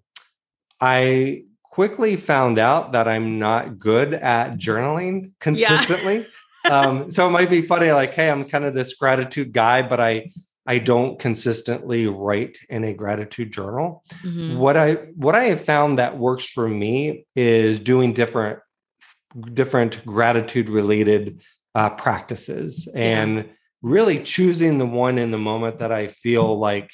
I 0.80 1.44
quickly 1.62 2.16
found 2.16 2.58
out 2.58 2.92
that 2.92 3.06
I'm 3.06 3.38
not 3.38 3.78
good 3.78 4.14
at 4.14 4.58
journaling 4.58 5.32
consistently. 5.40 6.24
Yeah. 6.64 6.70
um, 6.70 7.10
so 7.10 7.26
it 7.26 7.30
might 7.30 7.50
be 7.50 7.62
funny, 7.62 7.92
like, 7.92 8.14
hey, 8.14 8.30
I'm 8.30 8.44
kind 8.44 8.64
of 8.64 8.74
this 8.74 8.94
gratitude 8.94 9.52
guy, 9.52 9.82
but 9.82 10.00
I 10.00 10.32
I 10.68 10.76
don't 10.76 11.18
consistently 11.18 12.06
write 12.08 12.58
in 12.68 12.84
a 12.84 12.92
gratitude 12.92 13.52
journal. 13.52 14.04
Mm-hmm. 14.22 14.58
What 14.58 14.76
I 14.76 14.92
what 15.16 15.34
I 15.34 15.44
have 15.44 15.64
found 15.64 15.98
that 15.98 16.18
works 16.18 16.44
for 16.44 16.68
me 16.68 17.24
is 17.34 17.80
doing 17.80 18.12
different 18.12 18.58
different 19.54 20.04
gratitude 20.04 20.68
related 20.68 21.42
uh, 21.74 21.88
practices 21.90 22.86
and 22.94 23.48
really 23.80 24.22
choosing 24.22 24.76
the 24.76 24.86
one 24.86 25.16
in 25.16 25.30
the 25.30 25.38
moment 25.38 25.78
that 25.78 25.90
I 25.90 26.08
feel 26.08 26.58
like 26.58 26.90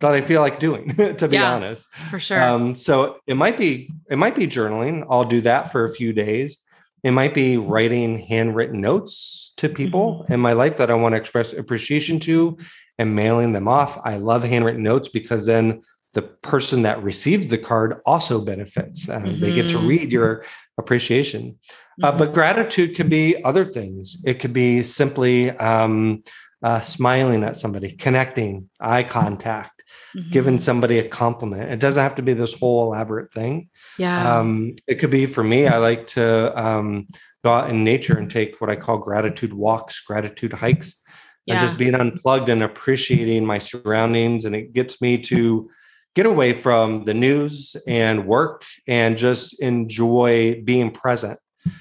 that 0.00 0.12
I 0.12 0.20
feel 0.20 0.42
like 0.42 0.58
doing, 0.58 0.90
to 1.16 1.26
be 1.26 1.36
yeah, 1.36 1.54
honest. 1.54 1.88
For 2.10 2.20
sure. 2.20 2.42
Um, 2.42 2.74
so 2.74 3.16
it 3.26 3.38
might 3.38 3.56
be 3.56 3.90
it 4.10 4.18
might 4.18 4.36
be 4.36 4.46
journaling. 4.46 5.06
I'll 5.08 5.24
do 5.24 5.40
that 5.40 5.72
for 5.72 5.84
a 5.84 5.90
few 5.90 6.12
days. 6.12 6.58
It 7.02 7.12
might 7.12 7.32
be 7.32 7.56
writing 7.56 8.18
handwritten 8.18 8.82
notes 8.82 9.54
to 9.56 9.70
people 9.70 10.20
mm-hmm. 10.20 10.34
in 10.34 10.40
my 10.40 10.52
life 10.52 10.76
that 10.76 10.90
I 10.90 10.94
want 10.94 11.14
to 11.14 11.16
express 11.16 11.54
appreciation 11.54 12.20
to 12.20 12.58
and 12.98 13.14
mailing 13.14 13.52
them 13.52 13.68
off. 13.68 14.00
I 14.04 14.16
love 14.16 14.42
handwritten 14.42 14.82
notes 14.82 15.08
because 15.08 15.46
then 15.46 15.82
the 16.14 16.22
person 16.22 16.82
that 16.82 17.02
receives 17.02 17.48
the 17.48 17.58
card 17.58 18.00
also 18.06 18.42
benefits 18.42 19.08
and 19.08 19.26
mm-hmm. 19.26 19.40
they 19.40 19.52
get 19.52 19.68
to 19.68 19.76
mm-hmm. 19.76 19.88
read 19.88 20.12
your 20.12 20.44
appreciation. 20.78 21.58
Uh, 22.02 22.10
but 22.10 22.26
mm-hmm. 22.26 22.34
gratitude 22.34 22.96
could 22.96 23.10
be 23.10 23.42
other 23.44 23.64
things. 23.64 24.22
It 24.24 24.40
could 24.40 24.52
be 24.52 24.82
simply 24.82 25.50
um, 25.50 26.22
uh, 26.62 26.80
smiling 26.80 27.44
at 27.44 27.56
somebody, 27.56 27.92
connecting, 27.92 28.68
eye 28.80 29.02
contact, 29.02 29.82
mm-hmm. 30.16 30.30
giving 30.30 30.58
somebody 30.58 30.98
a 30.98 31.08
compliment. 31.08 31.70
It 31.70 31.80
doesn't 31.80 32.02
have 32.02 32.14
to 32.14 32.22
be 32.22 32.32
this 32.32 32.58
whole 32.58 32.84
elaborate 32.84 33.32
thing. 33.32 33.68
Yeah. 33.98 34.38
Um, 34.38 34.76
it 34.86 34.96
could 34.96 35.10
be 35.10 35.26
for 35.26 35.44
me, 35.44 35.66
I 35.66 35.76
like 35.78 36.06
to 36.08 36.58
um, 36.58 37.08
go 37.44 37.52
out 37.52 37.70
in 37.70 37.84
nature 37.84 38.18
and 38.18 38.30
take 38.30 38.60
what 38.60 38.70
I 38.70 38.76
call 38.76 38.98
gratitude 38.98 39.52
walks, 39.52 40.00
gratitude 40.00 40.54
hikes, 40.54 41.02
yeah. 41.46 41.54
and 41.54 41.60
just 41.60 41.78
being 41.78 41.94
unplugged 41.94 42.48
and 42.48 42.62
appreciating 42.62 43.44
my 43.46 43.58
surroundings. 43.58 44.44
And 44.44 44.54
it 44.54 44.72
gets 44.72 45.00
me 45.00 45.18
to 45.18 45.70
get 46.14 46.26
away 46.26 46.52
from 46.52 47.04
the 47.04 47.14
news 47.14 47.76
and 47.86 48.26
work 48.26 48.64
and 48.86 49.16
just 49.16 49.60
enjoy 49.60 50.62
being 50.64 50.90
present. 50.90 51.38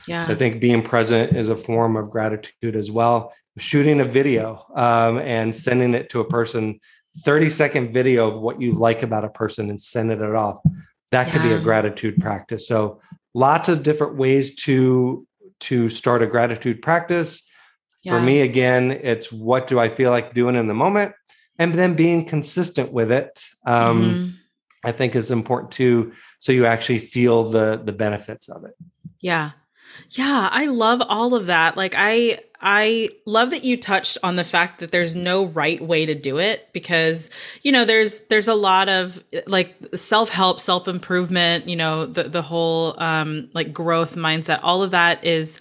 Yeah. 0.08 0.26
I 0.28 0.36
think 0.36 0.60
being 0.60 0.82
present 0.82 1.36
is 1.36 1.50
a 1.50 1.56
form 1.56 1.96
of 1.96 2.10
gratitude 2.10 2.76
as 2.76 2.92
well. 2.92 3.34
Shooting 3.58 4.02
a 4.02 4.04
video 4.04 4.66
um, 4.76 5.20
and 5.20 5.56
sending 5.56 5.94
it 5.94 6.10
to 6.10 6.20
a 6.20 6.26
person, 6.28 6.80
30 7.20 7.50
second 7.50 7.94
video 7.94 8.30
of 8.30 8.40
what 8.42 8.62
you 8.62 8.74
like 8.74 9.04
about 9.04 9.24
a 9.24 9.30
person 9.30 9.70
and 9.70 9.80
sending 9.80 10.22
it 10.22 10.36
off. 10.36 10.60
That 11.12 11.32
could 11.32 11.44
be 11.44 11.54
a 11.54 11.60
gratitude 11.60 12.20
practice. 12.20 12.68
So 12.68 13.00
lots 13.34 13.70
of 13.70 13.84
different 13.84 14.18
ways 14.18 14.56
to 14.64 15.26
to 15.62 15.88
start 15.88 16.22
a 16.22 16.28
gratitude 16.28 16.82
practice. 16.82 17.42
Yeah. 18.06 18.18
For 18.18 18.22
me, 18.22 18.42
again, 18.42 18.92
it's 18.92 19.32
what 19.32 19.68
do 19.68 19.80
I 19.80 19.90
feel 19.90 20.12
like 20.12 20.34
doing 20.34 20.56
in 20.56 20.68
the 20.68 20.74
moment? 20.74 21.14
and 21.58 21.74
then 21.74 21.96
being 21.96 22.26
consistent 22.26 22.92
with 22.92 23.12
it 23.12 23.44
um, 23.66 24.02
mm-hmm. 24.02 24.30
i 24.84 24.92
think 24.92 25.16
is 25.16 25.32
important 25.32 25.72
too 25.72 26.12
so 26.40 26.52
you 26.52 26.66
actually 26.66 27.00
feel 27.00 27.50
the 27.50 27.82
the 27.84 27.94
benefits 27.94 28.50
of 28.50 28.64
it 28.66 28.76
yeah 29.20 29.52
yeah 30.12 30.50
i 30.52 30.66
love 30.66 31.02
all 31.08 31.36
of 31.36 31.46
that 31.46 31.78
like 31.78 31.94
i 31.98 32.40
i 32.62 33.10
love 33.26 33.52
that 33.52 33.64
you 33.64 33.78
touched 33.78 34.18
on 34.24 34.36
the 34.36 34.44
fact 34.44 34.80
that 34.80 34.92
there's 34.92 35.16
no 35.16 35.46
right 35.46 35.82
way 35.82 36.06
to 36.06 36.14
do 36.14 36.38
it 36.38 36.68
because 36.74 37.30
you 37.64 37.72
know 37.72 37.86
there's 37.86 38.20
there's 38.30 38.48
a 38.48 38.56
lot 38.56 38.90
of 38.90 39.24
like 39.48 39.76
self-help 39.96 40.60
self-improvement 40.60 41.68
you 41.70 41.76
know 41.76 42.06
the 42.06 42.24
the 42.24 42.42
whole 42.42 43.02
um 43.02 43.50
like 43.54 43.72
growth 43.72 44.16
mindset 44.16 44.60
all 44.64 44.84
of 44.84 44.92
that 44.92 45.24
is 45.24 45.60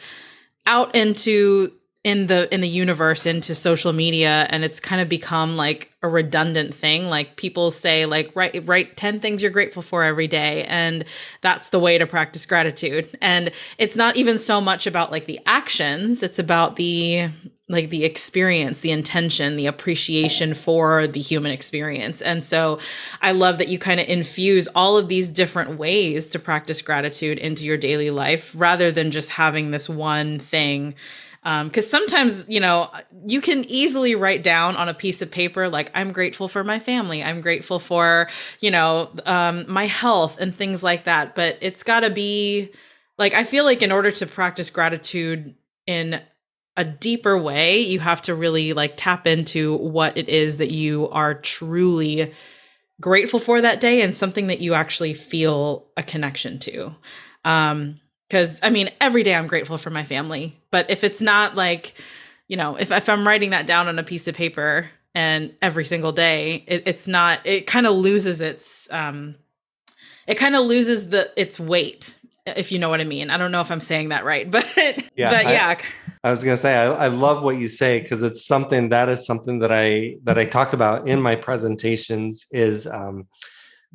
out 0.66 0.94
into 0.94 1.70
in 2.04 2.26
the 2.26 2.52
in 2.52 2.60
the 2.60 2.68
universe 2.68 3.24
into 3.24 3.54
social 3.54 3.94
media 3.94 4.46
and 4.50 4.62
it's 4.62 4.78
kind 4.78 5.00
of 5.00 5.08
become 5.08 5.56
like 5.56 5.90
a 6.02 6.08
redundant 6.08 6.74
thing. 6.74 7.08
Like 7.08 7.36
people 7.36 7.70
say 7.70 8.04
like 8.04 8.30
write 8.34 8.62
write 8.66 8.98
10 8.98 9.20
things 9.20 9.40
you're 9.40 9.50
grateful 9.50 9.80
for 9.80 10.04
every 10.04 10.28
day 10.28 10.64
and 10.64 11.06
that's 11.40 11.70
the 11.70 11.80
way 11.80 11.96
to 11.96 12.06
practice 12.06 12.44
gratitude. 12.44 13.16
And 13.22 13.50
it's 13.78 13.96
not 13.96 14.18
even 14.18 14.38
so 14.38 14.60
much 14.60 14.86
about 14.86 15.10
like 15.10 15.24
the 15.24 15.40
actions 15.46 16.22
it's 16.22 16.38
about 16.38 16.76
the 16.76 17.30
like 17.70 17.88
the 17.88 18.04
experience 18.04 18.80
the 18.80 18.90
intention 18.90 19.56
the 19.56 19.64
appreciation 19.64 20.52
for 20.52 21.06
the 21.06 21.20
human 21.20 21.52
experience. 21.52 22.20
And 22.20 22.44
so 22.44 22.80
i 23.22 23.32
love 23.32 23.56
that 23.56 23.68
you 23.68 23.78
kind 23.78 23.98
of 23.98 24.06
infuse 24.08 24.68
all 24.74 24.98
of 24.98 25.08
these 25.08 25.30
different 25.30 25.78
ways 25.78 26.26
to 26.28 26.38
practice 26.38 26.82
gratitude 26.82 27.38
into 27.38 27.64
your 27.64 27.78
daily 27.78 28.10
life 28.10 28.52
rather 28.54 28.92
than 28.92 29.10
just 29.10 29.30
having 29.30 29.70
this 29.70 29.88
one 29.88 30.38
thing 30.38 30.94
because 31.44 31.84
um, 31.84 32.00
sometimes 32.00 32.48
you 32.48 32.58
know 32.58 32.90
you 33.26 33.40
can 33.40 33.64
easily 33.66 34.14
write 34.14 34.42
down 34.42 34.76
on 34.76 34.88
a 34.88 34.94
piece 34.94 35.20
of 35.20 35.30
paper 35.30 35.68
like 35.68 35.90
i'm 35.94 36.10
grateful 36.10 36.48
for 36.48 36.64
my 36.64 36.78
family. 36.78 37.22
I'm 37.22 37.42
grateful 37.42 37.78
for 37.78 38.28
you 38.60 38.70
know 38.70 39.10
um, 39.26 39.66
my 39.68 39.84
health 39.86 40.38
and 40.40 40.54
things 40.54 40.82
like 40.82 41.04
that. 41.04 41.34
But 41.34 41.58
it's 41.60 41.82
got 41.82 42.00
to 42.00 42.10
be 42.10 42.72
like 43.18 43.34
i 43.34 43.44
feel 43.44 43.64
like 43.64 43.82
in 43.82 43.92
order 43.92 44.10
to 44.10 44.26
practice 44.26 44.70
gratitude 44.70 45.54
in 45.86 46.20
a 46.76 46.84
deeper 46.84 47.38
way 47.38 47.78
you 47.78 48.00
have 48.00 48.22
to 48.22 48.34
really 48.34 48.72
like 48.72 48.94
tap 48.96 49.26
into 49.26 49.76
what 49.76 50.16
it 50.16 50.28
is 50.28 50.56
that 50.56 50.72
you 50.72 51.08
are 51.10 51.34
truly 51.34 52.32
grateful 53.00 53.38
for 53.38 53.60
that 53.60 53.80
day 53.80 54.02
and 54.02 54.16
something 54.16 54.48
that 54.48 54.60
you 54.60 54.74
actually 54.74 55.14
feel 55.14 55.86
a 55.96 56.02
connection 56.02 56.58
to. 56.58 56.94
Um 57.44 58.00
because 58.34 58.58
I 58.64 58.70
mean, 58.70 58.90
every 59.00 59.22
day 59.22 59.32
I'm 59.32 59.46
grateful 59.46 59.78
for 59.78 59.90
my 59.90 60.02
family. 60.02 60.60
But 60.72 60.90
if 60.90 61.04
it's 61.04 61.22
not 61.22 61.54
like, 61.54 61.94
you 62.48 62.56
know, 62.56 62.74
if, 62.74 62.90
if 62.90 63.08
I'm 63.08 63.24
writing 63.24 63.50
that 63.50 63.64
down 63.64 63.86
on 63.86 63.96
a 63.96 64.02
piece 64.02 64.26
of 64.26 64.34
paper 64.34 64.90
and 65.14 65.54
every 65.62 65.84
single 65.84 66.10
day, 66.10 66.64
it, 66.66 66.82
it's 66.84 67.06
not, 67.06 67.38
it 67.44 67.68
kind 67.68 67.86
of 67.86 67.94
loses 67.94 68.40
its, 68.40 68.88
um, 68.90 69.36
it 70.26 70.34
kind 70.34 70.56
of 70.56 70.64
loses 70.64 71.10
the 71.10 71.30
its 71.36 71.60
weight 71.60 72.18
if 72.44 72.72
you 72.72 72.78
know 72.80 72.88
what 72.88 73.00
I 73.00 73.04
mean. 73.04 73.30
I 73.30 73.36
don't 73.36 73.52
know 73.52 73.60
if 73.60 73.70
I'm 73.70 73.80
saying 73.80 74.08
that 74.08 74.24
right, 74.24 74.50
but 74.50 74.66
yeah, 75.16 75.30
but 75.30 75.44
yeah. 75.44 75.68
I, 75.68 75.78
I 76.24 76.30
was 76.30 76.42
gonna 76.42 76.56
say 76.56 76.74
I, 76.74 76.86
I 76.86 77.06
love 77.08 77.44
what 77.44 77.58
you 77.58 77.68
say 77.68 78.00
because 78.00 78.24
it's 78.24 78.44
something 78.44 78.88
that 78.88 79.08
is 79.08 79.24
something 79.24 79.60
that 79.60 79.70
I 79.70 80.16
that 80.24 80.38
I 80.38 80.44
talk 80.44 80.72
about 80.72 81.06
in 81.06 81.22
my 81.22 81.36
presentations 81.36 82.46
is 82.50 82.88
um, 82.88 83.28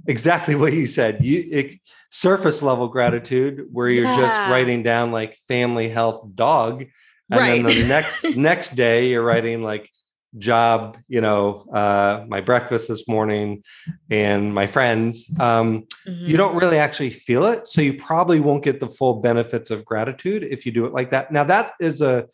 exactly 0.07 0.55
what 0.55 0.73
you 0.73 0.85
said. 0.85 1.23
You 1.23 1.47
it, 1.51 1.79
surface 2.09 2.61
level 2.61 2.87
gratitude 2.87 3.67
where 3.71 3.87
you're 3.87 4.05
yeah. 4.05 4.17
just 4.17 4.51
writing 4.51 4.83
down 4.83 5.11
like 5.11 5.37
family 5.47 5.89
health 5.89 6.23
dog 6.33 6.85
and 7.31 7.39
right. 7.39 7.63
then 7.63 7.81
the 7.81 7.87
next 7.87 8.35
next 8.35 8.75
day 8.75 9.09
you're 9.09 9.23
writing 9.23 9.61
like 9.61 9.89
job 10.37 10.97
you 11.07 11.21
know 11.21 11.65
uh 11.73 12.23
my 12.27 12.39
breakfast 12.39 12.87
this 12.87 13.07
morning 13.07 13.63
and 14.11 14.53
my 14.53 14.67
friends 14.67 15.29
um 15.39 15.85
mm-hmm. 16.07 16.25
you 16.25 16.37
don't 16.37 16.55
really 16.55 16.77
actually 16.77 17.09
feel 17.09 17.45
it 17.45 17.67
so 17.67 17.81
you 17.81 17.93
probably 17.95 18.39
won't 18.39 18.63
get 18.63 18.79
the 18.79 18.87
full 18.87 19.21
benefits 19.21 19.71
of 19.71 19.83
gratitude 19.85 20.43
if 20.43 20.65
you 20.65 20.71
do 20.71 20.85
it 20.85 20.93
like 20.93 21.11
that 21.11 21.31
now 21.31 21.43
that 21.43 21.71
is 21.79 22.01
a 22.01 22.27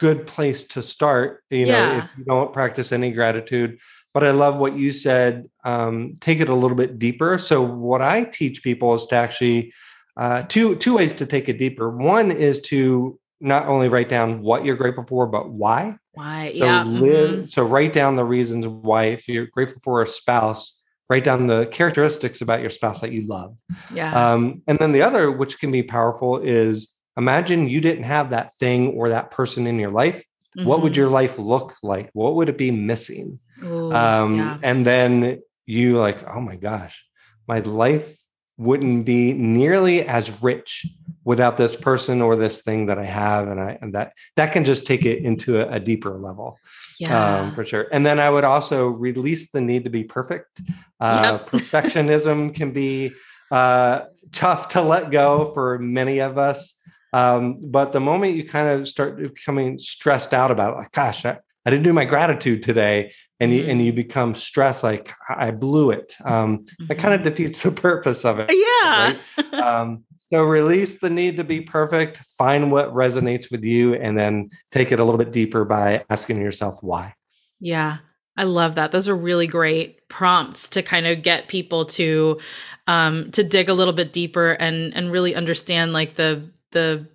good 0.00 0.26
place 0.26 0.64
to 0.64 0.82
start 0.82 1.42
you 1.48 1.64
know 1.64 1.72
yeah. 1.72 1.98
if 1.98 2.18
you 2.18 2.24
don't 2.24 2.52
practice 2.52 2.92
any 2.92 3.10
gratitude 3.10 3.78
but 4.14 4.24
I 4.24 4.30
love 4.30 4.56
what 4.56 4.76
you 4.76 4.92
said. 4.92 5.50
Um, 5.64 6.14
take 6.20 6.40
it 6.40 6.48
a 6.48 6.54
little 6.54 6.76
bit 6.76 6.98
deeper. 6.98 7.36
So 7.36 7.60
what 7.60 8.00
I 8.00 8.24
teach 8.24 8.62
people 8.62 8.94
is 8.94 9.04
to 9.06 9.16
actually 9.16 9.74
uh, 10.16 10.42
two 10.42 10.76
two 10.76 10.96
ways 10.96 11.12
to 11.14 11.26
take 11.26 11.48
it 11.48 11.58
deeper. 11.58 11.90
One 11.90 12.30
is 12.30 12.60
to 12.62 13.18
not 13.40 13.66
only 13.66 13.88
write 13.88 14.08
down 14.08 14.40
what 14.40 14.64
you're 14.64 14.76
grateful 14.76 15.04
for, 15.04 15.26
but 15.26 15.50
why. 15.50 15.98
Why? 16.12 16.52
So 16.52 16.64
yeah. 16.64 16.84
Live, 16.84 17.30
mm-hmm. 17.30 17.44
So 17.46 17.64
write 17.64 17.92
down 17.92 18.14
the 18.14 18.24
reasons 18.24 18.66
why. 18.66 19.06
If 19.06 19.28
you're 19.28 19.46
grateful 19.46 19.80
for 19.82 20.00
a 20.00 20.06
spouse, 20.06 20.80
write 21.10 21.24
down 21.24 21.48
the 21.48 21.66
characteristics 21.66 22.40
about 22.40 22.60
your 22.60 22.70
spouse 22.70 23.00
that 23.00 23.10
you 23.10 23.26
love. 23.26 23.56
Yeah. 23.92 24.32
Um, 24.32 24.62
and 24.68 24.78
then 24.78 24.92
the 24.92 25.02
other, 25.02 25.32
which 25.32 25.58
can 25.58 25.72
be 25.72 25.82
powerful, 25.82 26.38
is 26.38 26.88
imagine 27.16 27.68
you 27.68 27.80
didn't 27.80 28.04
have 28.04 28.30
that 28.30 28.56
thing 28.56 28.92
or 28.92 29.08
that 29.08 29.32
person 29.32 29.66
in 29.66 29.80
your 29.80 29.90
life. 29.90 30.22
Mm-hmm. 30.56 30.68
What 30.68 30.82
would 30.82 30.92
mm-hmm. 30.92 31.00
your 31.00 31.10
life 31.10 31.36
look 31.36 31.74
like? 31.82 32.10
What 32.12 32.36
would 32.36 32.48
it 32.48 32.56
be 32.56 32.70
missing? 32.70 33.40
Ooh, 33.62 33.92
um, 33.92 34.36
yeah. 34.36 34.58
And 34.62 34.84
then 34.84 35.40
you 35.66 35.98
like, 35.98 36.26
oh 36.28 36.40
my 36.40 36.56
gosh, 36.56 37.06
my 37.46 37.60
life 37.60 38.18
wouldn't 38.56 39.04
be 39.04 39.32
nearly 39.32 40.06
as 40.06 40.42
rich 40.42 40.86
without 41.24 41.56
this 41.56 41.74
person 41.74 42.20
or 42.20 42.36
this 42.36 42.62
thing 42.62 42.86
that 42.86 42.98
I 42.98 43.04
have, 43.04 43.48
and 43.48 43.60
I 43.60 43.78
and 43.80 43.94
that 43.94 44.12
that 44.36 44.52
can 44.52 44.64
just 44.64 44.86
take 44.86 45.04
it 45.04 45.24
into 45.24 45.60
a, 45.60 45.74
a 45.74 45.80
deeper 45.80 46.18
level, 46.18 46.58
yeah, 46.98 47.40
um, 47.40 47.54
for 47.54 47.64
sure. 47.64 47.86
And 47.90 48.04
then 48.04 48.20
I 48.20 48.30
would 48.30 48.44
also 48.44 48.88
release 48.88 49.50
the 49.50 49.60
need 49.60 49.84
to 49.84 49.90
be 49.90 50.04
perfect. 50.04 50.60
Uh, 51.00 51.40
yep. 51.40 51.50
perfectionism 51.50 52.54
can 52.54 52.72
be 52.72 53.12
uh, 53.50 54.02
tough 54.32 54.68
to 54.68 54.82
let 54.82 55.10
go 55.10 55.52
for 55.52 55.78
many 55.78 56.20
of 56.20 56.38
us. 56.38 56.80
Um, 57.12 57.58
but 57.60 57.92
the 57.92 58.00
moment 58.00 58.34
you 58.34 58.44
kind 58.44 58.68
of 58.68 58.88
start 58.88 59.16
becoming 59.16 59.78
stressed 59.78 60.34
out 60.34 60.50
about, 60.50 60.74
it, 60.74 60.76
like, 60.78 60.92
gosh, 60.92 61.24
I, 61.24 61.38
I 61.66 61.70
didn't 61.70 61.84
do 61.84 61.92
my 61.92 62.04
gratitude 62.04 62.62
today, 62.62 63.12
and 63.40 63.52
you 63.52 63.64
and 63.64 63.84
you 63.84 63.92
mm. 63.92 63.96
become 63.96 64.34
stressed, 64.34 64.82
like 64.82 65.12
I 65.28 65.50
blew 65.50 65.90
it. 65.90 66.14
Um, 66.24 66.58
mm-hmm. 66.58 66.86
That 66.86 66.98
kind 66.98 67.14
of 67.14 67.22
defeats 67.22 67.62
the 67.62 67.70
purpose 67.88 68.24
of 68.24 68.38
it. 68.38 68.50
Yeah. 68.50 69.16
Right? 69.36 69.54
um, 69.54 70.04
so 70.32 70.42
release 70.42 70.98
the 70.98 71.10
need 71.10 71.36
to 71.38 71.44
be 71.44 71.60
perfect. 71.60 72.18
Find 72.38 72.70
what 72.70 72.90
resonates 72.90 73.50
with 73.50 73.64
you, 73.64 73.94
and 73.94 74.18
then 74.18 74.50
take 74.70 74.92
it 74.92 75.00
a 75.00 75.04
little 75.04 75.18
bit 75.18 75.32
deeper 75.32 75.64
by 75.64 76.04
asking 76.10 76.40
yourself 76.40 76.78
why. 76.82 77.14
Yeah. 77.60 77.98
I 78.36 78.44
love 78.44 78.74
that. 78.74 78.90
Those 78.90 79.08
are 79.08 79.14
really 79.14 79.46
great 79.46 80.08
prompts 80.08 80.68
to 80.70 80.82
kind 80.82 81.06
of 81.06 81.22
get 81.22 81.46
people 81.48 81.84
to 81.84 82.40
um 82.88 83.30
to 83.30 83.44
dig 83.44 83.68
a 83.68 83.74
little 83.74 83.92
bit 83.92 84.12
deeper 84.12 84.52
and 84.52 84.92
and 84.94 85.12
really 85.12 85.34
understand 85.36 85.92
like 85.92 86.16
the 86.16 86.50
the 86.72 87.06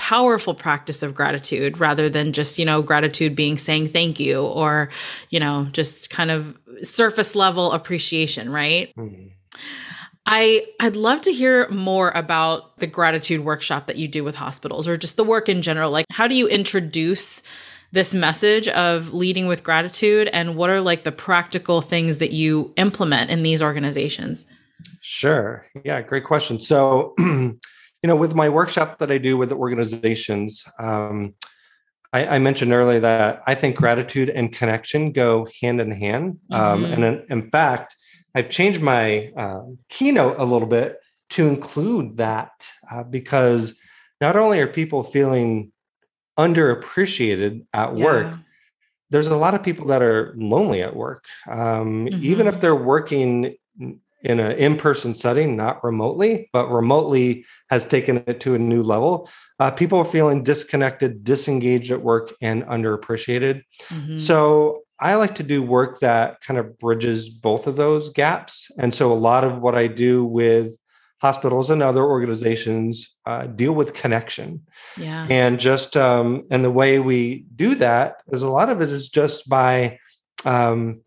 powerful 0.00 0.54
practice 0.54 1.02
of 1.02 1.14
gratitude 1.14 1.78
rather 1.78 2.08
than 2.08 2.32
just 2.32 2.58
you 2.58 2.64
know 2.64 2.80
gratitude 2.80 3.36
being 3.36 3.58
saying 3.58 3.86
thank 3.86 4.18
you 4.18 4.42
or 4.42 4.88
you 5.28 5.38
know 5.38 5.68
just 5.72 6.08
kind 6.08 6.30
of 6.30 6.56
surface 6.82 7.36
level 7.36 7.70
appreciation 7.72 8.50
right 8.50 8.94
mm-hmm. 8.96 9.26
I 10.24 10.64
I'd 10.80 10.96
love 10.96 11.20
to 11.22 11.32
hear 11.32 11.68
more 11.68 12.12
about 12.14 12.78
the 12.78 12.86
gratitude 12.86 13.44
workshop 13.44 13.86
that 13.88 13.96
you 13.96 14.08
do 14.08 14.24
with 14.24 14.34
hospitals 14.34 14.88
or 14.88 14.96
just 14.96 15.16
the 15.16 15.24
work 15.24 15.48
in 15.48 15.60
general. 15.60 15.90
Like 15.90 16.06
how 16.10 16.26
do 16.26 16.34
you 16.34 16.46
introduce 16.46 17.42
this 17.92 18.14
message 18.14 18.68
of 18.68 19.12
leading 19.12 19.48
with 19.48 19.64
gratitude 19.64 20.30
and 20.32 20.56
what 20.56 20.70
are 20.70 20.80
like 20.80 21.04
the 21.04 21.12
practical 21.12 21.80
things 21.82 22.18
that 22.18 22.32
you 22.32 22.72
implement 22.76 23.30
in 23.30 23.42
these 23.42 23.60
organizations? 23.60 24.46
Sure. 25.00 25.66
Yeah, 25.84 26.00
great 26.00 26.24
question. 26.24 26.60
So 26.60 27.14
you 28.02 28.08
know, 28.08 28.16
with 28.16 28.34
my 28.34 28.48
workshop 28.48 28.98
that 28.98 29.10
I 29.10 29.18
do 29.18 29.36
with 29.36 29.52
organizations, 29.52 30.64
um, 30.78 31.34
I, 32.12 32.36
I, 32.36 32.38
mentioned 32.38 32.72
earlier 32.72 33.00
that 33.00 33.42
I 33.46 33.54
think 33.54 33.76
gratitude 33.76 34.30
and 34.30 34.52
connection 34.52 35.12
go 35.12 35.46
hand 35.60 35.80
in 35.80 35.92
hand. 35.92 36.38
Um, 36.50 36.82
mm-hmm. 36.82 36.92
and 36.92 37.04
in, 37.04 37.26
in, 37.28 37.42
fact, 37.42 37.94
I've 38.34 38.50
changed 38.50 38.80
my 38.80 39.30
uh, 39.36 39.62
keynote 39.88 40.36
a 40.38 40.44
little 40.44 40.66
bit 40.66 40.98
to 41.30 41.46
include 41.46 42.16
that 42.16 42.66
uh, 42.90 43.04
because 43.04 43.78
not 44.20 44.36
only 44.36 44.60
are 44.60 44.66
people 44.66 45.02
feeling 45.02 45.72
underappreciated 46.38 47.66
at 47.72 47.96
yeah. 47.96 48.04
work, 48.04 48.34
there's 49.10 49.26
a 49.26 49.36
lot 49.36 49.54
of 49.54 49.62
people 49.62 49.86
that 49.88 50.02
are 50.02 50.34
lonely 50.36 50.82
at 50.82 50.96
work. 50.96 51.26
Um, 51.48 52.06
mm-hmm. 52.06 52.24
Even 52.24 52.46
if 52.46 52.60
they're 52.60 52.74
working 52.74 53.56
in 54.22 54.38
an 54.38 54.56
in-person 54.58 55.14
setting, 55.14 55.56
not 55.56 55.82
remotely, 55.82 56.50
but 56.52 56.68
remotely 56.70 57.44
has 57.70 57.86
taken 57.86 58.22
it 58.26 58.40
to 58.40 58.54
a 58.54 58.58
new 58.58 58.82
level. 58.82 59.28
Uh, 59.58 59.70
people 59.70 59.98
are 59.98 60.04
feeling 60.04 60.42
disconnected, 60.42 61.24
disengaged 61.24 61.90
at 61.90 62.02
work, 62.02 62.34
and 62.40 62.62
underappreciated. 62.64 63.62
Mm-hmm. 63.88 64.18
So 64.18 64.82
I 64.98 65.14
like 65.14 65.34
to 65.36 65.42
do 65.42 65.62
work 65.62 66.00
that 66.00 66.40
kind 66.42 66.58
of 66.58 66.78
bridges 66.78 67.30
both 67.30 67.66
of 67.66 67.76
those 67.76 68.10
gaps. 68.10 68.70
And 68.78 68.92
so 68.92 69.12
a 69.12 69.14
lot 69.14 69.44
of 69.44 69.60
what 69.60 69.74
I 69.74 69.86
do 69.86 70.24
with 70.24 70.76
hospitals 71.22 71.70
and 71.70 71.82
other 71.82 72.04
organizations 72.04 73.14
uh, 73.26 73.46
deal 73.46 73.72
with 73.72 73.94
connection. 73.94 74.62
Yeah. 74.96 75.26
And 75.30 75.60
just 75.60 75.96
um, 75.96 76.46
and 76.50 76.64
the 76.64 76.70
way 76.70 76.98
we 76.98 77.46
do 77.56 77.74
that 77.76 78.22
is 78.28 78.42
a 78.42 78.48
lot 78.48 78.70
of 78.70 78.80
it 78.82 78.90
is 78.90 79.08
just 79.08 79.48
by 79.48 79.98
um, 80.44 81.00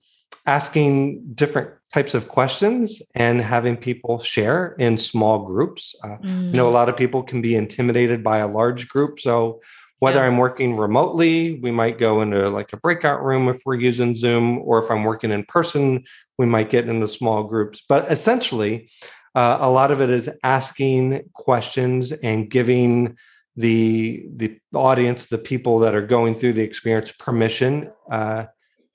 asking 0.46 1.34
different 1.34 1.72
types 1.94 2.16
of 2.16 2.28
questions 2.28 3.04
and 3.14 3.40
having 3.40 3.78
people 3.78 4.18
share 4.20 4.76
in 4.80 4.98
small 4.98 5.46
groups. 5.46 5.96
Uh, 6.04 6.18
mm. 6.18 6.48
You 6.48 6.54
know, 6.54 6.68
a 6.68 6.72
mm. 6.72 6.74
lot 6.74 6.90
of 6.90 6.98
people 6.98 7.22
can 7.22 7.42
be 7.42 7.56
intimidated 7.56 8.24
by 8.24 8.40
a 8.40 8.48
large 8.48 8.90
group. 8.90 9.20
So 9.20 9.62
whether 10.00 10.20
yeah. 10.20 10.26
I'm 10.26 10.38
working 10.38 10.76
remotely, 10.76 11.60
we 11.62 11.72
might 11.72 12.00
go 12.00 12.22
into 12.22 12.50
like 12.50 12.74
a 12.74 12.78
breakout 12.78 13.24
room 13.24 13.48
if 13.48 13.60
we're 13.66 13.76
using 13.76 14.16
Zoom, 14.16 14.58
or 14.60 14.84
if 14.84 14.90
I'm 14.90 15.04
working 15.04 15.32
in 15.32 15.46
person, 15.46 16.04
we 16.38 16.46
might 16.46 16.70
get 16.70 16.90
into 16.90 17.08
small 17.08 17.44
groups. 17.44 17.82
But 17.88 18.12
essentially, 18.12 18.90
uh, 19.36 19.60
a 19.62 19.70
lot 19.70 19.92
of 19.92 20.02
it 20.02 20.10
is 20.10 20.30
asking 20.44 21.30
questions 21.34 22.12
and 22.12 22.50
giving 22.50 23.18
the 23.56 24.26
the 24.36 24.60
audience, 24.74 25.28
the 25.28 25.38
people 25.38 25.80
that 25.80 25.94
are 25.94 26.06
going 26.06 26.36
through 26.36 26.54
the 26.54 26.64
experience, 26.64 27.12
permission 27.12 27.92
uh, 28.12 28.46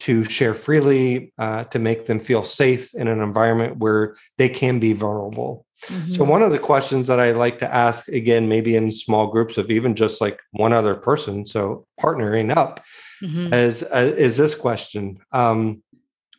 to 0.00 0.24
share 0.24 0.54
freely, 0.54 1.32
uh, 1.38 1.64
to 1.64 1.78
make 1.78 2.06
them 2.06 2.20
feel 2.20 2.42
safe 2.42 2.94
in 2.94 3.08
an 3.08 3.20
environment 3.20 3.78
where 3.78 4.16
they 4.36 4.48
can 4.48 4.78
be 4.78 4.92
vulnerable. 4.92 5.66
Mm-hmm. 5.86 6.12
So, 6.12 6.24
one 6.24 6.42
of 6.42 6.50
the 6.50 6.58
questions 6.58 7.06
that 7.06 7.20
I 7.20 7.32
like 7.32 7.60
to 7.60 7.72
ask, 7.72 8.08
again, 8.08 8.48
maybe 8.48 8.74
in 8.74 8.90
small 8.90 9.28
groups 9.28 9.58
of 9.58 9.70
even 9.70 9.94
just 9.94 10.20
like 10.20 10.40
one 10.50 10.72
other 10.72 10.94
person, 10.94 11.46
so 11.46 11.86
partnering 12.00 12.56
up, 12.56 12.84
mm-hmm. 13.22 13.52
is 13.54 13.84
uh, 13.84 14.12
is 14.16 14.36
this 14.36 14.54
question: 14.54 15.18
um, 15.30 15.82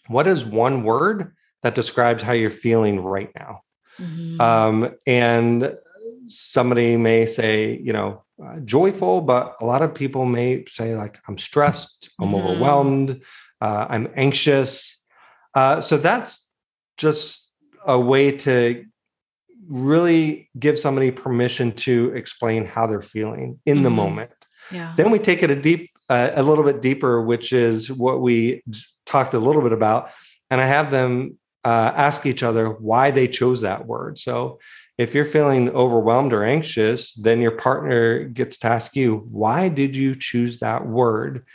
What 0.07 0.27
is 0.27 0.45
one 0.45 0.83
word 0.83 1.33
that 1.63 1.75
describes 1.75 2.21
how 2.21 2.33
you're 2.33 2.49
feeling 2.49 3.01
right 3.01 3.31
now? 3.33 3.61
Mm-hmm. 3.99 4.41
Um, 4.41 4.95
and 5.05 5.73
somebody 6.27 6.95
may 6.97 7.25
say, 7.25 7.77
you 7.77 7.93
know, 7.93 8.23
uh, 8.43 8.59
joyful, 8.59 9.21
but 9.21 9.55
a 9.59 9.65
lot 9.65 9.81
of 9.81 9.93
people 9.93 10.25
may 10.25 10.63
say 10.67 10.95
like, 10.95 11.19
I'm 11.27 11.37
stressed, 11.37 12.09
I'm 12.19 12.29
mm-hmm. 12.29 12.35
overwhelmed, 12.35 13.23
uh, 13.61 13.85
I'm 13.89 14.07
anxious. 14.15 15.05
Uh, 15.53 15.81
so 15.81 15.97
that's 15.97 16.51
just 16.97 17.51
a 17.85 17.99
way 17.99 18.31
to 18.31 18.85
really 19.67 20.49
give 20.57 20.77
somebody 20.77 21.11
permission 21.11 21.71
to 21.71 22.11
explain 22.15 22.65
how 22.65 22.87
they're 22.87 23.01
feeling 23.01 23.59
in 23.65 23.77
mm-hmm. 23.77 23.83
the 23.83 23.89
moment. 23.89 24.31
Yeah. 24.71 24.93
Then 24.95 25.11
we 25.11 25.19
take 25.19 25.43
it 25.43 25.49
a 25.49 25.55
deep, 25.55 25.91
uh, 26.09 26.31
a 26.35 26.43
little 26.43 26.63
bit 26.63 26.81
deeper, 26.81 27.21
which 27.21 27.53
is 27.53 27.91
what 27.91 28.21
we 28.21 28.63
talked 29.05 29.33
a 29.33 29.39
little 29.39 29.61
bit 29.61 29.73
about, 29.73 30.11
and 30.49 30.61
I 30.61 30.65
have 30.65 30.91
them 30.91 31.37
uh, 31.65 31.91
ask 31.95 32.25
each 32.25 32.43
other 32.43 32.69
why 32.69 33.11
they 33.11 33.27
chose 33.27 33.61
that 33.61 33.85
word. 33.85 34.17
So 34.17 34.59
if 34.97 35.13
you're 35.13 35.25
feeling 35.25 35.69
overwhelmed 35.69 36.33
or 36.33 36.43
anxious, 36.43 37.13
then 37.13 37.41
your 37.41 37.51
partner 37.51 38.23
gets 38.23 38.57
to 38.59 38.67
ask 38.67 38.95
you, 38.95 39.27
why 39.29 39.69
did 39.69 39.95
you 39.95 40.15
choose 40.15 40.59
that 40.59 40.85
word? 40.85 41.45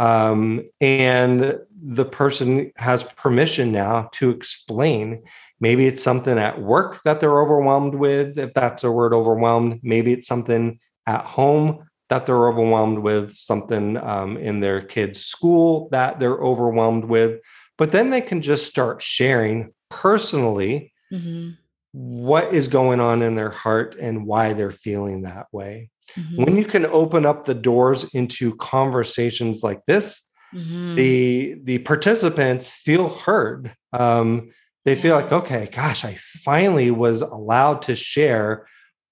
Um, 0.00 0.66
and 0.80 1.58
the 1.82 2.04
person 2.06 2.72
has 2.76 3.04
permission 3.04 3.70
now 3.70 4.08
to 4.14 4.30
explain. 4.30 5.22
Maybe 5.60 5.86
it's 5.86 6.02
something 6.02 6.38
at 6.38 6.60
work 6.60 7.02
that 7.02 7.20
they're 7.20 7.40
overwhelmed 7.40 7.94
with, 7.94 8.38
if 8.38 8.54
that's 8.54 8.82
a 8.82 8.90
word 8.90 9.12
overwhelmed. 9.12 9.80
Maybe 9.82 10.12
it's 10.12 10.26
something 10.26 10.80
at 11.06 11.26
home 11.26 11.86
that 12.08 12.24
they're 12.24 12.48
overwhelmed 12.48 12.98
with, 12.98 13.34
something 13.34 13.98
um, 13.98 14.38
in 14.38 14.60
their 14.60 14.80
kids' 14.80 15.20
school 15.20 15.90
that 15.90 16.18
they're 16.18 16.38
overwhelmed 16.38 17.04
with. 17.04 17.40
But 17.76 17.92
then 17.92 18.08
they 18.08 18.22
can 18.22 18.40
just 18.40 18.66
start 18.66 19.02
sharing 19.02 19.72
personally 19.90 20.94
mm-hmm. 21.12 21.50
what 21.92 22.54
is 22.54 22.68
going 22.68 23.00
on 23.00 23.20
in 23.20 23.34
their 23.34 23.50
heart 23.50 23.96
and 23.96 24.26
why 24.26 24.54
they're 24.54 24.70
feeling 24.70 25.22
that 25.22 25.48
way. 25.52 25.90
Mm-hmm. 26.14 26.44
When 26.44 26.56
you 26.56 26.64
can 26.64 26.86
open 26.86 27.26
up 27.26 27.44
the 27.44 27.54
doors 27.54 28.04
into 28.14 28.56
conversations 28.56 29.62
like 29.62 29.84
this, 29.86 30.22
mm-hmm. 30.54 30.94
the 30.94 31.56
the 31.62 31.78
participants 31.78 32.68
feel 32.68 33.08
heard. 33.08 33.74
Um, 33.92 34.50
they 34.84 34.96
feel 34.96 35.14
like, 35.14 35.32
okay, 35.32 35.68
gosh, 35.70 36.04
I 36.04 36.14
finally 36.18 36.90
was 36.90 37.20
allowed 37.20 37.82
to 37.82 37.94
share 37.94 38.66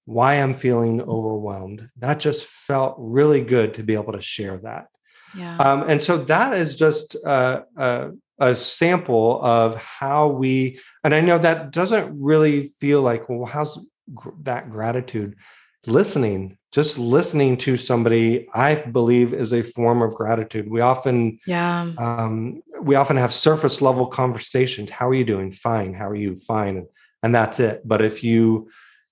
why 0.05 0.35
I'm 0.35 0.53
feeling 0.53 1.01
overwhelmed. 1.01 1.89
That 1.97 2.19
just 2.19 2.45
felt 2.45 2.95
really 2.97 3.41
good 3.41 3.75
to 3.75 3.83
be 3.83 3.93
able 3.93 4.13
to 4.13 4.21
share 4.21 4.57
that. 4.57 4.87
Yeah. 5.37 5.57
Um, 5.57 5.87
and 5.87 6.01
so 6.01 6.17
that 6.23 6.53
is 6.53 6.75
just 6.75 7.15
uh, 7.23 7.61
uh, 7.77 8.09
a 8.39 8.55
sample 8.55 9.39
of 9.43 9.75
how 9.75 10.29
we, 10.29 10.79
and 11.03 11.13
I 11.13 11.21
know 11.21 11.37
that 11.37 11.69
doesn't 11.69 12.19
really 12.19 12.63
feel 12.63 13.03
like, 13.03 13.29
well, 13.29 13.45
how's 13.45 13.77
that 14.41 14.71
gratitude? 14.71 15.35
listening 15.85 16.57
just 16.71 16.97
listening 16.97 17.57
to 17.57 17.77
somebody 17.77 18.47
i 18.53 18.75
believe 18.75 19.33
is 19.33 19.53
a 19.53 19.63
form 19.63 20.01
of 20.01 20.13
gratitude 20.15 20.69
we 20.69 20.81
often 20.81 21.39
yeah 21.45 21.91
um, 21.97 22.61
we 22.81 22.95
often 22.95 23.17
have 23.17 23.33
surface 23.33 23.81
level 23.81 24.07
conversations 24.07 24.89
how 24.89 25.07
are 25.07 25.13
you 25.13 25.25
doing 25.25 25.51
fine 25.51 25.93
how 25.93 26.07
are 26.07 26.15
you 26.15 26.35
fine 26.35 26.77
and, 26.77 26.87
and 27.23 27.35
that's 27.35 27.59
it 27.59 27.81
but 27.85 28.01
if 28.01 28.23
you 28.23 28.69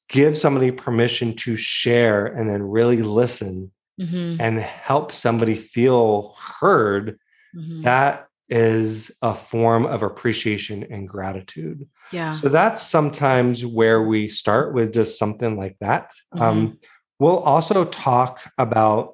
give 0.09 0.37
somebody 0.37 0.71
permission 0.71 1.35
to 1.35 1.55
share 1.55 2.25
and 2.25 2.49
then 2.49 2.61
really 2.63 3.01
listen 3.01 3.71
mm-hmm. 3.99 4.39
and 4.39 4.59
help 4.59 5.11
somebody 5.11 5.55
feel 5.55 6.35
heard 6.37 7.19
mm-hmm. 7.55 7.81
that 7.81 8.27
is 8.49 9.11
a 9.21 9.35
form 9.35 9.85
of 9.85 10.03
appreciation 10.03 10.85
and 10.89 11.07
gratitude. 11.07 11.87
Yeah. 12.11 12.31
So 12.31 12.47
that's 12.47 12.81
sometimes 12.81 13.65
where 13.65 14.01
we 14.01 14.29
start 14.29 14.73
with 14.73 14.93
just 14.93 15.19
something 15.19 15.57
like 15.57 15.75
that. 15.81 16.13
Mm-hmm. 16.33 16.43
Um, 16.43 16.79
we'll 17.19 17.39
also 17.39 17.85
talk 17.85 18.51
about 18.57 19.13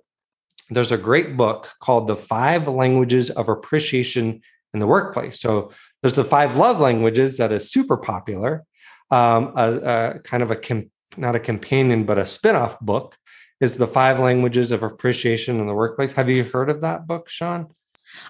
there's 0.70 0.92
a 0.92 0.98
great 0.98 1.38
book 1.38 1.72
called 1.80 2.08
The 2.08 2.16
Five 2.16 2.68
Languages 2.68 3.30
of 3.30 3.50
Appreciation 3.50 4.42
in 4.74 4.80
the 4.80 4.88
Workplace. 4.88 5.40
So 5.40 5.72
there's 6.02 6.16
the 6.16 6.24
five 6.24 6.58
love 6.58 6.80
languages 6.80 7.38
that 7.38 7.52
is 7.52 7.72
super 7.72 7.98
popular. 7.98 8.64
Um, 9.12 9.54
a, 9.56 10.16
a 10.16 10.20
kind 10.20 10.42
of 10.42 10.52
a, 10.52 10.56
com- 10.56 10.90
not 11.18 11.36
a 11.36 11.40
companion, 11.40 12.06
but 12.06 12.18
a 12.18 12.26
spin-off 12.26 12.80
book 12.80 13.16
is 13.60 13.78
The 13.78 13.88
Five 13.88 14.20
Languages 14.20 14.72
of 14.72 14.82
Appreciation 14.82 15.60
in 15.60 15.68
the 15.68 15.74
Workplace. 15.74 16.14
Have 16.14 16.30
you 16.30 16.44
heard 16.44 16.70
of 16.70 16.82
that 16.82 17.06
book, 17.06 17.30
Sean? 17.30 17.68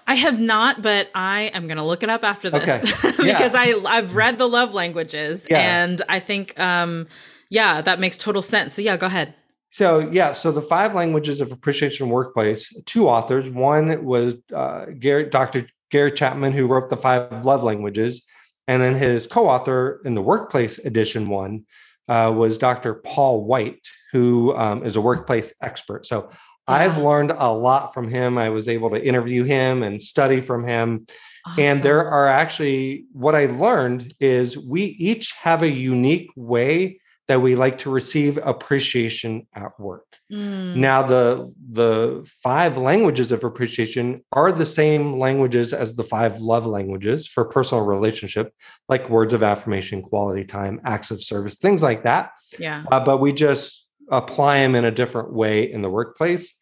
I 0.06 0.14
have 0.14 0.40
not, 0.40 0.82
but 0.82 1.10
I 1.14 1.50
am 1.54 1.66
going 1.66 1.78
to 1.78 1.84
look 1.84 2.02
it 2.02 2.10
up 2.10 2.24
after 2.24 2.50
this 2.50 2.62
okay. 2.62 2.80
because 3.16 3.52
yeah. 3.52 3.52
I 3.54 3.82
I've 3.86 4.16
read 4.16 4.38
the 4.38 4.48
love 4.48 4.72
languages 4.72 5.46
yeah. 5.50 5.58
and 5.58 6.00
I 6.08 6.20
think 6.20 6.58
um 6.58 7.06
yeah, 7.50 7.82
that 7.82 8.00
makes 8.00 8.16
total 8.16 8.42
sense. 8.42 8.74
So 8.74 8.82
yeah, 8.82 8.96
go 8.96 9.06
ahead. 9.06 9.34
So 9.74 10.08
yeah, 10.12 10.34
so 10.34 10.52
the 10.52 10.62
five 10.62 10.94
languages 10.94 11.40
of 11.40 11.50
appreciation 11.50 12.08
workplace, 12.08 12.72
two 12.86 13.08
authors. 13.08 13.50
One 13.50 14.04
was 14.04 14.36
uh, 14.54 14.84
Gary, 15.00 15.24
Dr. 15.24 15.66
Gary 15.90 16.12
Chapman, 16.12 16.52
who 16.52 16.68
wrote 16.68 16.90
the 16.90 16.96
five 16.96 17.44
love 17.44 17.64
languages, 17.64 18.22
and 18.68 18.80
then 18.80 18.94
his 18.94 19.26
co-author 19.26 20.00
in 20.04 20.14
the 20.14 20.22
workplace 20.22 20.78
edition 20.78 21.28
one 21.28 21.64
uh, 22.06 22.32
was 22.32 22.56
Dr. 22.56 22.94
Paul 22.94 23.46
White, 23.46 23.84
who 24.12 24.54
um, 24.54 24.86
is 24.86 24.94
a 24.94 25.00
workplace 25.00 25.52
expert. 25.60 26.06
So 26.06 26.30
I've 26.68 26.98
learned 26.98 27.32
a 27.32 27.52
lot 27.52 27.92
from 27.92 28.06
him. 28.06 28.38
I 28.38 28.50
was 28.50 28.68
able 28.68 28.90
to 28.90 29.04
interview 29.04 29.42
him 29.42 29.82
and 29.82 30.00
study 30.00 30.40
from 30.40 30.64
him. 30.64 31.04
Awesome. 31.46 31.64
And 31.64 31.82
there 31.82 32.08
are 32.08 32.28
actually, 32.28 33.06
what 33.10 33.34
I 33.34 33.46
learned 33.46 34.14
is 34.20 34.56
we 34.56 34.84
each 34.84 35.32
have 35.42 35.64
a 35.64 35.68
unique 35.68 36.30
way 36.36 37.00
that 37.26 37.40
we 37.40 37.56
like 37.56 37.78
to 37.78 37.90
receive 37.90 38.38
appreciation 38.42 39.46
at 39.54 39.78
work. 39.80 40.04
Mm. 40.30 40.76
Now, 40.76 41.02
the 41.02 41.52
the 41.72 42.28
five 42.42 42.76
languages 42.76 43.32
of 43.32 43.44
appreciation 43.44 44.24
are 44.32 44.52
the 44.52 44.66
same 44.66 45.18
languages 45.18 45.72
as 45.72 45.96
the 45.96 46.04
five 46.04 46.40
love 46.40 46.66
languages 46.66 47.26
for 47.26 47.44
personal 47.44 47.84
relationship, 47.84 48.52
like 48.88 49.08
words 49.08 49.32
of 49.32 49.42
affirmation, 49.42 50.02
quality 50.02 50.44
time, 50.44 50.80
acts 50.84 51.10
of 51.10 51.22
service, 51.22 51.56
things 51.56 51.82
like 51.82 52.02
that. 52.04 52.30
Yeah. 52.58 52.84
Uh, 52.90 53.00
but 53.00 53.18
we 53.18 53.32
just 53.32 53.88
apply 54.10 54.58
them 54.58 54.74
in 54.74 54.84
a 54.84 54.90
different 54.90 55.32
way 55.32 55.70
in 55.70 55.82
the 55.82 55.90
workplace. 55.90 56.54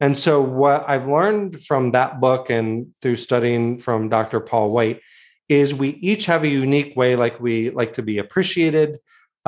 And 0.00 0.16
so, 0.16 0.40
what 0.40 0.84
I've 0.88 1.08
learned 1.08 1.62
from 1.62 1.92
that 1.92 2.20
book 2.20 2.50
and 2.50 2.88
through 3.02 3.16
studying 3.16 3.78
from 3.78 4.08
Dr. 4.08 4.40
Paul 4.40 4.72
White 4.72 5.00
is 5.48 5.74
we 5.74 5.90
each 5.90 6.26
have 6.26 6.44
a 6.44 6.48
unique 6.48 6.96
way, 6.96 7.16
like 7.16 7.40
we 7.40 7.70
like 7.70 7.94
to 7.94 8.02
be 8.02 8.18
appreciated. 8.18 8.98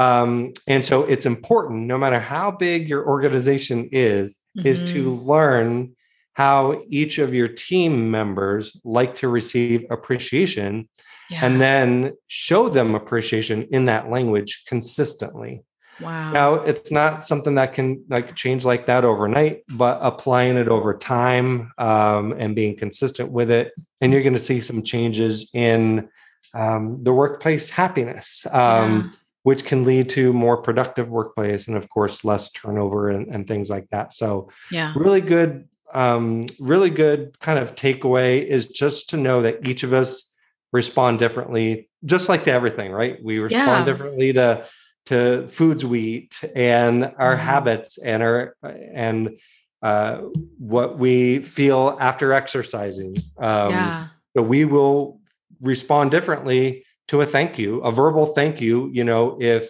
Um, 0.00 0.52
and 0.66 0.84
so, 0.84 1.02
it's 1.02 1.26
important, 1.26 1.86
no 1.86 1.98
matter 1.98 2.18
how 2.18 2.50
big 2.50 2.88
your 2.88 3.06
organization 3.06 3.88
is, 3.92 4.38
mm-hmm. 4.56 4.66
is 4.66 4.80
to 4.92 5.10
mm-hmm. 5.10 5.28
learn 5.28 5.96
how 6.34 6.82
each 6.88 7.18
of 7.18 7.34
your 7.34 7.48
team 7.48 8.10
members 8.10 8.76
like 8.84 9.14
to 9.16 9.28
receive 9.28 9.84
appreciation 9.90 10.88
yeah. 11.28 11.44
and 11.44 11.60
then 11.60 12.12
show 12.28 12.68
them 12.68 12.94
appreciation 12.94 13.64
in 13.70 13.86
that 13.86 14.10
language 14.10 14.62
consistently. 14.66 15.62
Wow. 16.00 16.32
Now 16.32 16.54
it's 16.54 16.90
not 16.90 17.26
something 17.26 17.56
that 17.56 17.74
can 17.74 18.04
like 18.08 18.34
change 18.34 18.64
like 18.64 18.86
that 18.86 19.04
overnight, 19.04 19.64
but 19.68 19.98
applying 20.00 20.56
it 20.56 20.68
over 20.68 20.96
time 20.96 21.72
um, 21.76 22.32
and 22.32 22.56
being 22.56 22.76
consistent 22.76 23.30
with 23.30 23.50
it, 23.50 23.72
and 24.00 24.12
you're 24.12 24.22
going 24.22 24.32
to 24.32 24.38
see 24.38 24.60
some 24.60 24.82
changes 24.82 25.50
in 25.52 26.08
um, 26.54 27.02
the 27.02 27.12
workplace 27.12 27.68
happiness, 27.68 28.46
um, 28.50 29.10
yeah. 29.10 29.16
Which 29.42 29.64
can 29.64 29.84
lead 29.84 30.08
to 30.10 30.32
more 30.32 30.60
productive 30.60 31.08
workplace 31.08 31.68
and, 31.68 31.76
of 31.76 31.88
course, 31.88 32.24
less 32.24 32.50
turnover 32.50 33.08
and, 33.08 33.28
and 33.28 33.46
things 33.46 33.70
like 33.70 33.88
that. 33.90 34.12
So, 34.12 34.50
yeah, 34.70 34.92
really 34.96 35.20
good, 35.20 35.68
um, 35.92 36.46
really 36.58 36.90
good 36.90 37.38
kind 37.40 37.58
of 37.58 37.74
takeaway 37.74 38.44
is 38.44 38.66
just 38.66 39.10
to 39.10 39.16
know 39.16 39.42
that 39.42 39.66
each 39.66 39.82
of 39.82 39.92
us 39.92 40.34
respond 40.72 41.18
differently, 41.18 41.88
just 42.04 42.28
like 42.28 42.44
to 42.44 42.52
everything, 42.52 42.92
right? 42.92 43.22
We 43.22 43.38
respond 43.38 43.66
yeah. 43.66 43.84
differently 43.84 44.32
to 44.34 44.66
to 45.06 45.48
foods 45.48 45.84
we 45.84 46.00
eat 46.00 46.44
and 46.54 47.04
our 47.18 47.34
mm-hmm. 47.34 47.42
habits 47.42 47.98
and 47.98 48.22
our 48.22 48.54
and 48.62 49.40
uh, 49.82 50.18
what 50.58 50.98
we 50.98 51.40
feel 51.40 51.96
after 52.00 52.32
exercising. 52.32 53.16
Um, 53.38 53.70
yeah. 53.70 54.08
So 54.36 54.42
we 54.42 54.64
will 54.64 55.20
respond 55.60 56.10
differently 56.10 56.84
to 57.10 57.20
a 57.20 57.26
thank 57.26 57.58
you, 57.58 57.80
a 57.80 57.90
verbal 57.90 58.26
thank 58.26 58.60
you. 58.60 58.88
You 58.92 59.02
know, 59.02 59.36
if 59.40 59.68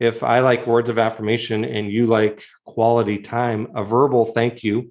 if 0.00 0.24
I 0.24 0.40
like 0.40 0.66
words 0.66 0.90
of 0.90 0.98
affirmation 0.98 1.64
and 1.64 1.88
you 1.88 2.08
like 2.08 2.42
quality 2.64 3.18
time, 3.18 3.68
a 3.76 3.84
verbal 3.84 4.24
thank 4.24 4.64
you. 4.64 4.90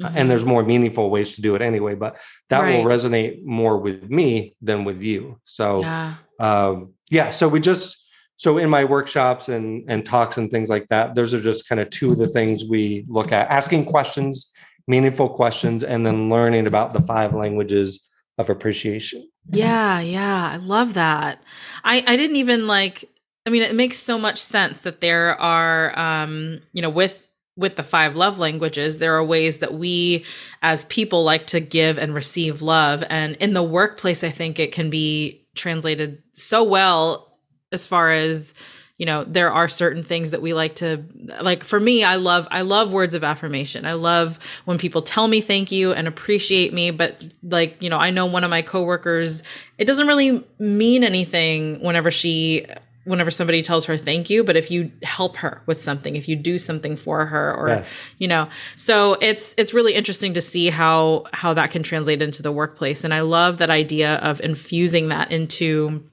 Mm-hmm. 0.00 0.16
And 0.16 0.30
there's 0.30 0.46
more 0.46 0.62
meaningful 0.62 1.10
ways 1.10 1.34
to 1.34 1.42
do 1.42 1.54
it 1.54 1.60
anyway, 1.60 1.94
but 1.94 2.16
that 2.48 2.60
right. 2.60 2.82
will 2.82 2.90
resonate 2.90 3.44
more 3.44 3.76
with 3.76 4.08
me 4.08 4.56
than 4.62 4.84
with 4.84 5.02
you. 5.02 5.38
So, 5.44 5.82
yeah. 5.82 6.14
Um, 6.40 6.94
yeah. 7.10 7.28
So 7.28 7.46
we 7.46 7.60
just 7.60 8.02
so 8.36 8.56
in 8.56 8.70
my 8.70 8.84
workshops 8.84 9.50
and 9.50 9.84
and 9.88 10.06
talks 10.06 10.38
and 10.38 10.50
things 10.50 10.70
like 10.70 10.88
that 10.88 11.14
those 11.14 11.34
are 11.34 11.42
just 11.42 11.68
kind 11.68 11.80
of 11.80 11.90
two 11.90 12.10
of 12.12 12.16
the 12.16 12.26
things 12.26 12.64
we 12.64 13.04
look 13.06 13.32
at 13.32 13.50
asking 13.50 13.84
questions 13.84 14.50
meaningful 14.88 15.28
questions 15.28 15.84
and 15.84 16.04
then 16.06 16.30
learning 16.30 16.66
about 16.66 16.94
the 16.94 17.02
five 17.02 17.34
languages 17.34 18.00
of 18.38 18.48
appreciation 18.48 19.28
yeah 19.50 20.00
yeah 20.00 20.50
i 20.52 20.56
love 20.56 20.94
that. 20.94 21.42
I 21.84 22.04
i 22.06 22.16
didn't 22.16 22.36
even 22.36 22.66
like 22.66 23.08
i 23.46 23.50
mean 23.50 23.62
it 23.62 23.74
makes 23.74 23.98
so 23.98 24.18
much 24.18 24.38
sense 24.38 24.82
that 24.82 25.00
there 25.00 25.40
are 25.40 25.98
um 25.98 26.60
you 26.72 26.82
know 26.82 26.90
with 26.90 27.22
with 27.56 27.76
the 27.76 27.82
five 27.82 28.16
love 28.16 28.38
languages 28.38 28.98
there 28.98 29.14
are 29.14 29.24
ways 29.24 29.58
that 29.58 29.74
we 29.74 30.24
as 30.62 30.84
people 30.86 31.22
like 31.24 31.46
to 31.48 31.60
give 31.60 31.98
and 31.98 32.14
receive 32.14 32.62
love. 32.62 33.04
And 33.10 33.36
in 33.36 33.52
the 33.52 33.62
workplace 33.62 34.24
i 34.24 34.30
think 34.30 34.58
it 34.58 34.72
can 34.72 34.90
be 34.90 35.46
translated 35.54 36.22
so 36.32 36.62
well 36.64 37.38
as 37.72 37.86
far 37.86 38.10
as 38.12 38.54
you 38.98 39.06
know 39.06 39.24
there 39.24 39.50
are 39.50 39.68
certain 39.68 40.02
things 40.02 40.30
that 40.30 40.42
we 40.42 40.52
like 40.52 40.76
to 40.76 41.04
like 41.40 41.64
for 41.64 41.80
me 41.80 42.04
i 42.04 42.16
love 42.16 42.46
i 42.50 42.62
love 42.62 42.92
words 42.92 43.14
of 43.14 43.24
affirmation 43.24 43.84
i 43.84 43.92
love 43.92 44.38
when 44.64 44.78
people 44.78 45.02
tell 45.02 45.28
me 45.28 45.40
thank 45.40 45.72
you 45.72 45.92
and 45.92 46.06
appreciate 46.06 46.72
me 46.72 46.90
but 46.90 47.24
like 47.42 47.76
you 47.80 47.90
know 47.90 47.98
i 47.98 48.10
know 48.10 48.26
one 48.26 48.44
of 48.44 48.50
my 48.50 48.62
coworkers 48.62 49.42
it 49.78 49.86
doesn't 49.86 50.06
really 50.06 50.44
mean 50.58 51.04
anything 51.04 51.80
whenever 51.80 52.10
she 52.10 52.64
whenever 53.04 53.30
somebody 53.30 53.62
tells 53.62 53.84
her 53.86 53.96
thank 53.96 54.30
you 54.30 54.44
but 54.44 54.56
if 54.56 54.70
you 54.70 54.92
help 55.02 55.36
her 55.36 55.62
with 55.66 55.80
something 55.80 56.14
if 56.14 56.28
you 56.28 56.36
do 56.36 56.56
something 56.56 56.96
for 56.96 57.26
her 57.26 57.54
or 57.54 57.68
yes. 57.68 57.92
you 58.18 58.28
know 58.28 58.48
so 58.76 59.16
it's 59.20 59.54
it's 59.58 59.74
really 59.74 59.94
interesting 59.94 60.32
to 60.34 60.40
see 60.40 60.70
how 60.70 61.24
how 61.32 61.52
that 61.52 61.70
can 61.70 61.82
translate 61.82 62.22
into 62.22 62.42
the 62.42 62.52
workplace 62.52 63.02
and 63.02 63.12
i 63.12 63.20
love 63.20 63.58
that 63.58 63.70
idea 63.70 64.16
of 64.16 64.40
infusing 64.40 65.08
that 65.08 65.32
into 65.32 66.04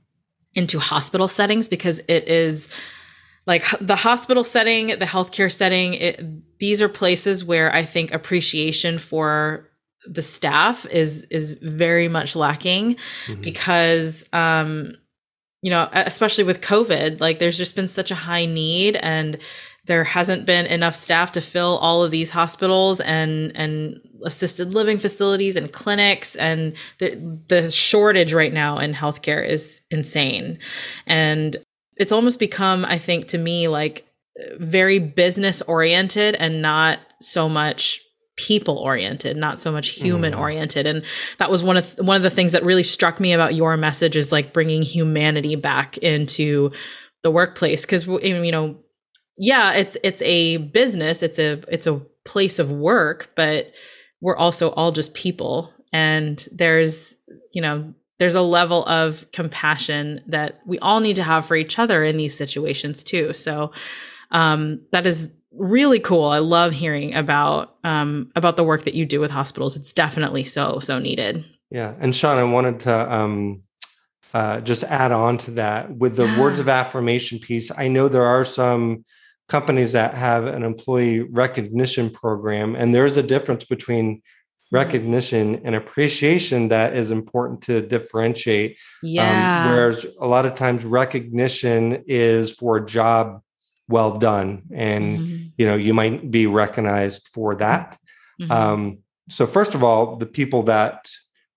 into 0.60 0.78
hospital 0.78 1.30
settings 1.30 1.70
because 1.70 2.00
it 2.10 2.28
is 2.28 2.68
like 3.48 3.64
the 3.80 3.96
hospital 3.96 4.44
setting, 4.44 4.88
the 4.88 5.06
healthcare 5.06 5.52
setting, 5.52 5.94
it, 5.94 6.60
these 6.60 6.82
are 6.82 6.90
places 6.90 7.46
where 7.46 7.74
I 7.74 7.84
think 7.84 8.12
appreciation 8.12 8.98
for 8.98 9.70
the 10.06 10.22
staff 10.22 10.86
is 10.88 11.24
is 11.26 11.54
very 11.54 12.10
much 12.10 12.36
lacking 12.36 12.96
mm-hmm. 12.96 13.42
because 13.42 14.26
um 14.34 14.94
you 15.62 15.70
know 15.70 15.90
especially 15.92 16.46
with 16.46 16.62
covid 16.62 17.20
like 17.20 17.40
there's 17.40 17.58
just 17.58 17.76
been 17.76 17.86
such 17.88 18.10
a 18.10 18.16
high 18.16 18.46
need 18.46 18.96
and 18.96 19.38
there 19.90 20.04
hasn't 20.04 20.46
been 20.46 20.68
enough 20.68 20.96
staff 20.96 21.32
to 21.32 21.42
fill 21.42 21.80
all 21.80 22.04
of 22.04 22.12
these 22.12 22.30
hospitals 22.30 23.02
and 23.02 23.52
and 23.56 24.00
assisted 24.24 24.72
living 24.72 25.00
facilities 25.00 25.56
and 25.56 25.74
clinics 25.74 26.36
and 26.36 26.74
the 27.00 27.10
the 27.48 27.72
shortage 27.72 28.32
right 28.32 28.54
now 28.54 28.78
in 28.78 28.94
healthcare 28.94 29.46
is 29.46 29.82
insane. 29.90 30.60
And 31.08 31.58
it's 31.98 32.14
almost 32.14 32.40
become 32.40 32.86
i 32.86 32.98
think 32.98 33.28
to 33.28 33.38
me 33.38 33.68
like 33.68 34.06
very 34.58 35.00
business 35.00 35.62
oriented 35.64 36.36
and 36.36 36.62
not 36.62 37.00
so 37.20 37.50
much 37.50 38.00
people 38.38 38.78
oriented 38.78 39.36
not 39.36 39.60
so 39.60 39.70
much 39.70 39.90
human 39.90 40.34
mm. 40.34 40.40
oriented 40.40 40.88
and 40.88 41.04
that 41.40 41.52
was 41.52 41.62
one 41.62 41.76
of 41.76 41.86
th- 41.86 41.98
one 41.98 42.16
of 42.16 42.24
the 42.24 42.30
things 42.30 42.54
that 42.54 42.64
really 42.64 42.84
struck 42.84 43.20
me 43.20 43.34
about 43.34 43.54
your 43.54 43.76
message 43.76 44.16
is 44.16 44.32
like 44.32 44.54
bringing 44.54 44.82
humanity 44.82 45.56
back 45.56 45.98
into 45.98 46.72
the 47.22 47.32
workplace. 47.32 47.82
Because 47.82 48.08
you 48.08 48.52
know 48.52 48.78
yeah, 49.40 49.74
it's 49.74 49.98
it's 50.04 50.22
a 50.22 50.58
business, 50.58 51.24
it's 51.24 51.40
a 51.40 51.64
it's 51.74 51.88
a 51.88 52.02
place 52.26 52.60
of 52.60 52.72
work, 52.72 53.32
but 53.36 53.72
we're 54.22 54.36
also 54.36 54.72
all 54.72 54.92
just 54.92 55.14
people 55.14 55.74
and 55.94 56.48
there's, 56.52 57.16
you 57.54 57.62
know, 57.62 57.94
there's 58.20 58.36
a 58.36 58.42
level 58.42 58.86
of 58.86 59.32
compassion 59.32 60.22
that 60.28 60.60
we 60.66 60.78
all 60.80 61.00
need 61.00 61.16
to 61.16 61.24
have 61.24 61.46
for 61.46 61.56
each 61.56 61.80
other 61.80 62.04
in 62.04 62.18
these 62.18 62.36
situations 62.36 63.02
too. 63.02 63.34
So 63.34 63.72
um, 64.32 64.82
that 64.92 65.06
is 65.06 65.32
really 65.54 66.02
cool. 66.02 66.26
I 66.26 66.40
love 66.40 66.74
hearing 66.74 67.16
about 67.16 67.78
um, 67.86 68.32
about 68.36 68.58
the 68.58 68.64
work 68.66 68.84
that 68.84 68.94
you 68.94 69.06
do 69.06 69.22
with 69.22 69.32
hospitals. 69.32 69.78
It's 69.78 69.94
definitely 69.94 70.44
so 70.44 70.80
so 70.80 71.00
needed. 71.00 71.46
Yeah, 71.72 71.94
and 72.00 72.14
Sean, 72.14 72.38
I 72.38 72.44
wanted 72.44 72.82
to 72.82 73.14
um, 73.14 73.64
uh, 74.34 74.60
just 74.60 74.84
add 74.84 75.14
on 75.14 75.38
to 75.38 75.52
that 75.52 75.96
with 75.96 76.18
the 76.18 76.26
words 76.38 76.60
of 76.60 76.68
affirmation 76.68 77.40
piece. 77.40 77.72
I 77.76 77.88
know 77.88 78.10
there 78.10 78.26
are 78.26 78.44
some 78.44 79.06
companies 79.50 79.94
that 79.94 80.14
have 80.14 80.46
an 80.46 80.64
employee 80.64 81.22
recognition 81.22 82.10
program 82.10 82.76
and 82.76 82.94
there's 82.94 83.18
a 83.18 83.24
difference 83.24 83.66
between 83.66 84.18
mm-hmm. 84.18 84.76
recognition 84.76 85.62
and 85.66 85.76
appreciation 85.76 86.70
that 86.70 86.96
is 86.96 87.12
important 87.12 87.62
to 87.62 87.82
differentiate 87.82 88.72
um, 88.72 88.78
yeah 89.02 89.66
um, 89.66 89.72
whereas 89.72 90.06
a 90.22 90.28
lot 90.28 90.46
of 90.46 90.54
times 90.56 90.86
recognition 90.86 92.04
is 92.08 92.52
for 92.54 92.78
a 92.78 92.86
job 92.86 93.42
well 93.90 94.18
done 94.18 94.62
and 94.74 95.20
mm-hmm. 95.20 95.48
you 95.58 95.66
know 95.66 95.76
you 95.76 95.94
might 95.94 96.30
be 96.30 96.46
recognized 96.46 97.28
for 97.28 97.56
that 97.56 97.98
mm-hmm. 98.40 98.52
um, 98.52 99.00
so 99.30 99.46
first 99.46 99.74
of 99.74 99.84
all 99.84 100.16
the 100.16 100.28
people 100.28 100.64
that 100.64 101.10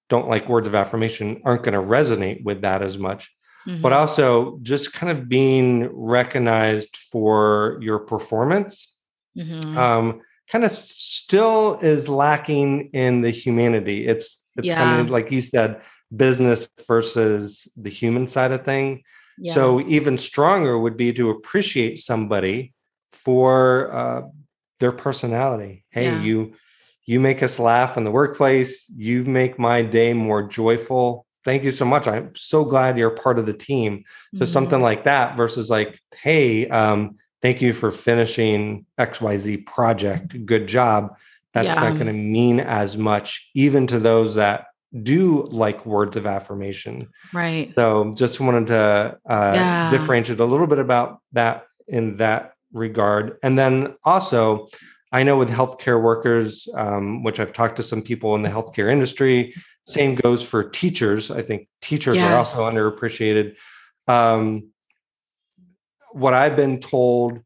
don't 0.09 0.29
like 0.29 0.49
words 0.49 0.67
of 0.67 0.75
affirmation 0.75 1.41
aren't 1.45 1.63
going 1.63 1.79
to 1.79 1.87
resonate 1.87 2.43
with 2.43 2.63
that 2.63 2.83
as 2.83 2.99
much 2.99 3.31
mm-hmm. 3.67 3.81
but 3.81 3.93
also 3.93 4.59
just 4.63 4.93
kind 4.93 5.17
of 5.17 5.29
being 5.29 5.89
recognized 5.93 6.97
for 6.97 7.79
your 7.81 7.99
performance 7.99 8.93
mm-hmm. 9.37 9.77
um, 9.77 10.21
kind 10.49 10.65
of 10.65 10.71
still 10.71 11.79
is 11.81 12.09
lacking 12.09 12.91
in 12.93 13.23
the 13.23 13.31
humanity. 13.31 14.07
It's 14.07 14.43
it's 14.57 14.67
yeah. 14.67 14.77
kind 14.77 15.01
of 15.01 15.11
like 15.11 15.31
you 15.31 15.41
said, 15.41 15.81
business 16.15 16.69
versus 16.87 17.73
the 17.77 17.91
human 17.91 18.27
side 18.27 18.53
of 18.53 18.65
thing. 18.65 19.03
Yeah. 19.39 19.55
So 19.55 19.81
even 19.89 20.19
stronger 20.19 20.79
would 20.79 20.97
be 20.97 21.13
to 21.15 21.31
appreciate 21.31 21.99
somebody 21.99 22.75
for 23.13 23.95
uh, 23.95 24.23
their 24.79 24.93
personality. 24.93 25.85
Hey, 25.91 26.07
yeah. 26.07 26.21
you 26.21 26.55
you 27.05 27.19
make 27.19 27.43
us 27.43 27.59
laugh 27.59 27.97
in 27.97 28.05
the 28.05 28.11
workplace. 28.11 28.87
You 28.95 29.25
make 29.25 29.59
my 29.59 29.83
day 29.83 30.13
more 30.13 30.43
joyful 30.43 31.27
thank 31.45 31.65
you 31.65 31.71
so 31.71 31.85
much. 31.85 32.07
I'm 32.07 32.35
so 32.35 32.65
glad 32.65 32.99
you're 32.99 33.11
part 33.11 33.39
of 33.39 33.47
the 33.47 33.53
team. 33.53 34.05
So 34.35 34.45
mm-hmm. 34.45 34.53
something 34.53 34.81
like 34.81 35.05
that 35.05 35.37
versus 35.37 35.71
like, 35.71 36.01
hey, 36.15 36.69
um, 36.69 37.17
thank 37.41 37.61
you 37.61 37.73
for 37.73 37.91
finishing 37.91 38.87
XYZ 38.99 39.67
project. 39.67 40.47
Good 40.47 40.67
job. 40.67 41.17
That's 41.53 41.69
yeah. 41.69 41.75
not 41.75 41.95
going 41.95 42.07
to 42.07 42.13
mean 42.13 42.61
as 42.61 42.97
much, 42.97 43.51
even 43.55 43.87
to 43.89 43.99
those 43.99 44.37
that 44.37 44.67
do 45.03 45.45
like 45.45 45.87
words 45.87 46.17
of 46.17 46.27
affirmation. 46.27 47.09
Right. 47.33 47.73
So 47.75 48.13
just 48.17 48.41
wanted 48.41 48.67
to 48.69 49.19
uh, 49.27 49.53
yeah. 49.55 49.91
differentiate 49.91 50.41
a 50.41 50.45
little 50.45 50.67
bit 50.67 50.79
about 50.79 51.21
that 51.33 51.65
in 51.89 52.17
that 52.17 52.55
regard. 52.73 53.39
And 53.43 53.59
then 53.59 53.95
also, 54.05 54.69
I 55.13 55.23
know 55.23 55.37
with 55.37 55.51
healthcare 55.51 56.03
workers, 56.03 56.69
um, 56.75 57.23
which 57.23 57.39
I've 57.39 57.53
talked 57.53 57.77
to 57.77 57.83
some 57.83 58.03
people 58.03 58.35
in 58.35 58.43
the 58.43 58.49
healthcare 58.49 58.91
industry, 58.91 59.55
same 59.87 60.15
goes 60.15 60.43
for 60.43 60.65
teachers. 60.65 61.31
I 61.31 61.43
think 61.43 61.69
teachers 61.81 62.17
yes. 62.17 62.31
are 62.31 62.37
also 62.37 62.71
underappreciated. 62.71 63.57
Um, 64.07 64.71
what 66.13 66.35
I've 66.35 66.57
been 66.57 66.79
told 66.81 67.41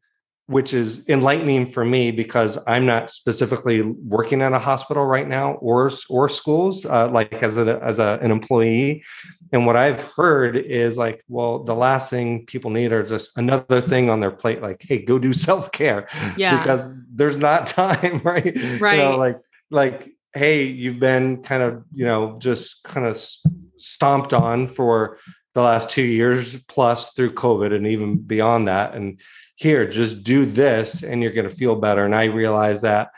which 0.48 0.72
is 0.72 1.04
enlightening 1.08 1.66
for 1.66 1.84
me 1.84 2.12
because 2.12 2.56
I'm 2.68 2.86
not 2.86 3.10
specifically 3.10 3.82
working 3.82 4.42
at 4.42 4.52
a 4.52 4.58
hospital 4.58 5.04
right 5.04 5.26
now 5.26 5.54
or 5.54 5.90
or 6.08 6.28
schools 6.28 6.86
uh, 6.86 7.08
like 7.08 7.42
as 7.42 7.56
a 7.56 7.80
as 7.82 7.98
a, 7.98 8.18
an 8.22 8.30
employee. 8.30 9.04
And 9.52 9.66
what 9.66 9.76
I've 9.76 10.02
heard 10.02 10.56
is 10.56 10.96
like, 10.96 11.24
well, 11.28 11.64
the 11.64 11.74
last 11.74 12.10
thing 12.10 12.46
people 12.46 12.70
need 12.70 12.92
are 12.92 13.02
just 13.02 13.36
another 13.36 13.80
thing 13.80 14.08
on 14.08 14.20
their 14.20 14.30
plate, 14.30 14.62
like, 14.62 14.84
hey, 14.86 15.02
go 15.04 15.18
do 15.18 15.32
self 15.32 15.72
care, 15.72 16.08
yeah, 16.36 16.58
because 16.58 16.94
there's 17.10 17.36
not 17.36 17.66
time, 17.66 18.20
right? 18.24 18.56
Right. 18.80 18.98
You 18.98 19.02
know, 19.02 19.16
like 19.16 19.38
like 19.70 20.15
hey, 20.36 20.64
you've 20.64 21.00
been 21.00 21.42
kind 21.42 21.62
of 21.62 21.84
you 21.92 22.04
know 22.04 22.38
just 22.38 22.82
kind 22.82 23.06
of 23.06 23.22
stomped 23.78 24.32
on 24.32 24.66
for 24.66 25.18
the 25.54 25.62
last 25.62 25.90
two 25.90 26.02
years 26.02 26.62
plus 26.64 27.12
through 27.12 27.32
COVID 27.32 27.74
and 27.74 27.86
even 27.86 28.18
beyond 28.18 28.68
that, 28.68 28.94
and 28.94 29.20
here 29.56 29.88
just 29.88 30.22
do 30.22 30.44
this 30.44 31.02
and 31.02 31.22
you're 31.22 31.32
going 31.32 31.48
to 31.48 31.54
feel 31.54 31.76
better. 31.76 32.04
And 32.04 32.14
i 32.14 32.24
realize 32.24 32.82
that 32.82 33.10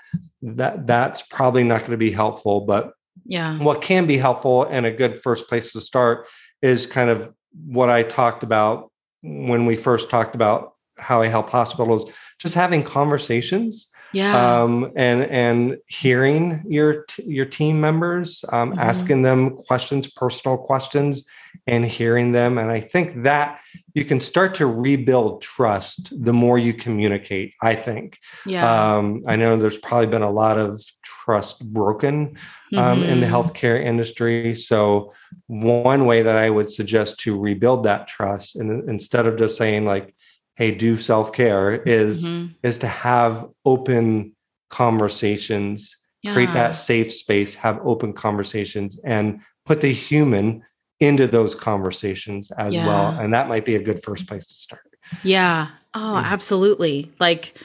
that 0.43 0.87
that's 0.87 1.23
probably 1.23 1.65
not 1.65 1.81
going 1.81 1.93
to 1.93 1.97
be 1.97 2.13
helpful 2.13 2.61
but 2.61 2.93
yeah. 3.25 3.59
what 3.59 3.83
can 3.83 4.07
be 4.07 4.17
helpful 4.17 4.65
and 4.65 4.87
a 4.87 4.91
good 4.91 5.19
first 5.19 5.49
place 5.49 5.73
to 5.73 5.81
start 5.81 6.27
is 6.63 6.87
kind 6.87 7.11
of 7.11 7.33
what 7.67 7.91
i 7.91 8.03
talked 8.03 8.43
about 8.43 8.91
when 9.23 9.67
we 9.67 9.77
first 9.77 10.11
talked 10.11 10.35
about 10.35 10.75
how 10.97 11.21
i 11.21 11.27
help 11.27 11.51
hospitals 11.51 12.11
just 12.39 12.55
having 12.55 12.83
conversations 12.85 13.91
yeah 14.13 14.63
um, 14.63 14.91
and 14.97 15.25
and 15.25 15.79
hearing 15.87 16.63
your 16.67 17.05
your 17.19 17.45
team 17.45 17.81
members 17.81 18.45
um, 18.51 18.71
mm-hmm. 18.71 18.79
asking 18.79 19.23
them 19.23 19.57
questions 19.57 20.11
personal 20.11 20.57
questions 20.57 21.27
and 21.67 21.85
hearing 21.85 22.33
them 22.33 22.59
and 22.59 22.71
i 22.71 22.81
think 22.81 23.23
that 23.23 23.61
you 23.95 24.05
can 24.05 24.21
start 24.21 24.55
to 24.55 24.67
rebuild 24.67 25.43
trust 25.43 26.13
the 26.25 26.33
more 26.33 26.59
you 26.59 26.73
communicate 26.73 27.55
i 27.63 27.75
think 27.75 28.19
yeah 28.47 28.97
um, 28.97 29.23
i 29.27 29.37
know 29.37 29.57
there's 29.57 29.79
probably 29.79 30.07
been 30.07 30.23
a 30.23 30.31
lot 30.31 30.59
of 30.59 30.81
trust 31.03 31.65
broken 31.73 32.37
um, 32.77 33.01
mm-hmm. 33.01 33.03
in 33.03 33.21
the 33.21 33.27
mm-hmm. 33.27 33.35
healthcare 33.35 33.83
industry 33.83 34.55
so 34.55 35.13
one 35.47 36.07
way 36.07 36.23
that 36.23 36.37
i 36.37 36.49
would 36.49 36.71
suggest 36.71 37.19
to 37.21 37.39
rebuild 37.39 37.85
that 37.85 38.07
trust 38.07 38.57
and 38.57 38.89
instead 38.89 39.27
of 39.27 39.37
just 39.37 39.57
saying 39.57 39.85
like 39.85 40.15
hey 40.59 40.73
do 40.73 40.99
self-care 40.99 41.77
is 41.83 42.25
mm-hmm. 42.25 42.53
is 42.63 42.77
to 42.77 42.89
have 42.89 43.49
open 43.65 44.35
conversations 44.69 45.97
yeah. 46.23 46.35
create 46.35 46.53
that 46.53 46.73
safe 46.73 47.11
space 47.11 47.55
have 47.55 47.81
open 47.85 48.13
conversations 48.13 49.01
and 49.05 49.41
put 49.65 49.81
the 49.81 49.93
human 49.93 50.63
into 51.01 51.27
those 51.27 51.55
conversations 51.55 52.51
as 52.59 52.75
yeah. 52.75 52.87
well 52.87 53.19
and 53.19 53.33
that 53.33 53.49
might 53.49 53.65
be 53.65 53.77
a 53.77 53.83
good 53.83 54.03
first 54.03 54.27
place 54.27 54.47
to 54.47 54.55
start 54.55 54.83
yeah 55.23 55.69
oh 55.95 56.17
absolutely 56.17 57.11
like 57.19 57.57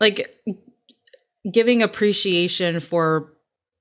like 0.00 0.38
giving 1.50 1.82
appreciation 1.82 2.78
for 2.78 3.32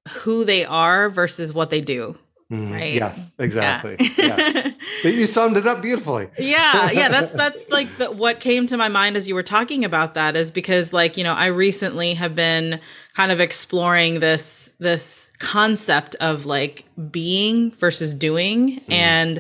who 0.10 0.43
they 0.43 0.66
are 0.66 1.10
versus 1.10 1.53
what 1.53 1.70
they 1.70 1.80
do 1.80 2.18
Mm, 2.51 2.72
right. 2.72 2.93
Yes, 2.93 3.30
exactly. 3.39 3.97
Yeah. 4.18 4.72
yeah. 5.03 5.11
you 5.11 5.27
summed 5.27 5.57
it 5.57 5.67
up 5.67 5.81
beautifully. 5.81 6.29
yeah, 6.38 6.91
yeah. 6.91 7.09
That's 7.09 7.31
that's 7.31 7.69
like 7.69 7.97
the, 7.97 8.11
what 8.11 8.39
came 8.39 8.67
to 8.67 8.77
my 8.77 8.89
mind 8.89 9.17
as 9.17 9.27
you 9.27 9.35
were 9.35 9.43
talking 9.43 9.85
about 9.85 10.13
that 10.15 10.35
is 10.35 10.51
because 10.51 10.93
like 10.93 11.17
you 11.17 11.23
know 11.23 11.33
I 11.33 11.47
recently 11.47 12.13
have 12.15 12.35
been 12.35 12.79
kind 13.15 13.31
of 13.31 13.39
exploring 13.39 14.19
this 14.19 14.73
this 14.79 15.31
concept 15.39 16.15
of 16.15 16.45
like 16.45 16.85
being 17.11 17.71
versus 17.71 18.13
doing 18.13 18.79
mm. 18.79 18.83
and 18.93 19.39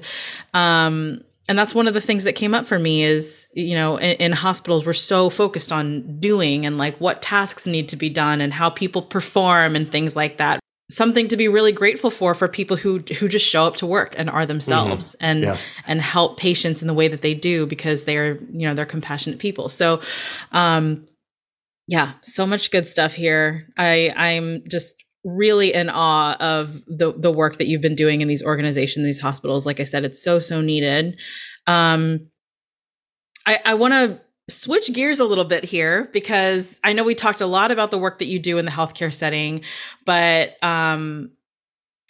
um 0.53 1.21
and 1.49 1.57
that's 1.57 1.73
one 1.73 1.87
of 1.87 1.93
the 1.93 2.01
things 2.01 2.23
that 2.25 2.33
came 2.33 2.53
up 2.53 2.67
for 2.67 2.77
me 2.77 3.03
is 3.03 3.47
you 3.53 3.75
know 3.75 3.97
in, 3.97 4.15
in, 4.17 4.31
hospitals 4.31 4.85
we're 4.85 4.93
so 4.93 5.29
focused 5.29 5.71
on 5.71 6.19
doing 6.19 6.65
and 6.65 6.77
like 6.77 6.97
what 6.97 7.21
tasks 7.21 7.65
need 7.65 7.89
to 7.89 7.95
be 7.95 8.09
done 8.09 8.41
and 8.41 8.53
how 8.53 8.69
people 8.69 9.01
perform 9.01 9.75
and 9.75 9.91
things 9.91 10.15
like 10.15 10.37
that 10.37 10.59
something 10.89 11.27
to 11.27 11.35
be 11.35 11.47
really 11.47 11.71
grateful 11.71 12.09
for 12.09 12.33
for 12.33 12.47
people 12.47 12.77
who 12.77 12.99
who 13.19 13.27
just 13.27 13.45
show 13.45 13.65
up 13.65 13.75
to 13.75 13.85
work 13.85 14.15
and 14.17 14.29
are 14.29 14.45
themselves 14.45 15.15
mm-hmm. 15.15 15.25
and 15.25 15.41
yeah. 15.41 15.57
and 15.85 16.01
help 16.01 16.37
patients 16.37 16.81
in 16.81 16.87
the 16.87 16.93
way 16.93 17.07
that 17.07 17.21
they 17.21 17.33
do 17.33 17.65
because 17.65 18.05
they're 18.05 18.37
you 18.51 18.67
know 18.67 18.73
they're 18.73 18.85
compassionate 18.85 19.39
people 19.39 19.67
so 19.67 19.99
um 20.53 21.05
yeah 21.87 22.13
so 22.21 22.45
much 22.45 22.71
good 22.71 22.87
stuff 22.87 23.13
here 23.13 23.67
i 23.77 24.13
i'm 24.15 24.63
just 24.69 25.03
really 25.25 25.73
in 25.73 25.89
awe 25.89 26.37
of 26.39 26.85
the 26.87 27.11
the 27.17 27.31
work 27.31 27.57
that 27.57 27.67
you've 27.67 27.81
been 27.81 27.95
doing 27.95 28.21
in 28.21 28.29
these 28.29 28.43
organizations 28.43 29.05
these 29.05 29.19
hospitals 29.19 29.65
like 29.65 29.81
i 29.81 29.83
said 29.83 30.05
it's 30.05 30.23
so 30.23 30.39
so 30.39 30.61
needed 30.61 31.19
um 31.65 32.27
i 33.45 33.59
i 33.65 33.73
want 33.73 33.91
to 33.93 34.21
switch 34.49 34.91
gears 34.93 35.19
a 35.19 35.25
little 35.25 35.45
bit 35.45 35.65
here 35.65 36.09
because 36.13 36.79
I 36.83 36.93
know 36.93 37.03
we 37.03 37.15
talked 37.15 37.41
a 37.41 37.47
lot 37.47 37.71
about 37.71 37.91
the 37.91 37.97
work 37.97 38.19
that 38.19 38.25
you 38.25 38.39
do 38.39 38.57
in 38.57 38.65
the 38.65 38.71
healthcare 38.71 39.13
setting, 39.13 39.61
but 40.05 40.61
um, 40.63 41.31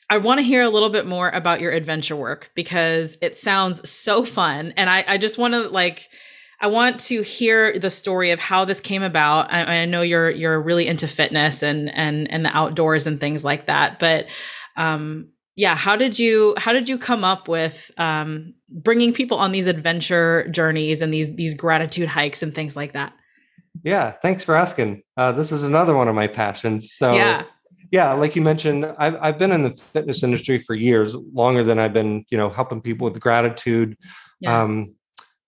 I 0.09 0.17
want 0.17 0.39
to 0.39 0.43
hear 0.43 0.61
a 0.61 0.69
little 0.69 0.89
bit 0.89 1.05
more 1.05 1.29
about 1.29 1.61
your 1.61 1.71
adventure 1.71 2.15
work 2.15 2.51
because 2.53 3.17
it 3.21 3.35
sounds 3.35 3.89
so 3.89 4.23
fun. 4.23 4.73
And 4.77 4.89
I, 4.89 5.03
I 5.07 5.17
just 5.17 5.37
want 5.37 5.53
to 5.55 5.67
like, 5.69 6.07
I 6.61 6.67
want 6.67 6.99
to 7.01 7.21
hear 7.21 7.77
the 7.77 7.91
story 7.91 8.31
of 8.31 8.39
how 8.39 8.65
this 8.65 8.79
came 8.79 9.03
about. 9.03 9.51
I, 9.51 9.81
I, 9.81 9.85
know 9.85 10.01
you're 10.01 10.29
you're 10.29 10.59
really 10.59 10.87
into 10.87 11.07
fitness 11.07 11.61
and 11.61 11.93
and 11.93 12.31
and 12.31 12.43
the 12.43 12.55
outdoors 12.55 13.05
and 13.05 13.19
things 13.19 13.43
like 13.43 13.67
that, 13.67 13.99
but 13.99 14.27
um, 14.75 15.29
yeah 15.57 15.75
how 15.75 15.97
did 15.97 16.17
you 16.17 16.53
how 16.57 16.71
did 16.71 16.87
you 16.87 16.97
come 16.97 17.25
up 17.25 17.49
with 17.49 17.91
um, 17.97 18.53
bringing 18.69 19.11
people 19.11 19.37
on 19.37 19.51
these 19.51 19.65
adventure 19.65 20.47
journeys 20.49 21.01
and 21.01 21.13
these 21.13 21.35
these 21.35 21.53
gratitude 21.53 22.07
hikes 22.07 22.41
and 22.41 22.55
things 22.55 22.77
like 22.77 22.93
that? 22.93 23.11
Yeah 23.83 24.11
thanks 24.21 24.43
for 24.43 24.55
asking. 24.55 25.03
Uh, 25.17 25.33
this 25.33 25.51
is 25.51 25.63
another 25.63 25.93
one 25.93 26.07
of 26.07 26.15
my 26.15 26.27
passions. 26.27 26.93
So 26.93 27.13
yeah. 27.13 27.43
yeah 27.91 28.13
like 28.13 28.35
you 28.35 28.41
mentioned 28.41 28.85
I've, 28.97 29.17
I've 29.19 29.39
been 29.39 29.51
in 29.51 29.63
the 29.63 29.71
fitness 29.71 30.23
industry 30.23 30.59
for 30.59 30.75
years 30.75 31.15
longer 31.15 31.63
than 31.63 31.79
i've 31.79 31.93
been 31.93 32.23
you 32.29 32.37
know 32.37 32.49
helping 32.49 32.79
people 32.79 33.05
with 33.05 33.19
gratitude. 33.19 33.97
Yeah. 34.39 34.61
um, 34.61 34.93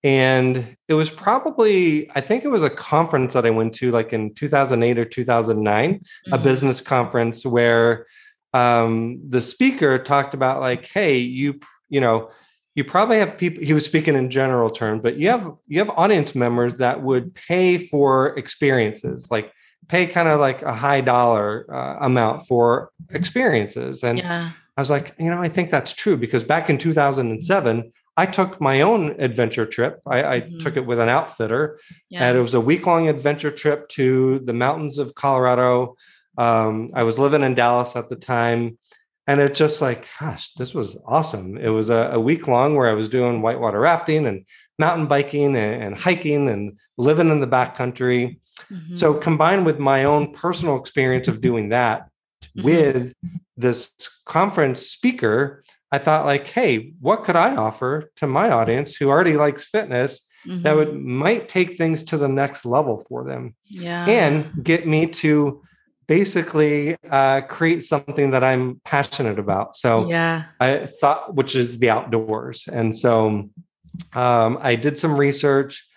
and 0.04 0.78
it 0.88 0.94
was 0.94 1.10
probably 1.10 2.10
i 2.16 2.22
think 2.22 2.46
it 2.46 2.48
was 2.48 2.64
a 2.64 2.70
conference 2.70 3.34
that 3.34 3.46
i 3.46 3.50
went 3.50 3.74
to 3.74 3.92
like 3.92 4.14
in 4.14 4.34
2008 4.34 4.98
or 4.98 5.04
2009 5.06 5.94
mm-hmm. 5.94 6.34
a 6.34 6.38
business 6.38 6.80
conference 6.80 7.46
where 7.46 8.08
um, 8.54 9.22
the 9.28 9.42
speaker 9.42 9.98
talked 9.98 10.34
about 10.34 10.62
like, 10.62 10.88
hey, 10.88 11.18
you 11.18 11.60
you 11.90 12.00
know, 12.00 12.30
you 12.76 12.84
probably 12.84 13.18
have 13.18 13.38
people. 13.38 13.64
He 13.64 13.74
was 13.74 13.86
speaking 13.86 14.16
in 14.16 14.30
general 14.30 14.70
terms, 14.70 15.02
but 15.04 15.18
you 15.18 15.30
have 15.30 15.52
you 15.68 15.80
have 15.80 15.90
audience 15.92 16.36
members 16.36 16.78
that 16.78 17.02
would 17.04 17.34
pay 17.34 17.78
for 17.78 18.38
experiences, 18.38 19.30
like 19.30 19.52
pay 19.88 20.08
kind 20.08 20.28
of 20.28 20.40
like 20.40 20.62
a 20.62 20.74
high 20.74 21.02
dollar 21.02 21.66
uh, 21.74 22.06
amount 22.06 22.48
for 22.48 22.92
experiences. 23.10 24.04
And 24.04 24.20
yeah. 24.20 24.52
I 24.78 24.82
was 24.82 24.90
like, 24.90 25.16
you 25.20 25.30
know, 25.30 25.42
I 25.42 25.50
think 25.50 25.72
that's 25.72 25.94
true 25.94 26.18
because 26.18 26.44
back 26.44 26.70
in 26.70 26.78
2007. 26.78 27.92
I 28.18 28.26
took 28.26 28.60
my 28.60 28.82
own 28.82 29.16
adventure 29.18 29.66
trip. 29.66 30.02
I, 30.06 30.24
I 30.24 30.42
mm-hmm. 30.42 30.58
took 30.58 30.76
it 30.76 30.86
with 30.86 31.00
an 31.00 31.08
outfitter, 31.08 31.80
yeah. 32.10 32.28
and 32.28 32.38
it 32.38 32.42
was 32.42 32.54
a 32.54 32.60
week 32.60 32.86
long 32.86 33.08
adventure 33.08 33.50
trip 33.50 33.88
to 33.90 34.40
the 34.40 34.52
mountains 34.52 34.98
of 34.98 35.16
Colorado, 35.16 35.96
um, 36.40 36.92
I 36.94 37.04
was 37.04 37.20
living 37.20 37.44
in 37.44 37.54
Dallas 37.54 37.98
at 37.98 38.08
the 38.08 38.16
time, 38.16 38.78
and 39.28 39.42
it 39.42 39.54
just 39.54 39.82
like, 39.82 40.08
gosh, 40.20 40.54
this 40.54 40.74
was 40.74 40.98
awesome. 41.06 41.58
It 41.58 41.68
was 41.68 41.90
a, 41.90 42.12
a 42.14 42.20
week 42.20 42.48
long 42.48 42.76
where 42.76 42.90
I 42.90 42.94
was 42.94 43.10
doing 43.10 43.42
whitewater 43.42 43.80
rafting 43.80 44.26
and 44.26 44.46
mountain 44.80 45.08
biking 45.08 45.58
and, 45.58 45.84
and 45.84 45.98
hiking 45.98 46.48
and 46.48 46.80
living 46.98 47.30
in 47.30 47.42
the 47.42 47.48
backcountry. 47.48 48.40
Mm-hmm. 48.72 48.96
So 48.96 49.14
combined 49.14 49.66
with 49.66 49.80
my 49.80 50.06
own 50.06 50.34
personal 50.34 50.78
experience 50.78 51.28
of 51.28 51.42
doing 51.42 51.70
that 51.70 52.10
mm-hmm. 52.58 52.64
with 52.64 53.14
this 53.58 53.92
conference 54.26 54.88
speaker, 54.88 55.62
I 55.92 55.98
thought 55.98 56.26
like, 56.26 56.48
hey, 56.48 56.94
what 57.02 57.26
could 57.26 57.36
I 57.36 57.56
offer 57.58 58.12
to 58.16 58.28
my 58.28 58.50
audience 58.50 58.96
who 58.96 59.10
already 59.10 59.36
likes 59.36 59.68
fitness 59.68 60.26
mm-hmm. 60.48 60.64
that 60.64 60.76
would 60.78 60.96
might 60.96 61.50
take 61.50 61.78
things 61.78 62.04
to 62.04 62.18
the 62.18 62.30
next 62.30 62.66
level 62.66 63.04
for 63.10 63.26
them 63.26 63.56
yeah. 63.66 64.06
and 64.06 64.64
get 64.64 64.88
me 64.88 65.08
to 65.08 65.62
basically 66.10 66.98
uh, 67.12 67.40
create 67.42 67.84
something 67.84 68.32
that 68.32 68.44
I'm 68.44 68.82
passionate 68.84 69.38
about. 69.38 69.78
So 69.78 70.10
yeah, 70.10 70.46
I 70.60 70.88
thought, 70.88 71.36
which 71.36 71.56
is 71.56 71.78
the 71.78 71.92
outdoors. 71.92 72.68
And 72.68 72.96
so 72.96 73.48
um, 74.16 74.58
I 74.60 74.76
did 74.76 74.98
some 74.98 75.16
research, 75.16 75.88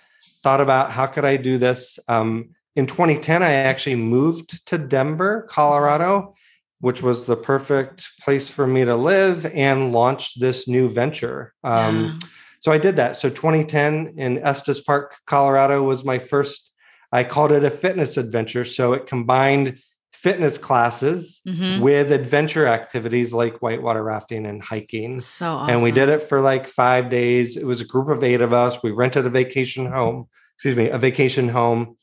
thought 0.43 0.61
about 0.61 0.91
how 0.91 1.07
could 1.07 1.25
I 1.25 1.39
do 1.39 1.57
this. 1.57 1.99
Um, 2.09 2.51
in 2.77 2.87
2010, 2.87 3.43
I 3.43 3.53
actually 3.53 3.97
moved 3.97 4.67
to 4.67 4.77
Denver, 4.77 5.47
Colorado, 5.49 6.35
which 6.81 7.03
was 7.03 7.27
the 7.27 7.37
perfect 7.37 8.07
place 8.21 8.51
for 8.51 8.67
me 8.67 8.85
to 8.85 8.95
live 8.95 9.47
and 9.47 9.93
launch 9.93 10.39
this 10.39 10.69
new 10.69 10.91
venture. 10.91 11.55
Um, 11.65 12.05
yeah. 12.05 12.15
So 12.61 12.71
I 12.71 12.77
did 12.77 12.97
that. 12.97 13.17
So 13.17 13.31
2010 13.31 14.15
in 14.19 14.39
Estes 14.39 14.83
Park, 14.83 15.17
Colorado 15.27 15.83
was 15.83 16.05
my 16.05 16.19
first 16.19 16.69
I 17.15 17.25
called 17.25 17.53
it 17.53 17.63
a 17.63 17.71
fitness 17.71 18.17
adventure. 18.17 18.65
So 18.65 18.95
it 18.95 19.07
combined 19.07 19.79
fitness 20.13 20.59
classes 20.59 21.41
mm-hmm. 21.47 21.81
with 21.81 22.13
adventure 22.13 22.67
activities 22.67 23.33
like 23.33 23.63
whitewater 23.63 24.03
rafting 24.03 24.47
and 24.47 24.63
hiking. 24.63 25.21
So 25.21 25.55
awesome. 25.55 25.75
And 25.75 25.83
we 25.83 25.91
did 25.91 26.09
it 26.09 26.23
for 26.23 26.41
like 26.41 26.67
five 26.67 27.11
days. 27.11 27.57
It 27.57 27.67
was 27.67 27.81
a 27.81 27.87
group 27.87 28.09
of 28.09 28.23
eight 28.23 28.41
of 28.41 28.53
us. 28.53 28.83
We 28.83 28.91
rented 28.91 29.27
a 29.27 29.31
vacation 29.31 29.87
home, 29.87 30.29
excuse 30.57 30.77
me, 30.77 30.91
a 30.91 30.99
vacation 30.99 31.49
home. 31.49 31.97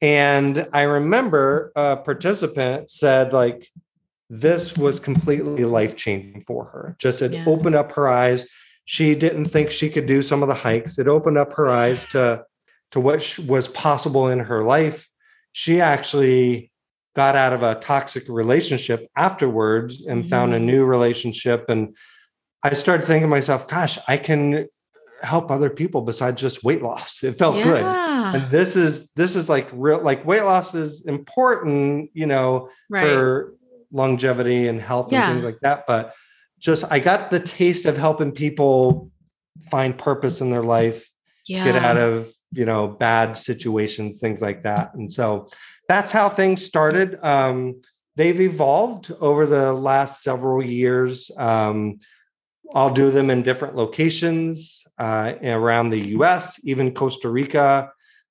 And 0.00 0.68
I 0.72 0.82
remember 0.82 1.72
a 1.74 1.96
participant 1.96 2.90
said, 2.90 3.32
like, 3.32 3.68
this 4.30 4.76
was 4.76 5.00
completely 5.00 5.64
life 5.64 5.96
changing 5.96 6.42
for 6.42 6.66
her. 6.66 6.96
Just 6.98 7.22
it 7.22 7.32
yeah. 7.32 7.44
opened 7.46 7.74
up 7.74 7.92
her 7.92 8.08
eyes. 8.08 8.46
She 8.84 9.14
didn't 9.14 9.46
think 9.46 9.70
she 9.70 9.90
could 9.90 10.06
do 10.06 10.22
some 10.22 10.42
of 10.42 10.48
the 10.48 10.54
hikes. 10.54 10.98
It 10.98 11.08
opened 11.08 11.38
up 11.38 11.54
her 11.54 11.68
eyes 11.68 12.04
to 12.12 12.44
to 12.92 13.00
what 13.00 13.38
was 13.46 13.68
possible 13.68 14.28
in 14.28 14.38
her 14.38 14.64
life. 14.64 15.08
She 15.52 15.80
actually 15.80 16.67
got 17.18 17.34
out 17.34 17.52
of 17.52 17.64
a 17.64 17.74
toxic 17.74 18.28
relationship 18.28 19.10
afterwards 19.16 20.02
and 20.06 20.20
mm-hmm. 20.20 20.28
found 20.28 20.54
a 20.54 20.56
mm-hmm. 20.56 20.66
new 20.66 20.84
relationship. 20.84 21.64
And 21.68 21.96
I 22.62 22.72
started 22.74 23.04
thinking 23.04 23.22
to 23.22 23.26
myself, 23.26 23.66
gosh, 23.66 23.98
I 24.06 24.18
can 24.18 24.68
help 25.24 25.50
other 25.50 25.68
people 25.68 26.02
besides 26.02 26.40
just 26.40 26.62
weight 26.62 26.80
loss. 26.80 27.20
It 27.24 27.32
felt 27.32 27.56
yeah. 27.56 27.64
good. 27.64 27.84
And 28.36 28.50
this 28.52 28.76
is 28.76 29.10
this 29.16 29.34
is 29.34 29.48
like 29.48 29.68
real 29.72 30.00
like 30.00 30.24
weight 30.24 30.44
loss 30.44 30.76
is 30.76 31.06
important, 31.06 32.10
you 32.14 32.26
know, 32.26 32.68
right. 32.88 33.02
for 33.02 33.54
longevity 33.90 34.68
and 34.68 34.80
health 34.80 35.10
yeah. 35.10 35.24
and 35.24 35.32
things 35.32 35.44
like 35.44 35.58
that. 35.62 35.86
But 35.88 36.14
just 36.60 36.84
I 36.88 37.00
got 37.00 37.32
the 37.32 37.40
taste 37.40 37.84
of 37.86 37.96
helping 37.96 38.30
people 38.30 39.10
find 39.72 39.98
purpose 39.98 40.40
in 40.40 40.50
their 40.50 40.62
life, 40.62 41.10
yeah. 41.48 41.64
get 41.64 41.74
out 41.82 41.96
of 41.96 42.28
you 42.52 42.64
know 42.64 42.86
bad 42.86 43.36
situations, 43.36 44.20
things 44.20 44.40
like 44.40 44.62
that. 44.62 44.94
And 44.94 45.10
so 45.10 45.48
that's 45.88 46.12
how 46.12 46.28
things 46.28 46.64
started. 46.64 47.18
Um, 47.22 47.80
they've 48.16 48.40
evolved 48.40 49.12
over 49.20 49.46
the 49.46 49.72
last 49.72 50.22
several 50.22 50.64
years. 50.64 51.30
Um, 51.36 52.00
I'll 52.74 52.92
do 52.92 53.10
them 53.10 53.30
in 53.30 53.42
different 53.42 53.74
locations 53.74 54.84
uh, 54.98 55.34
around 55.42 55.90
the 55.90 56.00
US, 56.16 56.60
even 56.64 56.92
Costa 56.92 57.30
Rica. 57.30 57.90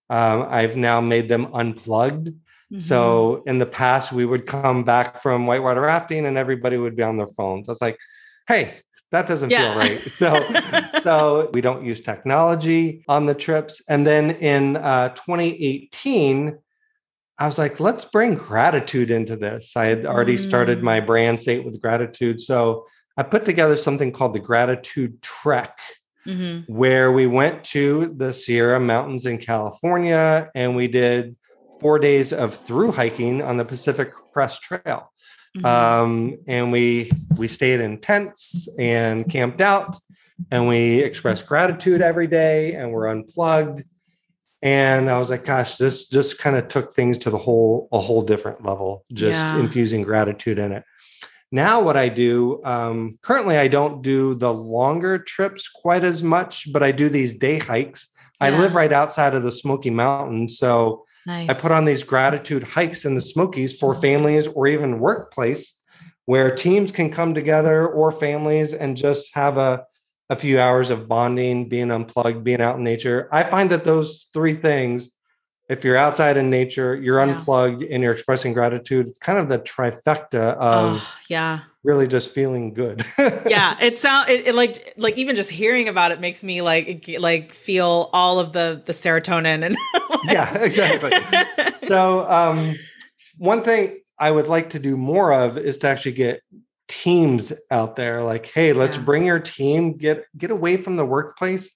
Um, 0.10 0.46
I've 0.50 0.78
now 0.78 1.02
made 1.02 1.28
them 1.28 1.48
unplugged. 1.54 2.28
Mm-hmm. 2.28 2.80
So 2.80 3.44
in 3.48 3.58
the 3.58 3.66
past, 3.66 4.12
we 4.12 4.26
would 4.26 4.46
come 4.46 4.84
back 4.84 5.22
from 5.22 5.48
whitewater 5.48 5.82
rafting 5.82 6.26
and 6.26 6.38
everybody 6.38 6.78
would 6.78 6.96
be 6.96 7.04
on 7.04 7.18
their 7.18 7.26
phones. 7.26 7.68
I 7.68 7.72
was 7.72 7.82
like, 7.82 7.98
hey, 8.48 8.76
that 9.12 9.26
doesn't 9.26 9.50
yeah. 9.50 9.72
feel 9.72 9.80
right. 9.80 9.98
So, 9.98 11.00
so 11.02 11.50
we 11.54 11.62
don't 11.62 11.86
use 11.86 12.02
technology 12.02 13.04
on 13.08 13.26
the 13.26 13.34
trips. 13.34 13.82
And 13.88 14.06
then 14.06 14.32
in 14.32 14.78
uh, 14.78 15.10
2018, 15.10 16.58
I 17.40 17.46
was 17.46 17.58
like, 17.58 17.80
let's 17.80 18.06
bring 18.06 18.36
gratitude 18.36 19.12
into 19.12 19.36
this. 19.36 19.78
I 19.78 19.86
had 19.86 20.06
already 20.06 20.36
mm. 20.36 20.40
started 20.40 20.82
my 20.82 21.00
brand 21.00 21.40
state 21.40 21.64
with 21.64 21.80
Gratitude. 21.82 22.42
So 22.42 22.86
I 23.16 23.24
put 23.24 23.46
together 23.46 23.78
something 23.78 24.12
called 24.12 24.34
the 24.34 24.40
Gratitude 24.40 25.22
Trek, 25.22 25.80
mm-hmm. 26.26 26.72
where 26.72 27.12
we 27.12 27.28
went 27.28 27.64
to 27.66 28.14
the 28.18 28.34
Sierra 28.34 28.80
Mountains 28.80 29.26
in 29.26 29.38
California 29.38 30.50
and 30.56 30.76
we 30.76 30.88
did 30.88 31.36
four 31.80 32.00
days 32.00 32.34
of 32.34 32.56
through 32.56 32.92
hiking 32.92 33.42
on 33.42 33.58
the 33.58 33.66
Pacific 33.66 34.14
Crest 34.34 34.64
Trail. 34.64 35.12
Mm-hmm. 35.56 35.66
Um, 35.66 36.38
and 36.48 36.72
we 36.72 37.12
we 37.38 37.48
stayed 37.48 37.82
in 37.82 38.00
tents 38.00 38.68
and 38.78 39.30
camped 39.30 39.62
out 39.62 39.96
and 40.52 40.68
we 40.68 41.00
expressed 41.00 41.46
gratitude 41.46 42.02
every 42.02 42.28
day 42.28 42.74
and 42.74 42.92
we're 42.92 43.08
unplugged. 43.08 43.84
And 44.62 45.10
I 45.10 45.20
was 45.20 45.30
like, 45.30 45.46
gosh, 45.46 45.78
this 45.78 46.08
just 46.08 46.40
kind 46.40 46.56
of 46.56 46.68
took 46.68 46.94
things 46.94 47.18
to 47.20 47.30
the 47.30 47.38
whole 47.38 47.88
a 47.92 48.00
whole 48.00 48.22
different 48.22 48.66
level, 48.66 49.06
just 49.14 49.38
yeah. 49.38 49.60
infusing 49.60 50.04
gratitude 50.04 50.58
in 50.58 50.72
it. 50.72 50.84
Now, 51.52 51.82
what 51.82 51.96
I 51.96 52.10
do 52.10 52.62
um, 52.66 53.20
currently, 53.22 53.58
I 53.58 53.68
don't 53.68 54.02
do 54.02 54.36
the 54.36 54.54
longer 54.54 55.18
trips 55.18 55.70
quite 55.70 56.04
as 56.04 56.22
much, 56.22 56.72
but 56.74 56.84
I 56.84 56.92
do 56.92 57.08
these 57.08 57.36
day 57.36 57.60
hikes. 57.60 58.10
Yeah. 58.42 58.48
I 58.48 58.50
live 58.52 58.76
right 58.76 58.92
outside 58.92 59.34
of 59.34 59.44
the 59.44 59.52
Smoky 59.52 59.90
Mountains, 59.90 60.58
so 60.58 61.06
Nice. 61.28 61.50
I 61.50 61.54
put 61.54 61.74
on 61.74 61.84
these 61.84 62.04
gratitude 62.04 62.64
hikes 62.64 63.04
in 63.04 63.14
the 63.14 63.22
Smokies 63.22 63.78
for 63.78 63.94
families 63.94 64.48
or 64.48 64.66
even 64.66 65.00
workplace 65.00 65.78
where 66.26 66.56
teams 66.56 66.90
can 66.90 67.10
come 67.10 67.34
together 67.34 67.86
or 67.86 68.14
families 68.14 68.74
and 68.74 68.96
just 68.96 69.36
have 69.36 69.58
a, 69.58 69.84
a 70.30 70.36
few 70.36 70.60
hours 70.60 70.90
of 70.90 71.08
bonding, 71.08 71.70
being 71.70 71.92
unplugged, 71.92 72.44
being 72.44 72.62
out 72.62 72.78
in 72.78 72.84
nature. 72.84 73.30
I 73.32 73.44
find 73.44 73.70
that 73.70 73.84
those 73.84 74.28
three 74.34 74.54
things, 74.54 75.10
if 75.70 75.84
you're 75.84 75.98
outside 75.98 76.38
in 76.38 76.50
nature, 76.50 76.96
you're 76.96 77.24
yeah. 77.24 77.34
unplugged 77.34 77.84
and 77.84 78.04
you're 78.04 78.12
expressing 78.12 78.54
gratitude, 78.54 79.08
it's 79.08 79.18
kind 79.18 79.40
of 79.40 79.50
the 79.50 79.60
trifecta 79.60 80.56
of 80.56 81.00
oh, 81.02 81.14
yeah 81.30 81.62
really 81.88 82.08
just 82.08 82.34
feeling 82.34 82.74
good. 82.74 83.04
yeah, 83.48 83.78
it 83.80 83.98
sound 83.98 84.30
it, 84.30 84.48
it, 84.48 84.56
like 84.56 84.94
like 84.98 85.18
even 85.18 85.38
just 85.38 85.50
hearing 85.50 85.88
about 85.88 86.12
it 86.12 86.20
makes 86.20 86.44
me 86.44 86.62
like 86.62 87.10
like 87.18 87.54
feel 87.54 88.10
all 88.12 88.40
of 88.40 88.52
the 88.52 88.84
the 88.86 88.92
serotonin 88.92 89.64
and 89.64 89.78
like... 90.10 90.20
yeah, 90.26 90.54
exactly. 90.60 91.12
so 91.88 92.30
um, 92.30 92.76
one 93.38 93.64
thing 93.64 93.98
I 94.20 94.30
would 94.30 94.48
like 94.48 94.72
to 94.72 94.80
do 94.80 94.98
more 94.98 95.32
of 95.32 95.58
is 95.58 95.78
to 95.80 95.88
actually 95.88 96.12
get 96.12 96.42
teams 96.88 97.54
out 97.72 97.96
there. 97.96 98.24
Like, 98.24 98.48
hey, 98.48 98.74
let's 98.74 98.98
yeah. 98.98 99.04
bring 99.04 99.26
your 99.26 99.40
team 99.40 99.98
get 99.98 100.26
get 100.38 100.52
away 100.52 100.78
from 100.78 100.96
the 100.96 101.06
workplace 101.06 101.74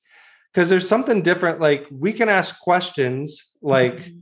because 0.52 0.70
there's 0.70 0.88
something 0.88 1.22
different. 1.22 1.60
Like 1.60 1.88
we 1.92 2.14
can 2.14 2.30
ask 2.30 2.60
questions 2.60 3.56
like. 3.62 3.98
Mm-hmm. 3.98 4.18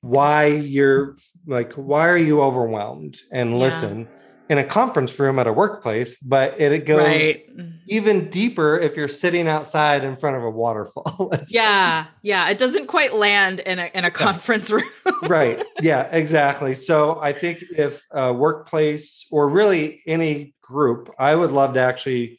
why 0.00 0.46
you're 0.46 1.16
like 1.48 1.72
why 1.72 2.06
are 2.06 2.16
you 2.16 2.40
overwhelmed 2.40 3.18
and 3.32 3.50
yeah. 3.50 4.17
In 4.48 4.58
a 4.58 4.64
conference 4.64 5.18
room 5.18 5.38
at 5.38 5.46
a 5.46 5.52
workplace, 5.52 6.16
but 6.18 6.58
it 6.60 6.86
goes 6.86 7.06
right. 7.06 7.46
even 7.86 8.30
deeper 8.30 8.78
if 8.78 8.96
you're 8.96 9.08
sitting 9.08 9.46
outside 9.46 10.04
in 10.04 10.16
front 10.16 10.36
of 10.36 10.42
a 10.42 10.50
waterfall. 10.50 11.32
yeah, 11.50 12.06
yeah, 12.22 12.48
it 12.48 12.58
doesn't 12.58 12.86
quite 12.86 13.14
land 13.14 13.60
in 13.60 13.78
a 13.78 13.90
in 13.94 14.04
a 14.04 14.10
conference 14.10 14.70
room. 14.70 14.82
right. 15.24 15.62
Yeah, 15.80 16.08
exactly. 16.12 16.74
So 16.74 17.20
I 17.20 17.32
think 17.32 17.62
if 17.76 18.04
a 18.10 18.32
workplace 18.32 19.26
or 19.30 19.48
really 19.48 20.02
any 20.06 20.54
group, 20.62 21.14
I 21.18 21.34
would 21.34 21.52
love 21.52 21.74
to 21.74 21.80
actually 21.80 22.38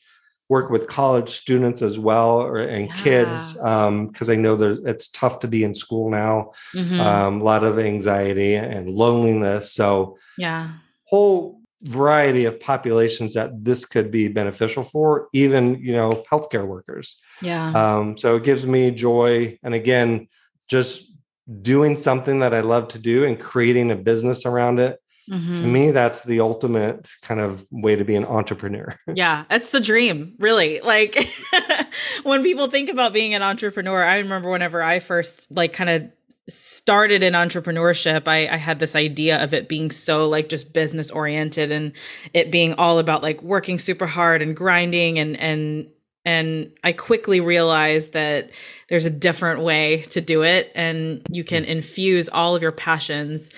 work 0.50 0.72
with 0.72 0.88
college 0.88 1.30
students 1.30 1.84
as 1.84 2.00
well 2.00 2.42
or 2.42 2.58
and 2.58 2.88
yeah. 2.88 2.96
kids 2.96 3.54
because 3.54 4.30
um, 4.30 4.30
I 4.30 4.36
know 4.36 4.56
there's 4.56 4.80
it's 4.80 5.10
tough 5.10 5.40
to 5.42 5.48
be 5.48 5.64
in 5.64 5.76
school 5.76 6.10
now. 6.10 6.54
Mm-hmm. 6.74 7.00
Um, 7.00 7.42
a 7.42 7.44
lot 7.44 7.64
of 7.64 7.78
anxiety 7.78 8.56
and 8.56 8.90
loneliness. 8.90 9.72
So 9.72 10.18
yeah, 10.40 10.72
whole 11.04 11.59
variety 11.84 12.46
of 12.46 12.60
populations 12.60 13.34
that 13.34 13.64
this 13.64 13.86
could 13.86 14.12
be 14.12 14.28
beneficial 14.28 14.84
for, 14.84 15.30
even 15.34 15.76
you 15.76 15.94
know 15.94 16.24
healthcare 16.30 16.66
workers. 16.66 17.18
Yeah. 17.42 17.72
Um, 17.72 18.18
so 18.18 18.36
it 18.36 18.44
gives 18.44 18.66
me 18.66 18.92
joy, 18.92 19.58
and 19.64 19.74
again, 19.74 20.28
just 20.68 21.12
doing 21.62 21.96
something 21.96 22.40
that 22.40 22.54
I 22.54 22.62
love 22.62 22.90
to 22.90 23.00
do 23.00 23.26
and 23.26 23.40
creating 23.40 23.92
a 23.92 23.96
business 23.96 24.46
around 24.46 24.80
it. 24.80 25.00
Mm-hmm. 25.30 25.54
To 25.54 25.68
me, 25.68 25.92
that's 25.92 26.24
the 26.24 26.40
ultimate 26.40 27.08
kind 27.22 27.40
of 27.40 27.64
way 27.72 27.96
to 27.96 28.04
be 28.04 28.16
an 28.16 28.26
entrepreneur. 28.26 28.96
yeah, 29.14 29.46
it's 29.52 29.70
the 29.70 29.80
dream, 29.80 30.34
really. 30.40 30.82
Like 30.82 31.30
when 32.24 32.42
people 32.42 32.68
think 32.68 32.90
about 32.90 33.14
being 33.14 33.36
an 33.36 33.44
entrepreneur, 33.44 34.04
I 34.04 34.18
remember 34.18 34.50
whenever 34.50 34.82
I 34.82 35.00
first 35.00 35.52
like 35.52 35.72
kind 35.74 35.90
of 35.90 36.12
started 36.50 37.24
in 37.24 37.34
entrepreneurship 37.34 38.28
I, 38.28 38.48
I 38.48 38.58
had 38.58 38.80
this 38.80 38.96
idea 38.96 39.42
of 39.44 39.54
it 39.54 39.70
being 39.70 39.92
so 39.92 40.28
like 40.28 40.50
just 40.50 40.74
business 40.74 41.12
oriented 41.12 41.72
and 41.72 41.94
it 42.34 42.52
being 42.52 42.74
all 42.74 43.00
about 43.00 43.24
like 43.24 43.42
working 43.42 43.78
super 43.78 44.08
hard 44.08 44.42
and 44.42 44.56
grinding 44.56 45.20
and 45.20 45.38
and 45.40 45.88
and 46.26 46.72
i 46.84 46.92
quickly 46.92 47.40
realized 47.40 48.14
that 48.14 48.50
there's 48.90 49.06
a 49.06 49.10
different 49.10 49.62
way 49.62 50.04
to 50.10 50.22
do 50.22 50.44
it 50.44 50.72
and 50.76 51.22
you 51.30 51.44
can 51.44 51.64
infuse 51.66 52.30
all 52.30 52.56
of 52.56 52.62
your 52.62 52.72
passions 52.72 53.52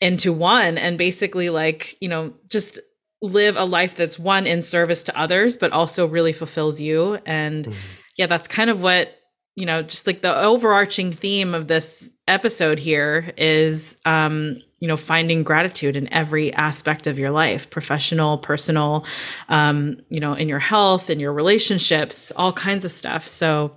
into 0.00 0.32
one 0.32 0.76
and 0.76 0.98
basically 0.98 1.50
like 1.50 1.96
you 2.00 2.08
know 2.08 2.32
just 2.48 2.78
live 3.22 3.56
a 3.56 3.64
life 3.64 3.94
that's 3.94 4.18
one 4.18 4.46
in 4.46 4.60
service 4.60 5.02
to 5.02 5.18
others 5.18 5.56
but 5.56 5.72
also 5.72 6.06
really 6.06 6.32
fulfills 6.32 6.80
you 6.80 7.18
and 7.24 7.64
mm-hmm. 7.66 7.78
yeah 8.16 8.26
that's 8.26 8.48
kind 8.48 8.68
of 8.68 8.82
what 8.82 9.18
you 9.56 9.66
know 9.66 9.82
just 9.82 10.06
like 10.06 10.22
the 10.22 10.40
overarching 10.40 11.12
theme 11.12 11.54
of 11.54 11.68
this 11.68 12.10
episode 12.26 12.78
here 12.78 13.32
is 13.36 13.96
um 14.04 14.56
you 14.80 14.88
know 14.88 14.96
finding 14.96 15.42
gratitude 15.42 15.96
in 15.96 16.12
every 16.12 16.52
aspect 16.54 17.06
of 17.06 17.18
your 17.18 17.30
life 17.30 17.70
professional 17.70 18.38
personal 18.38 19.04
um 19.48 19.96
you 20.08 20.20
know 20.20 20.34
in 20.34 20.48
your 20.48 20.58
health 20.58 21.10
in 21.10 21.20
your 21.20 21.32
relationships 21.32 22.32
all 22.36 22.52
kinds 22.52 22.84
of 22.84 22.90
stuff. 22.90 23.26
So 23.26 23.76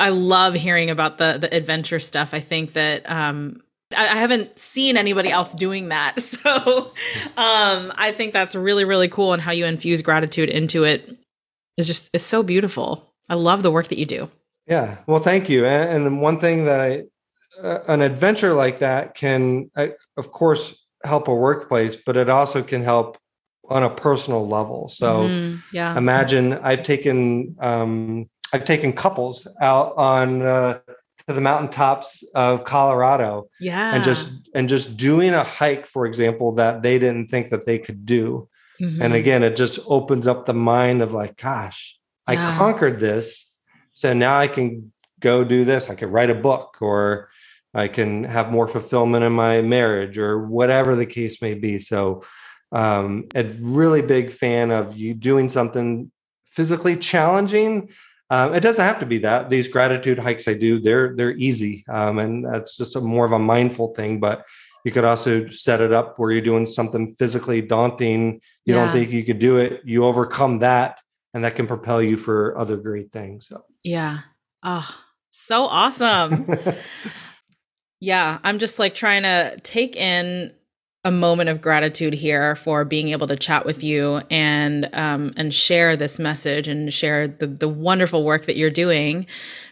i 0.00 0.10
love 0.10 0.54
hearing 0.54 0.90
about 0.90 1.18
the 1.18 1.38
the 1.40 1.54
adventure 1.54 1.98
stuff. 1.98 2.32
I 2.32 2.40
think 2.40 2.74
that 2.74 3.08
um 3.10 3.62
I, 3.96 4.18
haven't 4.18 4.58
seen 4.58 4.98
anybody 4.98 5.30
else 5.30 5.54
doing 5.54 5.88
that. 5.88 6.20
So 6.22 6.92
um 7.36 7.92
i 7.96 8.12
think 8.16 8.32
that's 8.32 8.54
really 8.54 8.84
really 8.84 9.08
cool 9.08 9.32
and 9.32 9.42
how 9.42 9.52
you 9.52 9.66
infuse 9.66 10.02
gratitude 10.02 10.48
into 10.50 10.84
it 10.84 11.16
is 11.76 11.86
just 11.86 12.14
is 12.14 12.24
so 12.24 12.42
beautiful. 12.42 13.12
I 13.28 13.34
love 13.34 13.62
the 13.62 13.70
work 13.70 13.88
that 13.88 13.98
you 13.98 14.06
do 14.06 14.30
yeah. 14.68 14.98
Well, 15.06 15.20
thank 15.20 15.48
you. 15.48 15.66
And, 15.66 16.06
and 16.06 16.20
one 16.20 16.38
thing 16.38 16.64
that 16.64 16.80
I 16.80 17.04
uh, 17.62 17.80
an 17.88 18.02
adventure 18.02 18.54
like 18.54 18.78
that 18.80 19.14
can, 19.14 19.70
uh, 19.76 19.88
of 20.16 20.30
course, 20.30 20.86
help 21.04 21.28
a 21.28 21.34
workplace, 21.34 21.96
but 21.96 22.16
it 22.16 22.28
also 22.28 22.62
can 22.62 22.82
help 22.82 23.18
on 23.68 23.82
a 23.82 23.90
personal 23.90 24.46
level. 24.46 24.88
So 24.88 25.24
mm, 25.24 25.62
yeah, 25.72 25.96
imagine 25.96 26.54
I've 26.54 26.82
taken 26.82 27.56
um, 27.60 28.28
I've 28.52 28.64
taken 28.64 28.92
couples 28.92 29.46
out 29.60 29.94
on 29.96 30.42
uh, 30.42 30.80
to 31.26 31.34
the 31.34 31.40
mountaintops 31.40 32.24
of 32.34 32.64
Colorado. 32.64 33.48
Yeah, 33.60 33.94
and 33.94 34.04
just 34.04 34.30
and 34.54 34.68
just 34.68 34.96
doing 34.96 35.34
a 35.34 35.44
hike, 35.44 35.86
for 35.86 36.06
example, 36.06 36.52
that 36.52 36.82
they 36.82 36.98
didn't 36.98 37.28
think 37.28 37.50
that 37.50 37.66
they 37.66 37.78
could 37.78 38.06
do. 38.06 38.48
Mm-hmm. 38.80 39.02
And 39.02 39.14
again, 39.14 39.42
it 39.42 39.56
just 39.56 39.80
opens 39.86 40.28
up 40.28 40.46
the 40.46 40.54
mind 40.54 41.02
of 41.02 41.12
like, 41.12 41.36
gosh, 41.36 41.98
yeah. 42.28 42.54
I 42.54 42.56
conquered 42.56 43.00
this, 43.00 43.47
so 43.98 44.12
now 44.12 44.38
I 44.38 44.46
can 44.46 44.92
go 45.18 45.42
do 45.42 45.64
this. 45.64 45.90
I 45.90 45.96
can 45.96 46.12
write 46.12 46.30
a 46.30 46.34
book, 46.36 46.78
or 46.80 47.30
I 47.74 47.88
can 47.88 48.22
have 48.22 48.52
more 48.52 48.68
fulfillment 48.68 49.24
in 49.24 49.32
my 49.32 49.60
marriage, 49.60 50.18
or 50.18 50.46
whatever 50.46 50.94
the 50.94 51.04
case 51.04 51.42
may 51.42 51.54
be. 51.54 51.80
So 51.80 52.22
um, 52.70 53.26
a 53.34 53.42
really 53.60 54.02
big 54.02 54.30
fan 54.30 54.70
of 54.70 54.96
you 54.96 55.14
doing 55.14 55.48
something 55.48 56.12
physically 56.46 56.96
challenging. 56.96 57.88
Um, 58.30 58.54
it 58.54 58.60
doesn't 58.60 58.84
have 58.84 59.00
to 59.00 59.06
be 59.06 59.18
that. 59.18 59.50
These 59.50 59.66
gratitude 59.66 60.20
hikes 60.20 60.46
I 60.46 60.54
do, 60.54 60.78
they're 60.78 61.16
they're 61.16 61.36
easy, 61.36 61.84
um, 61.88 62.20
and 62.20 62.44
that's 62.44 62.76
just 62.76 62.94
a 62.94 63.00
more 63.00 63.24
of 63.24 63.32
a 63.32 63.38
mindful 63.40 63.94
thing. 63.94 64.20
But 64.20 64.44
you 64.84 64.92
could 64.92 65.04
also 65.04 65.48
set 65.48 65.80
it 65.80 65.92
up 65.92 66.20
where 66.20 66.30
you're 66.30 66.40
doing 66.40 66.66
something 66.66 67.12
physically 67.14 67.62
daunting. 67.62 68.42
You 68.64 68.76
yeah. 68.76 68.84
don't 68.84 68.92
think 68.92 69.10
you 69.10 69.24
could 69.24 69.40
do 69.40 69.56
it. 69.56 69.80
You 69.84 70.04
overcome 70.04 70.60
that, 70.60 71.00
and 71.34 71.44
that 71.44 71.56
can 71.56 71.66
propel 71.66 72.02
you 72.02 72.16
for 72.16 72.56
other 72.58 72.76
great 72.76 73.12
things. 73.12 73.46
So. 73.48 73.64
Yeah. 73.84 74.20
Oh, 74.62 74.88
so 75.30 75.64
awesome. 75.66 76.46
yeah, 78.00 78.38
I'm 78.44 78.58
just 78.58 78.78
like 78.78 78.94
trying 78.94 79.22
to 79.22 79.58
take 79.62 79.96
in 79.96 80.52
a 81.04 81.10
moment 81.10 81.48
of 81.48 81.60
gratitude 81.60 82.12
here 82.12 82.56
for 82.56 82.84
being 82.84 83.10
able 83.10 83.26
to 83.28 83.36
chat 83.36 83.64
with 83.64 83.84
you 83.84 84.20
and 84.30 84.90
um, 84.92 85.32
and 85.36 85.54
share 85.54 85.96
this 85.96 86.18
message 86.18 86.68
and 86.68 86.92
share 86.92 87.28
the 87.28 87.46
the 87.46 87.68
wonderful 87.68 88.24
work 88.24 88.46
that 88.46 88.56
you're 88.56 88.70
doing 88.70 89.26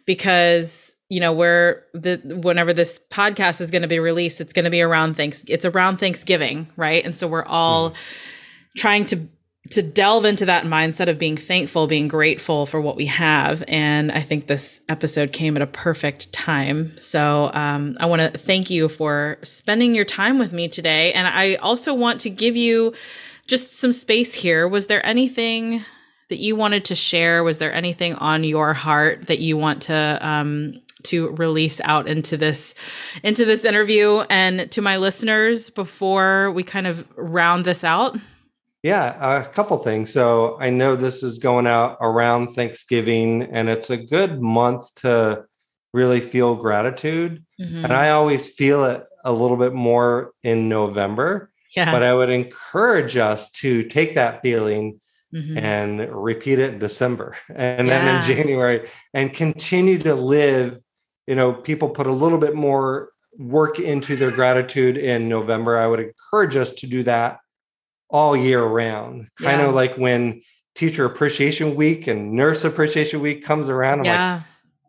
because 0.06 0.96
you 1.08 1.20
know 1.20 1.32
we're 1.32 1.82
the 1.94 2.16
whenever 2.42 2.72
this 2.72 3.00
podcast 3.10 3.60
is 3.60 3.70
going 3.70 3.82
to 3.82 3.88
be 3.88 3.98
released 3.98 4.40
it's 4.40 4.52
going 4.52 4.64
to 4.64 4.70
be 4.70 4.80
around 4.80 5.14
thanks 5.14 5.44
it's 5.48 5.64
around 5.64 5.98
thanksgiving 5.98 6.68
right 6.76 7.04
and 7.04 7.16
so 7.16 7.26
we're 7.26 7.44
all 7.44 7.90
mm. 7.90 7.94
trying 8.76 9.04
to 9.04 9.16
to 9.70 9.82
delve 9.82 10.24
into 10.24 10.46
that 10.46 10.64
mindset 10.64 11.08
of 11.08 11.18
being 11.18 11.36
thankful, 11.36 11.86
being 11.86 12.08
grateful 12.08 12.66
for 12.66 12.80
what 12.80 12.96
we 12.96 13.06
have. 13.06 13.64
And 13.68 14.12
I 14.12 14.20
think 14.20 14.46
this 14.46 14.80
episode 14.88 15.32
came 15.32 15.56
at 15.56 15.62
a 15.62 15.66
perfect 15.66 16.32
time. 16.32 16.92
So 16.98 17.50
um, 17.52 17.96
I 17.98 18.06
want 18.06 18.22
to 18.22 18.38
thank 18.38 18.70
you 18.70 18.88
for 18.88 19.38
spending 19.42 19.94
your 19.94 20.04
time 20.04 20.38
with 20.38 20.52
me 20.52 20.68
today. 20.68 21.12
And 21.12 21.26
I 21.26 21.56
also 21.56 21.94
want 21.94 22.20
to 22.20 22.30
give 22.30 22.56
you 22.56 22.94
just 23.46 23.78
some 23.78 23.92
space 23.92 24.34
here. 24.34 24.68
Was 24.68 24.86
there 24.86 25.04
anything 25.06 25.84
that 26.28 26.38
you 26.38 26.56
wanted 26.56 26.84
to 26.86 26.94
share? 26.94 27.44
Was 27.44 27.58
there 27.58 27.72
anything 27.72 28.14
on 28.16 28.44
your 28.44 28.74
heart 28.74 29.28
that 29.28 29.38
you 29.38 29.56
want 29.56 29.82
to 29.84 30.18
um, 30.20 30.80
to 31.04 31.30
release 31.30 31.80
out 31.84 32.08
into 32.08 32.36
this 32.36 32.74
into 33.22 33.44
this 33.44 33.64
interview 33.64 34.24
and 34.28 34.70
to 34.72 34.82
my 34.82 34.96
listeners 34.96 35.70
before 35.70 36.50
we 36.50 36.62
kind 36.62 36.86
of 36.86 37.06
round 37.16 37.64
this 37.64 37.84
out? 37.84 38.16
Yeah, 38.86 39.40
a 39.40 39.48
couple 39.48 39.76
things. 39.78 40.12
So 40.12 40.56
I 40.60 40.70
know 40.70 40.94
this 40.94 41.24
is 41.24 41.40
going 41.40 41.66
out 41.66 41.98
around 42.00 42.50
Thanksgiving, 42.52 43.42
and 43.42 43.68
it's 43.68 43.90
a 43.90 43.96
good 43.96 44.40
month 44.40 44.94
to 45.02 45.44
really 45.92 46.20
feel 46.20 46.54
gratitude. 46.54 47.44
Mm-hmm. 47.60 47.82
And 47.82 47.92
I 47.92 48.10
always 48.10 48.54
feel 48.54 48.84
it 48.84 49.02
a 49.24 49.32
little 49.32 49.56
bit 49.56 49.72
more 49.72 50.30
in 50.44 50.68
November. 50.68 51.50
Yeah. 51.74 51.90
But 51.90 52.04
I 52.04 52.14
would 52.14 52.30
encourage 52.30 53.16
us 53.16 53.50
to 53.62 53.82
take 53.82 54.14
that 54.14 54.40
feeling 54.40 55.00
mm-hmm. 55.34 55.58
and 55.58 56.08
repeat 56.14 56.60
it 56.60 56.74
in 56.74 56.78
December 56.78 57.36
and 57.52 57.88
yeah. 57.88 58.04
then 58.04 58.16
in 58.16 58.36
January 58.36 58.88
and 59.12 59.34
continue 59.34 59.98
to 59.98 60.14
live. 60.14 60.78
You 61.26 61.34
know, 61.34 61.52
people 61.52 61.88
put 61.88 62.06
a 62.06 62.12
little 62.12 62.38
bit 62.38 62.54
more 62.54 63.10
work 63.36 63.80
into 63.80 64.14
their 64.14 64.30
gratitude 64.30 64.96
in 64.96 65.28
November. 65.28 65.76
I 65.76 65.88
would 65.88 65.98
encourage 65.98 66.54
us 66.54 66.70
to 66.74 66.86
do 66.86 67.02
that 67.02 67.40
all 68.08 68.36
year 68.36 68.62
round. 68.62 69.28
Kind 69.40 69.62
of 69.62 69.74
like 69.74 69.96
when 69.96 70.42
teacher 70.74 71.04
appreciation 71.04 71.74
week 71.74 72.06
and 72.06 72.32
nurse 72.32 72.64
appreciation 72.64 73.20
week 73.20 73.44
comes 73.44 73.68
around. 73.68 74.00
I'm 74.00 74.04
yeah. 74.04 74.34
like, 74.34 74.42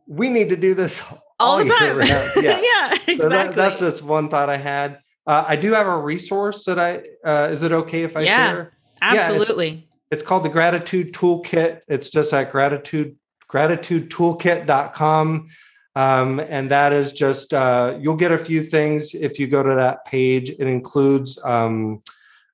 we 0.07 0.29
need 0.29 0.49
to 0.49 0.57
do 0.57 0.73
this 0.73 1.03
all, 1.39 1.41
all 1.57 1.57
the 1.57 1.65
time. 1.65 1.97
Yeah, 2.43 2.61
yeah, 2.61 2.93
exactly. 2.93 3.19
So 3.19 3.29
that, 3.29 3.55
that's 3.55 3.79
just 3.79 4.03
one 4.03 4.29
thought 4.29 4.49
I 4.49 4.57
had. 4.57 4.99
Uh, 5.25 5.43
I 5.47 5.55
do 5.55 5.73
have 5.73 5.87
a 5.87 5.97
resource 5.97 6.65
that 6.65 6.79
I. 6.79 7.03
Uh, 7.25 7.49
is 7.51 7.63
it 7.63 7.71
okay 7.71 8.03
if 8.03 8.15
I 8.15 8.21
yeah, 8.21 8.51
share? 8.51 8.73
Absolutely. 9.01 9.67
Yeah, 9.67 9.73
it's, 10.11 10.11
it's, 10.11 10.21
called 10.21 10.43
the 10.43 10.49
Gratitude 10.49 11.13
Toolkit. 11.13 11.81
It's 11.87 12.09
just 12.09 12.33
at 12.33 12.51
gratitude 12.51 13.17
gratitudetoolkit.com. 13.49 15.47
Um, 15.95 16.39
and 16.39 16.69
that 16.69 16.93
is 16.93 17.11
just 17.11 17.53
uh, 17.53 17.97
you'll 17.99 18.17
get 18.17 18.31
a 18.31 18.37
few 18.37 18.63
things 18.63 19.15
if 19.15 19.39
you 19.39 19.47
go 19.47 19.63
to 19.63 19.75
that 19.75 20.05
page. 20.05 20.51
It 20.51 20.67
includes 20.67 21.39
um, 21.43 22.03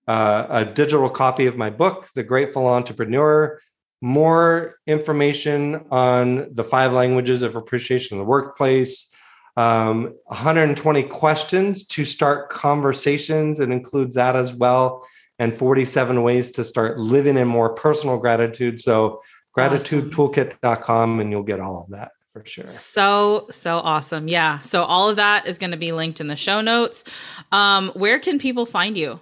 uh, 0.08 0.48
a 0.50 0.66
digital 0.66 1.10
copy 1.10 1.46
of 1.46 1.58
my 1.58 1.70
book, 1.70 2.10
The 2.16 2.24
Grateful 2.24 2.68
Entrepreneur, 2.68 3.60
more 4.02 4.76
information 4.86 5.86
on 5.90 6.54
the 6.54 6.64
five 6.64 6.92
languages 6.92 7.42
of 7.42 7.56
appreciation 7.56 8.18
in 8.18 8.24
the 8.24 8.28
workplace, 8.30 9.10
um, 9.56 10.16
120 10.26 11.04
questions 11.04 11.86
to 11.88 12.04
start 12.04 12.50
conversations. 12.50 13.60
It 13.60 13.70
includes 13.70 14.16
that 14.16 14.36
as 14.36 14.54
well, 14.54 15.08
and 15.40 15.54
47 15.54 16.22
ways 16.22 16.52
to 16.52 16.64
start 16.64 17.00
living 17.00 17.38
in 17.38 17.48
more 17.48 17.74
personal 17.74 18.18
gratitude. 18.18 18.82
So, 18.82 19.22
gratitudetoolkit.com, 19.58 21.20
and 21.20 21.32
you'll 21.32 21.44
get 21.44 21.60
all 21.60 21.84
of 21.84 21.90
that 21.92 22.12
for 22.28 22.44
sure. 22.46 22.66
So, 22.66 23.48
so 23.52 23.78
awesome. 23.78 24.28
Yeah. 24.28 24.60
So, 24.62 24.84
all 24.84 25.10
of 25.10 25.16
that 25.18 25.48
is 25.48 25.60
going 25.60 25.72
to 25.72 25.78
be 25.78 25.92
linked 25.92 26.20
in 26.20 26.28
the 26.28 26.36
show 26.36 26.60
notes. 26.60 27.04
Um, 27.52 27.92
where 27.94 28.20
can 28.20 28.40
people 28.40 28.66
find 28.66 28.98
you? 28.98 29.20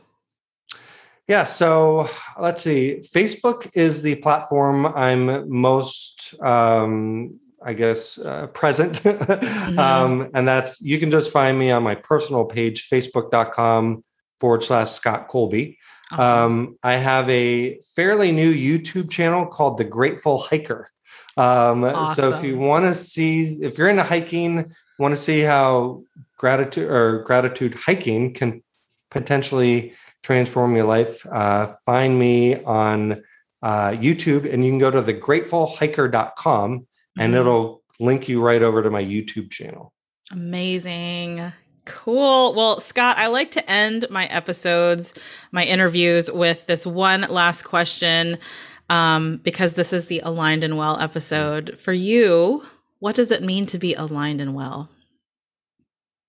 Yeah, 1.27 1.45
so 1.45 2.09
let's 2.39 2.63
see. 2.63 3.01
Facebook 3.03 3.69
is 3.73 4.01
the 4.01 4.15
platform 4.15 4.85
I'm 4.85 5.49
most, 5.49 6.35
um, 6.41 7.39
I 7.63 7.73
guess, 7.73 8.17
uh, 8.17 8.47
present. 8.47 8.95
mm-hmm. 9.03 9.79
um, 9.79 10.29
and 10.33 10.47
that's, 10.47 10.81
you 10.81 10.99
can 10.99 11.11
just 11.11 11.31
find 11.31 11.57
me 11.57 11.71
on 11.71 11.83
my 11.83 11.95
personal 11.95 12.45
page, 12.45 12.89
facebook.com 12.89 14.03
forward 14.39 14.63
slash 14.63 14.91
Scott 14.91 15.27
Colby. 15.27 15.77
Awesome. 16.11 16.23
Um, 16.23 16.77
I 16.83 16.93
have 16.93 17.29
a 17.29 17.79
fairly 17.95 18.31
new 18.31 18.53
YouTube 18.53 19.09
channel 19.09 19.45
called 19.45 19.77
The 19.77 19.85
Grateful 19.85 20.39
Hiker. 20.39 20.89
Um, 21.37 21.83
awesome. 21.85 22.15
So 22.15 22.37
if 22.37 22.43
you 22.43 22.57
want 22.57 22.85
to 22.85 22.93
see, 22.93 23.43
if 23.61 23.77
you're 23.77 23.87
into 23.87 24.03
hiking, 24.03 24.73
want 24.99 25.15
to 25.15 25.21
see 25.21 25.39
how 25.39 26.03
gratitude 26.37 26.89
or 26.89 27.23
gratitude 27.23 27.75
hiking 27.75 28.33
can 28.33 28.63
potentially 29.09 29.93
transform 30.23 30.75
your 30.75 30.85
life, 30.85 31.25
uh, 31.27 31.67
find 31.85 32.17
me 32.17 32.61
on 32.63 33.23
uh, 33.61 33.91
YouTube 33.91 34.51
and 34.51 34.63
you 34.65 34.71
can 34.71 34.79
go 34.79 34.91
to 34.91 35.01
thegratefulhiker.com 35.01 36.79
mm-hmm. 36.79 37.21
and 37.21 37.35
it'll 37.35 37.83
link 37.99 38.27
you 38.27 38.41
right 38.41 38.63
over 38.63 38.81
to 38.81 38.89
my 38.89 39.03
YouTube 39.03 39.51
channel. 39.51 39.93
Amazing. 40.31 41.51
Cool. 41.85 42.53
Well, 42.53 42.79
Scott, 42.79 43.17
I 43.17 43.27
like 43.27 43.51
to 43.51 43.71
end 43.71 44.05
my 44.09 44.25
episodes, 44.27 45.13
my 45.51 45.65
interviews 45.65 46.31
with 46.31 46.65
this 46.67 46.85
one 46.85 47.21
last 47.21 47.63
question 47.63 48.37
um, 48.89 49.37
because 49.37 49.73
this 49.73 49.93
is 49.93 50.05
the 50.05 50.19
Aligned 50.19 50.63
and 50.63 50.77
Well 50.77 50.99
episode. 50.99 51.79
For 51.79 51.93
you, 51.93 52.63
what 52.99 53.15
does 53.15 53.31
it 53.31 53.43
mean 53.43 53.65
to 53.67 53.79
be 53.79 53.93
aligned 53.95 54.41
and 54.41 54.53
well? 54.53 54.89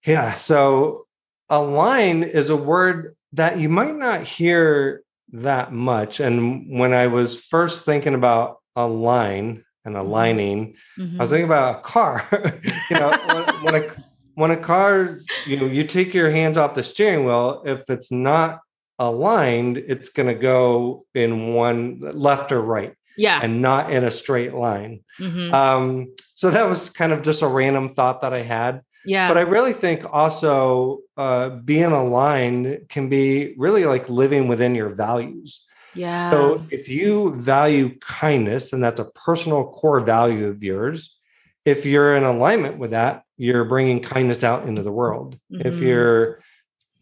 Yeah. 0.07 0.35
So, 0.35 1.07
align 1.53 2.23
is 2.23 2.51
a 2.51 2.57
word 2.57 3.15
that 3.35 3.61
you 3.61 3.69
might 3.69 3.95
not 3.95 4.25
hear 4.25 5.03
that 5.33 5.73
much. 5.73 6.19
And 6.19 6.79
when 6.79 6.93
I 6.95 7.07
was 7.07 7.45
first 7.45 7.85
thinking 7.85 8.15
about 8.15 8.59
a 8.75 8.87
line 8.87 9.65
and 9.85 9.95
mm-hmm. 9.95 10.07
aligning, 10.07 10.77
mm-hmm. 10.99 11.21
I 11.21 11.25
was 11.25 11.31
thinking 11.31 11.47
about 11.47 11.79
a 11.79 11.81
car. 11.83 12.27
you 12.91 12.99
know, 12.99 13.11
when, 13.27 13.65
when, 13.65 13.75
a 13.75 13.95
when 14.35 14.51
a 14.51 14.57
car, 14.57 15.17
you 15.47 15.59
know, 15.59 15.67
you 15.67 15.85
take 15.85 16.15
your 16.15 16.31
hands 16.31 16.57
off 16.57 16.75
the 16.75 16.83
steering 16.83 17.27
wheel, 17.27 17.63
if 17.67 17.89
it's 17.91 18.11
not 18.11 18.61
aligned, 18.99 19.77
it's 19.77 20.09
going 20.09 20.29
to 20.29 20.35
go 20.35 21.05
in 21.15 21.53
one 21.53 22.01
left 22.01 22.51
or 22.51 22.63
right. 22.63 22.95
Yeah. 23.19 23.41
And 23.43 23.61
not 23.61 23.93
in 23.93 24.05
a 24.05 24.11
straight 24.11 24.55
line. 24.55 25.05
Mm-hmm. 25.21 25.53
Um, 25.53 26.15
so 26.35 26.51
that 26.51 26.67
was 26.67 26.89
kind 26.89 27.13
of 27.13 27.21
just 27.21 27.43
a 27.43 27.47
random 27.47 27.91
thought 27.91 28.23
that 28.23 28.33
I 28.33 28.41
had. 28.41 28.81
Yeah. 29.05 29.29
But 29.29 29.39
I 29.39 29.43
really 29.43 29.73
think 29.73 30.05
also 30.11 31.01
uh, 31.17 31.51
being 31.51 31.93
aligned 31.93 32.87
can 32.89 33.09
be 33.09 33.55
really 33.57 33.85
like 33.85 34.09
living 34.09 34.49
within 34.49 34.75
your 34.75 34.89
values. 34.89 35.65
Yeah. 35.95 36.31
So 36.31 36.67
if 36.71 36.89
you 36.89 37.35
value 37.35 37.99
kindness 37.99 38.73
and 38.73 38.83
that's 38.83 39.01
a 39.01 39.05
personal 39.05 39.65
core 39.69 40.01
value 40.01 40.47
of 40.47 40.65
yours, 40.65 41.19
if 41.65 41.85
you're 41.85 42.17
in 42.17 42.25
alignment 42.25 42.79
with 42.79 42.91
that, 42.91 43.25
you're 43.37 43.65
bringing 43.65 44.01
kindness 44.01 44.43
out 44.43 44.67
into 44.67 44.83
the 44.83 44.93
world. 44.93 45.39
Mm-hmm. 45.53 45.67
If 45.67 45.81
you're 45.81 46.41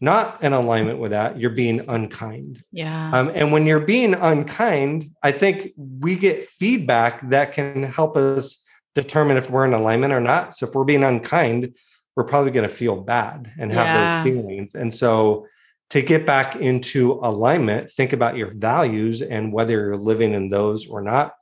not 0.01 0.43
in 0.43 0.53
alignment 0.53 0.99
with 0.99 1.11
that, 1.11 1.39
you're 1.39 1.51
being 1.51 1.87
unkind. 1.87 2.63
Yeah. 2.71 3.11
Um, 3.13 3.31
and 3.33 3.51
when 3.51 3.65
you're 3.65 3.79
being 3.79 4.13
unkind, 4.15 5.05
I 5.23 5.31
think 5.31 5.71
we 5.77 6.15
get 6.15 6.45
feedback 6.45 7.29
that 7.29 7.53
can 7.53 7.83
help 7.83 8.17
us 8.17 8.63
determine 8.95 9.37
if 9.37 9.49
we're 9.49 9.65
in 9.65 9.73
alignment 9.73 10.11
or 10.11 10.19
not. 10.19 10.55
So 10.55 10.67
if 10.67 10.75
we're 10.75 10.83
being 10.83 11.03
unkind, 11.03 11.75
we're 12.15 12.23
probably 12.23 12.51
going 12.51 12.67
to 12.67 12.73
feel 12.73 12.97
bad 12.97 13.51
and 13.57 13.71
have 13.71 13.85
yeah. 13.85 14.23
those 14.23 14.31
feelings. 14.31 14.75
And 14.75 14.93
so 14.93 15.47
to 15.91 16.01
get 16.01 16.25
back 16.25 16.55
into 16.55 17.19
alignment, 17.23 17.89
think 17.89 18.13
about 18.13 18.37
your 18.37 18.49
values 18.49 19.21
and 19.21 19.51
whether 19.51 19.73
you're 19.73 19.97
living 19.97 20.33
in 20.33 20.49
those 20.49 20.87
or 20.87 21.01
not. 21.01 21.33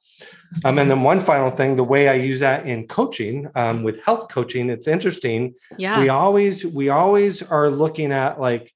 Um, 0.65 0.79
and 0.79 0.89
then 0.89 1.03
one 1.03 1.19
final 1.19 1.51
thing, 1.51 1.75
the 1.75 1.83
way 1.83 2.09
I 2.09 2.15
use 2.15 2.39
that 2.39 2.65
in 2.65 2.87
coaching 2.87 3.47
um, 3.55 3.83
with 3.83 4.03
health 4.03 4.31
coaching, 4.31 4.69
it's 4.69 4.87
interesting. 4.87 5.53
Yeah. 5.77 5.99
We 5.99 6.09
always 6.09 6.65
we 6.65 6.89
always 6.89 7.43
are 7.43 7.69
looking 7.69 8.11
at 8.11 8.39
like 8.39 8.73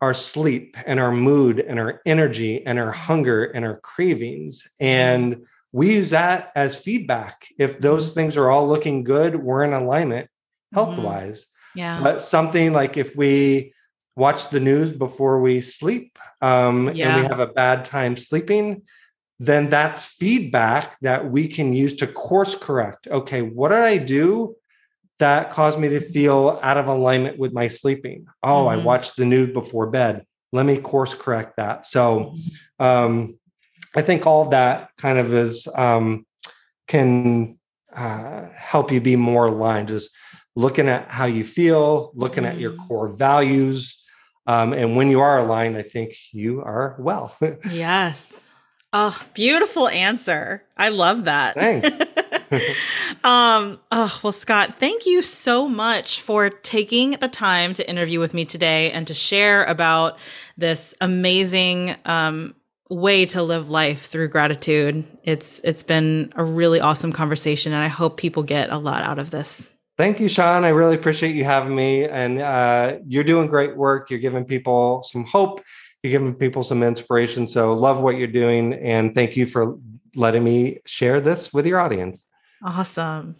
our 0.00 0.14
sleep 0.14 0.76
and 0.86 0.98
our 0.98 1.12
mood 1.12 1.58
and 1.58 1.78
our 1.78 2.00
energy 2.06 2.64
and 2.64 2.78
our 2.78 2.92
hunger 2.92 3.44
and 3.44 3.64
our 3.64 3.80
cravings. 3.80 4.68
And 4.78 5.46
we 5.72 5.94
use 5.94 6.10
that 6.10 6.52
as 6.54 6.78
feedback. 6.78 7.48
If 7.58 7.78
those 7.80 8.06
mm-hmm. 8.06 8.14
things 8.14 8.36
are 8.36 8.48
all 8.50 8.66
looking 8.66 9.04
good, 9.04 9.36
we're 9.36 9.64
in 9.64 9.72
alignment 9.72 10.30
health 10.72 10.98
wise. 10.98 11.42
Mm-hmm. 11.42 11.78
Yeah. 11.78 12.02
But 12.02 12.22
something 12.22 12.72
like 12.72 12.96
if 12.96 13.16
we 13.16 13.72
watch 14.16 14.50
the 14.50 14.60
news 14.60 14.92
before 14.92 15.40
we 15.40 15.60
sleep 15.60 16.18
um, 16.40 16.92
yeah. 16.94 17.14
and 17.14 17.22
we 17.22 17.28
have 17.28 17.40
a 17.40 17.46
bad 17.46 17.84
time 17.84 18.16
sleeping, 18.16 18.82
then 19.38 19.70
that's 19.70 20.04
feedback 20.04 20.98
that 21.00 21.30
we 21.30 21.48
can 21.48 21.72
use 21.72 21.96
to 21.96 22.06
course 22.06 22.54
correct. 22.54 23.08
Okay, 23.08 23.42
what 23.42 23.70
did 23.70 23.78
I 23.78 23.96
do 23.96 24.56
that 25.18 25.52
caused 25.52 25.78
me 25.78 25.88
to 25.88 26.00
feel 26.00 26.58
out 26.62 26.76
of 26.76 26.88
alignment 26.88 27.38
with 27.38 27.52
my 27.52 27.68
sleeping? 27.68 28.26
Oh, 28.42 28.66
mm-hmm. 28.66 28.80
I 28.80 28.84
watched 28.84 29.16
the 29.16 29.24
news 29.24 29.52
before 29.52 29.86
bed. 29.86 30.26
Let 30.52 30.66
me 30.66 30.76
course 30.76 31.14
correct 31.14 31.56
that. 31.56 31.86
So 31.86 32.34
mm-hmm. 32.34 32.84
um, 32.84 33.38
I 33.94 34.02
think 34.02 34.26
all 34.26 34.50
that 34.50 34.90
kind 34.98 35.18
of 35.18 35.32
is 35.32 35.68
um, 35.74 36.26
can 36.86 37.58
uh, 37.94 38.46
help 38.54 38.92
you 38.92 39.00
be 39.00 39.16
more 39.16 39.46
aligned. 39.46 39.88
Just 39.88 40.10
looking 40.56 40.88
at 40.88 41.08
how 41.08 41.26
you 41.26 41.44
feel, 41.44 42.12
looking 42.14 42.44
at 42.44 42.58
your 42.58 42.72
mm-hmm. 42.72 42.86
core 42.86 43.08
values. 43.08 44.02
Um, 44.46 44.72
and 44.72 44.96
when 44.96 45.10
you 45.10 45.20
are 45.20 45.38
aligned, 45.38 45.76
I 45.76 45.82
think 45.82 46.14
you 46.32 46.60
are 46.62 46.96
well. 46.98 47.36
yes. 47.70 48.50
Oh, 48.92 49.20
beautiful 49.34 49.88
answer. 49.88 50.64
I 50.76 50.88
love 50.88 51.26
that. 51.26 51.54
Thanks. 51.54 51.88
um, 53.24 53.78
oh, 53.92 54.20
well, 54.24 54.32
Scott, 54.32 54.76
thank 54.80 55.06
you 55.06 55.22
so 55.22 55.68
much 55.68 56.20
for 56.22 56.50
taking 56.50 57.12
the 57.12 57.28
time 57.28 57.72
to 57.74 57.88
interview 57.88 58.18
with 58.18 58.34
me 58.34 58.44
today 58.44 58.90
and 58.90 59.06
to 59.06 59.14
share 59.14 59.62
about 59.64 60.18
this 60.56 60.94
amazing 61.00 61.94
um, 62.04 62.56
way 62.88 63.24
to 63.26 63.44
live 63.44 63.70
life 63.70 64.06
through 64.06 64.28
gratitude. 64.28 65.04
It's 65.22 65.60
it's 65.60 65.84
been 65.84 66.32
a 66.34 66.42
really 66.42 66.80
awesome 66.80 67.12
conversation, 67.12 67.72
and 67.72 67.82
I 67.82 67.88
hope 67.88 68.16
people 68.16 68.42
get 68.42 68.70
a 68.70 68.78
lot 68.78 69.02
out 69.02 69.20
of 69.20 69.30
this. 69.30 69.72
Thank 70.00 70.18
you, 70.18 70.28
Sean. 70.28 70.64
I 70.64 70.68
really 70.68 70.94
appreciate 70.94 71.36
you 71.36 71.44
having 71.44 71.74
me, 71.74 72.04
and 72.04 72.40
uh, 72.40 72.98
you're 73.06 73.24
doing 73.24 73.48
great 73.48 73.76
work. 73.76 74.08
You're 74.08 74.18
giving 74.18 74.46
people 74.46 75.02
some 75.02 75.24
hope 75.24 75.60
you're 76.02 76.10
giving 76.10 76.34
people 76.34 76.62
some 76.62 76.82
inspiration. 76.82 77.46
So 77.46 77.72
love 77.72 78.00
what 78.00 78.16
you're 78.16 78.26
doing. 78.26 78.74
And 78.74 79.14
thank 79.14 79.36
you 79.36 79.44
for 79.44 79.76
letting 80.14 80.42
me 80.42 80.78
share 80.86 81.20
this 81.20 81.52
with 81.52 81.66
your 81.66 81.78
audience. 81.78 82.26
Awesome. 82.62 83.36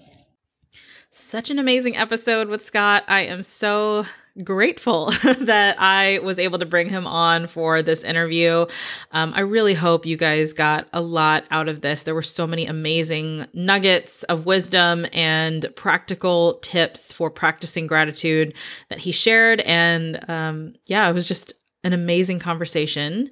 Such 1.10 1.50
an 1.50 1.58
amazing 1.58 1.96
episode 1.96 2.48
with 2.48 2.64
Scott. 2.64 3.04
I 3.08 3.22
am 3.22 3.42
so 3.42 4.04
grateful 4.40 5.06
that 5.40 5.76
I 5.78 6.20
was 6.22 6.38
able 6.38 6.58
to 6.58 6.66
bring 6.66 6.88
him 6.88 7.06
on 7.06 7.46
for 7.46 7.82
this 7.82 8.04
interview. 8.04 8.66
Um, 9.12 9.32
I 9.34 9.40
really 9.40 9.74
hope 9.74 10.06
you 10.06 10.16
guys 10.16 10.52
got 10.52 10.88
a 10.92 11.00
lot 11.00 11.44
out 11.50 11.68
of 11.68 11.80
this. 11.80 12.02
There 12.02 12.14
were 12.14 12.22
so 12.22 12.46
many 12.46 12.66
amazing 12.66 13.46
nuggets 13.52 14.22
of 14.24 14.46
wisdom 14.46 15.06
and 15.12 15.66
practical 15.76 16.54
tips 16.62 17.12
for 17.12 17.30
practicing 17.30 17.86
gratitude 17.86 18.54
that 18.88 18.98
he 18.98 19.12
shared. 19.12 19.60
And 19.60 20.28
um, 20.28 20.74
yeah, 20.86 21.08
it 21.08 21.12
was 21.12 21.28
just 21.28 21.54
an 21.82 21.92
amazing 21.92 22.38
conversation. 22.38 23.30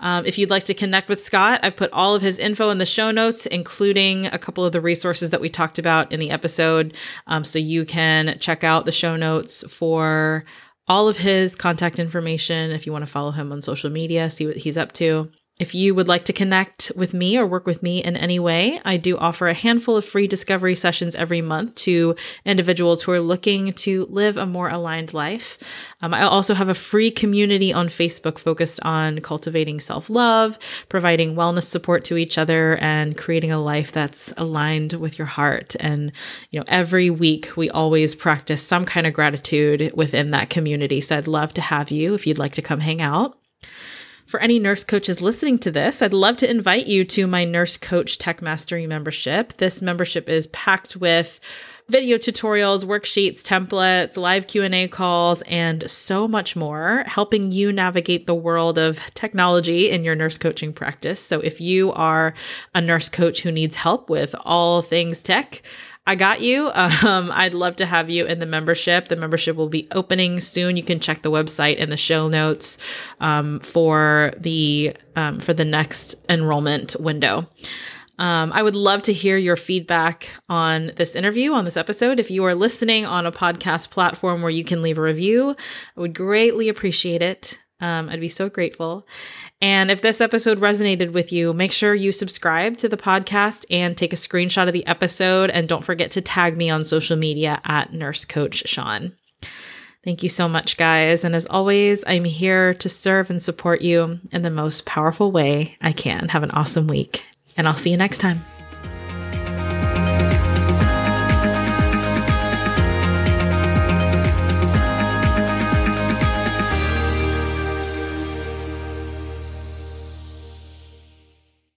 Um, 0.00 0.26
if 0.26 0.38
you'd 0.38 0.50
like 0.50 0.64
to 0.64 0.74
connect 0.74 1.08
with 1.08 1.22
Scott, 1.22 1.60
I've 1.62 1.76
put 1.76 1.90
all 1.92 2.14
of 2.14 2.22
his 2.22 2.38
info 2.38 2.70
in 2.70 2.78
the 2.78 2.86
show 2.86 3.10
notes, 3.10 3.46
including 3.46 4.26
a 4.26 4.38
couple 4.38 4.64
of 4.64 4.72
the 4.72 4.80
resources 4.80 5.30
that 5.30 5.40
we 5.40 5.48
talked 5.48 5.78
about 5.78 6.12
in 6.12 6.20
the 6.20 6.30
episode. 6.30 6.94
Um, 7.26 7.44
so 7.44 7.58
you 7.58 7.84
can 7.84 8.38
check 8.38 8.62
out 8.62 8.84
the 8.84 8.92
show 8.92 9.16
notes 9.16 9.64
for 9.68 10.44
all 10.88 11.08
of 11.08 11.16
his 11.16 11.56
contact 11.56 11.98
information 11.98 12.70
if 12.70 12.86
you 12.86 12.92
want 12.92 13.04
to 13.04 13.10
follow 13.10 13.30
him 13.30 13.50
on 13.52 13.60
social 13.60 13.90
media, 13.90 14.30
see 14.30 14.46
what 14.46 14.56
he's 14.56 14.78
up 14.78 14.92
to. 14.92 15.30
If 15.58 15.74
you 15.74 15.94
would 15.94 16.06
like 16.06 16.26
to 16.26 16.34
connect 16.34 16.92
with 16.96 17.14
me 17.14 17.38
or 17.38 17.46
work 17.46 17.66
with 17.66 17.82
me 17.82 18.04
in 18.04 18.14
any 18.14 18.38
way, 18.38 18.78
I 18.84 18.98
do 18.98 19.16
offer 19.16 19.48
a 19.48 19.54
handful 19.54 19.96
of 19.96 20.04
free 20.04 20.26
discovery 20.26 20.74
sessions 20.74 21.14
every 21.14 21.40
month 21.40 21.74
to 21.76 22.14
individuals 22.44 23.02
who 23.02 23.12
are 23.12 23.20
looking 23.20 23.72
to 23.72 24.04
live 24.10 24.36
a 24.36 24.44
more 24.44 24.68
aligned 24.68 25.14
life. 25.14 25.56
Um, 26.02 26.12
I 26.12 26.22
also 26.24 26.52
have 26.52 26.68
a 26.68 26.74
free 26.74 27.10
community 27.10 27.72
on 27.72 27.88
Facebook 27.88 28.38
focused 28.38 28.80
on 28.82 29.20
cultivating 29.20 29.80
self 29.80 30.10
love, 30.10 30.58
providing 30.90 31.34
wellness 31.34 31.64
support 31.64 32.04
to 32.04 32.18
each 32.18 32.36
other, 32.36 32.76
and 32.82 33.16
creating 33.16 33.50
a 33.50 33.62
life 33.62 33.92
that's 33.92 34.34
aligned 34.36 34.92
with 34.92 35.18
your 35.18 35.26
heart. 35.26 35.74
And, 35.80 36.12
you 36.50 36.60
know, 36.60 36.66
every 36.68 37.08
week 37.08 37.56
we 37.56 37.70
always 37.70 38.14
practice 38.14 38.62
some 38.62 38.84
kind 38.84 39.06
of 39.06 39.14
gratitude 39.14 39.90
within 39.94 40.32
that 40.32 40.50
community. 40.50 41.00
So 41.00 41.16
I'd 41.16 41.26
love 41.26 41.54
to 41.54 41.62
have 41.62 41.90
you 41.90 42.12
if 42.12 42.26
you'd 42.26 42.38
like 42.38 42.52
to 42.52 42.62
come 42.62 42.80
hang 42.80 43.00
out. 43.00 43.38
For 44.26 44.40
any 44.40 44.58
nurse 44.58 44.82
coaches 44.82 45.22
listening 45.22 45.58
to 45.58 45.70
this, 45.70 46.02
I'd 46.02 46.12
love 46.12 46.36
to 46.38 46.50
invite 46.50 46.88
you 46.88 47.04
to 47.04 47.28
my 47.28 47.44
Nurse 47.44 47.76
Coach 47.76 48.18
Tech 48.18 48.42
Mastery 48.42 48.84
membership. 48.84 49.56
This 49.58 49.80
membership 49.80 50.28
is 50.28 50.48
packed 50.48 50.96
with 50.96 51.38
video 51.88 52.18
tutorials, 52.18 52.84
worksheets, 52.84 53.40
templates, 53.40 54.16
live 54.16 54.48
Q&A 54.48 54.88
calls, 54.88 55.42
and 55.42 55.88
so 55.88 56.26
much 56.26 56.56
more, 56.56 57.04
helping 57.06 57.52
you 57.52 57.70
navigate 57.70 58.26
the 58.26 58.34
world 58.34 58.78
of 58.78 58.98
technology 59.14 59.90
in 59.90 60.02
your 60.02 60.16
nurse 60.16 60.38
coaching 60.38 60.72
practice. 60.72 61.20
So 61.20 61.38
if 61.38 61.60
you 61.60 61.92
are 61.92 62.34
a 62.74 62.80
nurse 62.80 63.08
coach 63.08 63.42
who 63.42 63.52
needs 63.52 63.76
help 63.76 64.10
with 64.10 64.34
all 64.40 64.82
things 64.82 65.22
tech, 65.22 65.62
I 66.06 66.14
got 66.14 66.40
you. 66.40 66.70
Um, 67.06 67.30
I'd 67.32 67.54
love 67.54 67.76
to 67.76 67.86
have 67.86 68.10
you 68.10 68.26
in 68.26 68.38
the 68.38 68.46
membership. 68.46 69.08
The 69.08 69.16
membership 69.16 69.54
will 69.54 69.68
be 69.68 69.86
opening 69.92 70.40
soon. 70.40 70.76
You 70.76 70.82
can 70.82 70.98
check 70.98 71.22
the 71.22 71.30
website 71.30 71.76
and 71.80 71.92
the 71.92 71.96
show 71.96 72.28
notes 72.28 72.78
um, 73.20 73.60
for 73.60 74.32
the 74.38 74.96
um, 75.14 75.40
for 75.40 75.52
the 75.52 75.64
next 75.64 76.16
enrollment 76.28 76.96
window. 76.98 77.48
Um, 78.18 78.52
I 78.52 78.62
would 78.62 78.74
love 78.74 79.02
to 79.02 79.12
hear 79.12 79.36
your 79.36 79.56
feedback 79.56 80.30
on 80.48 80.92
this 80.96 81.14
interview, 81.14 81.52
on 81.52 81.64
this 81.64 81.76
episode. 81.76 82.18
If 82.18 82.30
you 82.30 82.44
are 82.44 82.54
listening 82.54 83.04
on 83.04 83.26
a 83.26 83.32
podcast 83.32 83.90
platform 83.90 84.42
where 84.42 84.50
you 84.50 84.64
can 84.64 84.82
leave 84.82 84.98
a 84.98 85.02
review, 85.02 85.54
I 85.96 86.00
would 86.00 86.14
greatly 86.14 86.68
appreciate 86.68 87.22
it. 87.22 87.58
Um, 87.80 88.08
I'd 88.08 88.20
be 88.20 88.28
so 88.28 88.48
grateful. 88.48 89.06
And 89.60 89.90
if 89.90 90.00
this 90.00 90.20
episode 90.20 90.60
resonated 90.60 91.12
with 91.12 91.32
you, 91.32 91.52
make 91.52 91.72
sure 91.72 91.94
you 91.94 92.10
subscribe 92.10 92.76
to 92.78 92.88
the 92.88 92.96
podcast 92.96 93.64
and 93.70 93.96
take 93.96 94.12
a 94.12 94.16
screenshot 94.16 94.66
of 94.66 94.72
the 94.72 94.86
episode. 94.86 95.50
And 95.50 95.68
don't 95.68 95.84
forget 95.84 96.10
to 96.12 96.20
tag 96.20 96.56
me 96.56 96.70
on 96.70 96.84
social 96.84 97.16
media 97.16 97.60
at 97.64 97.92
Nurse 97.92 98.24
Coach 98.24 98.66
Sean. 98.66 99.12
Thank 100.04 100.22
you 100.22 100.28
so 100.28 100.48
much, 100.48 100.76
guys. 100.76 101.24
And 101.24 101.34
as 101.34 101.46
always, 101.46 102.04
I'm 102.06 102.24
here 102.24 102.72
to 102.74 102.88
serve 102.88 103.28
and 103.28 103.42
support 103.42 103.82
you 103.82 104.20
in 104.30 104.42
the 104.42 104.50
most 104.50 104.86
powerful 104.86 105.32
way 105.32 105.76
I 105.80 105.92
can. 105.92 106.28
Have 106.28 106.44
an 106.44 106.52
awesome 106.52 106.86
week, 106.86 107.24
and 107.56 107.66
I'll 107.66 107.74
see 107.74 107.90
you 107.90 107.96
next 107.96 108.18
time. 108.18 108.55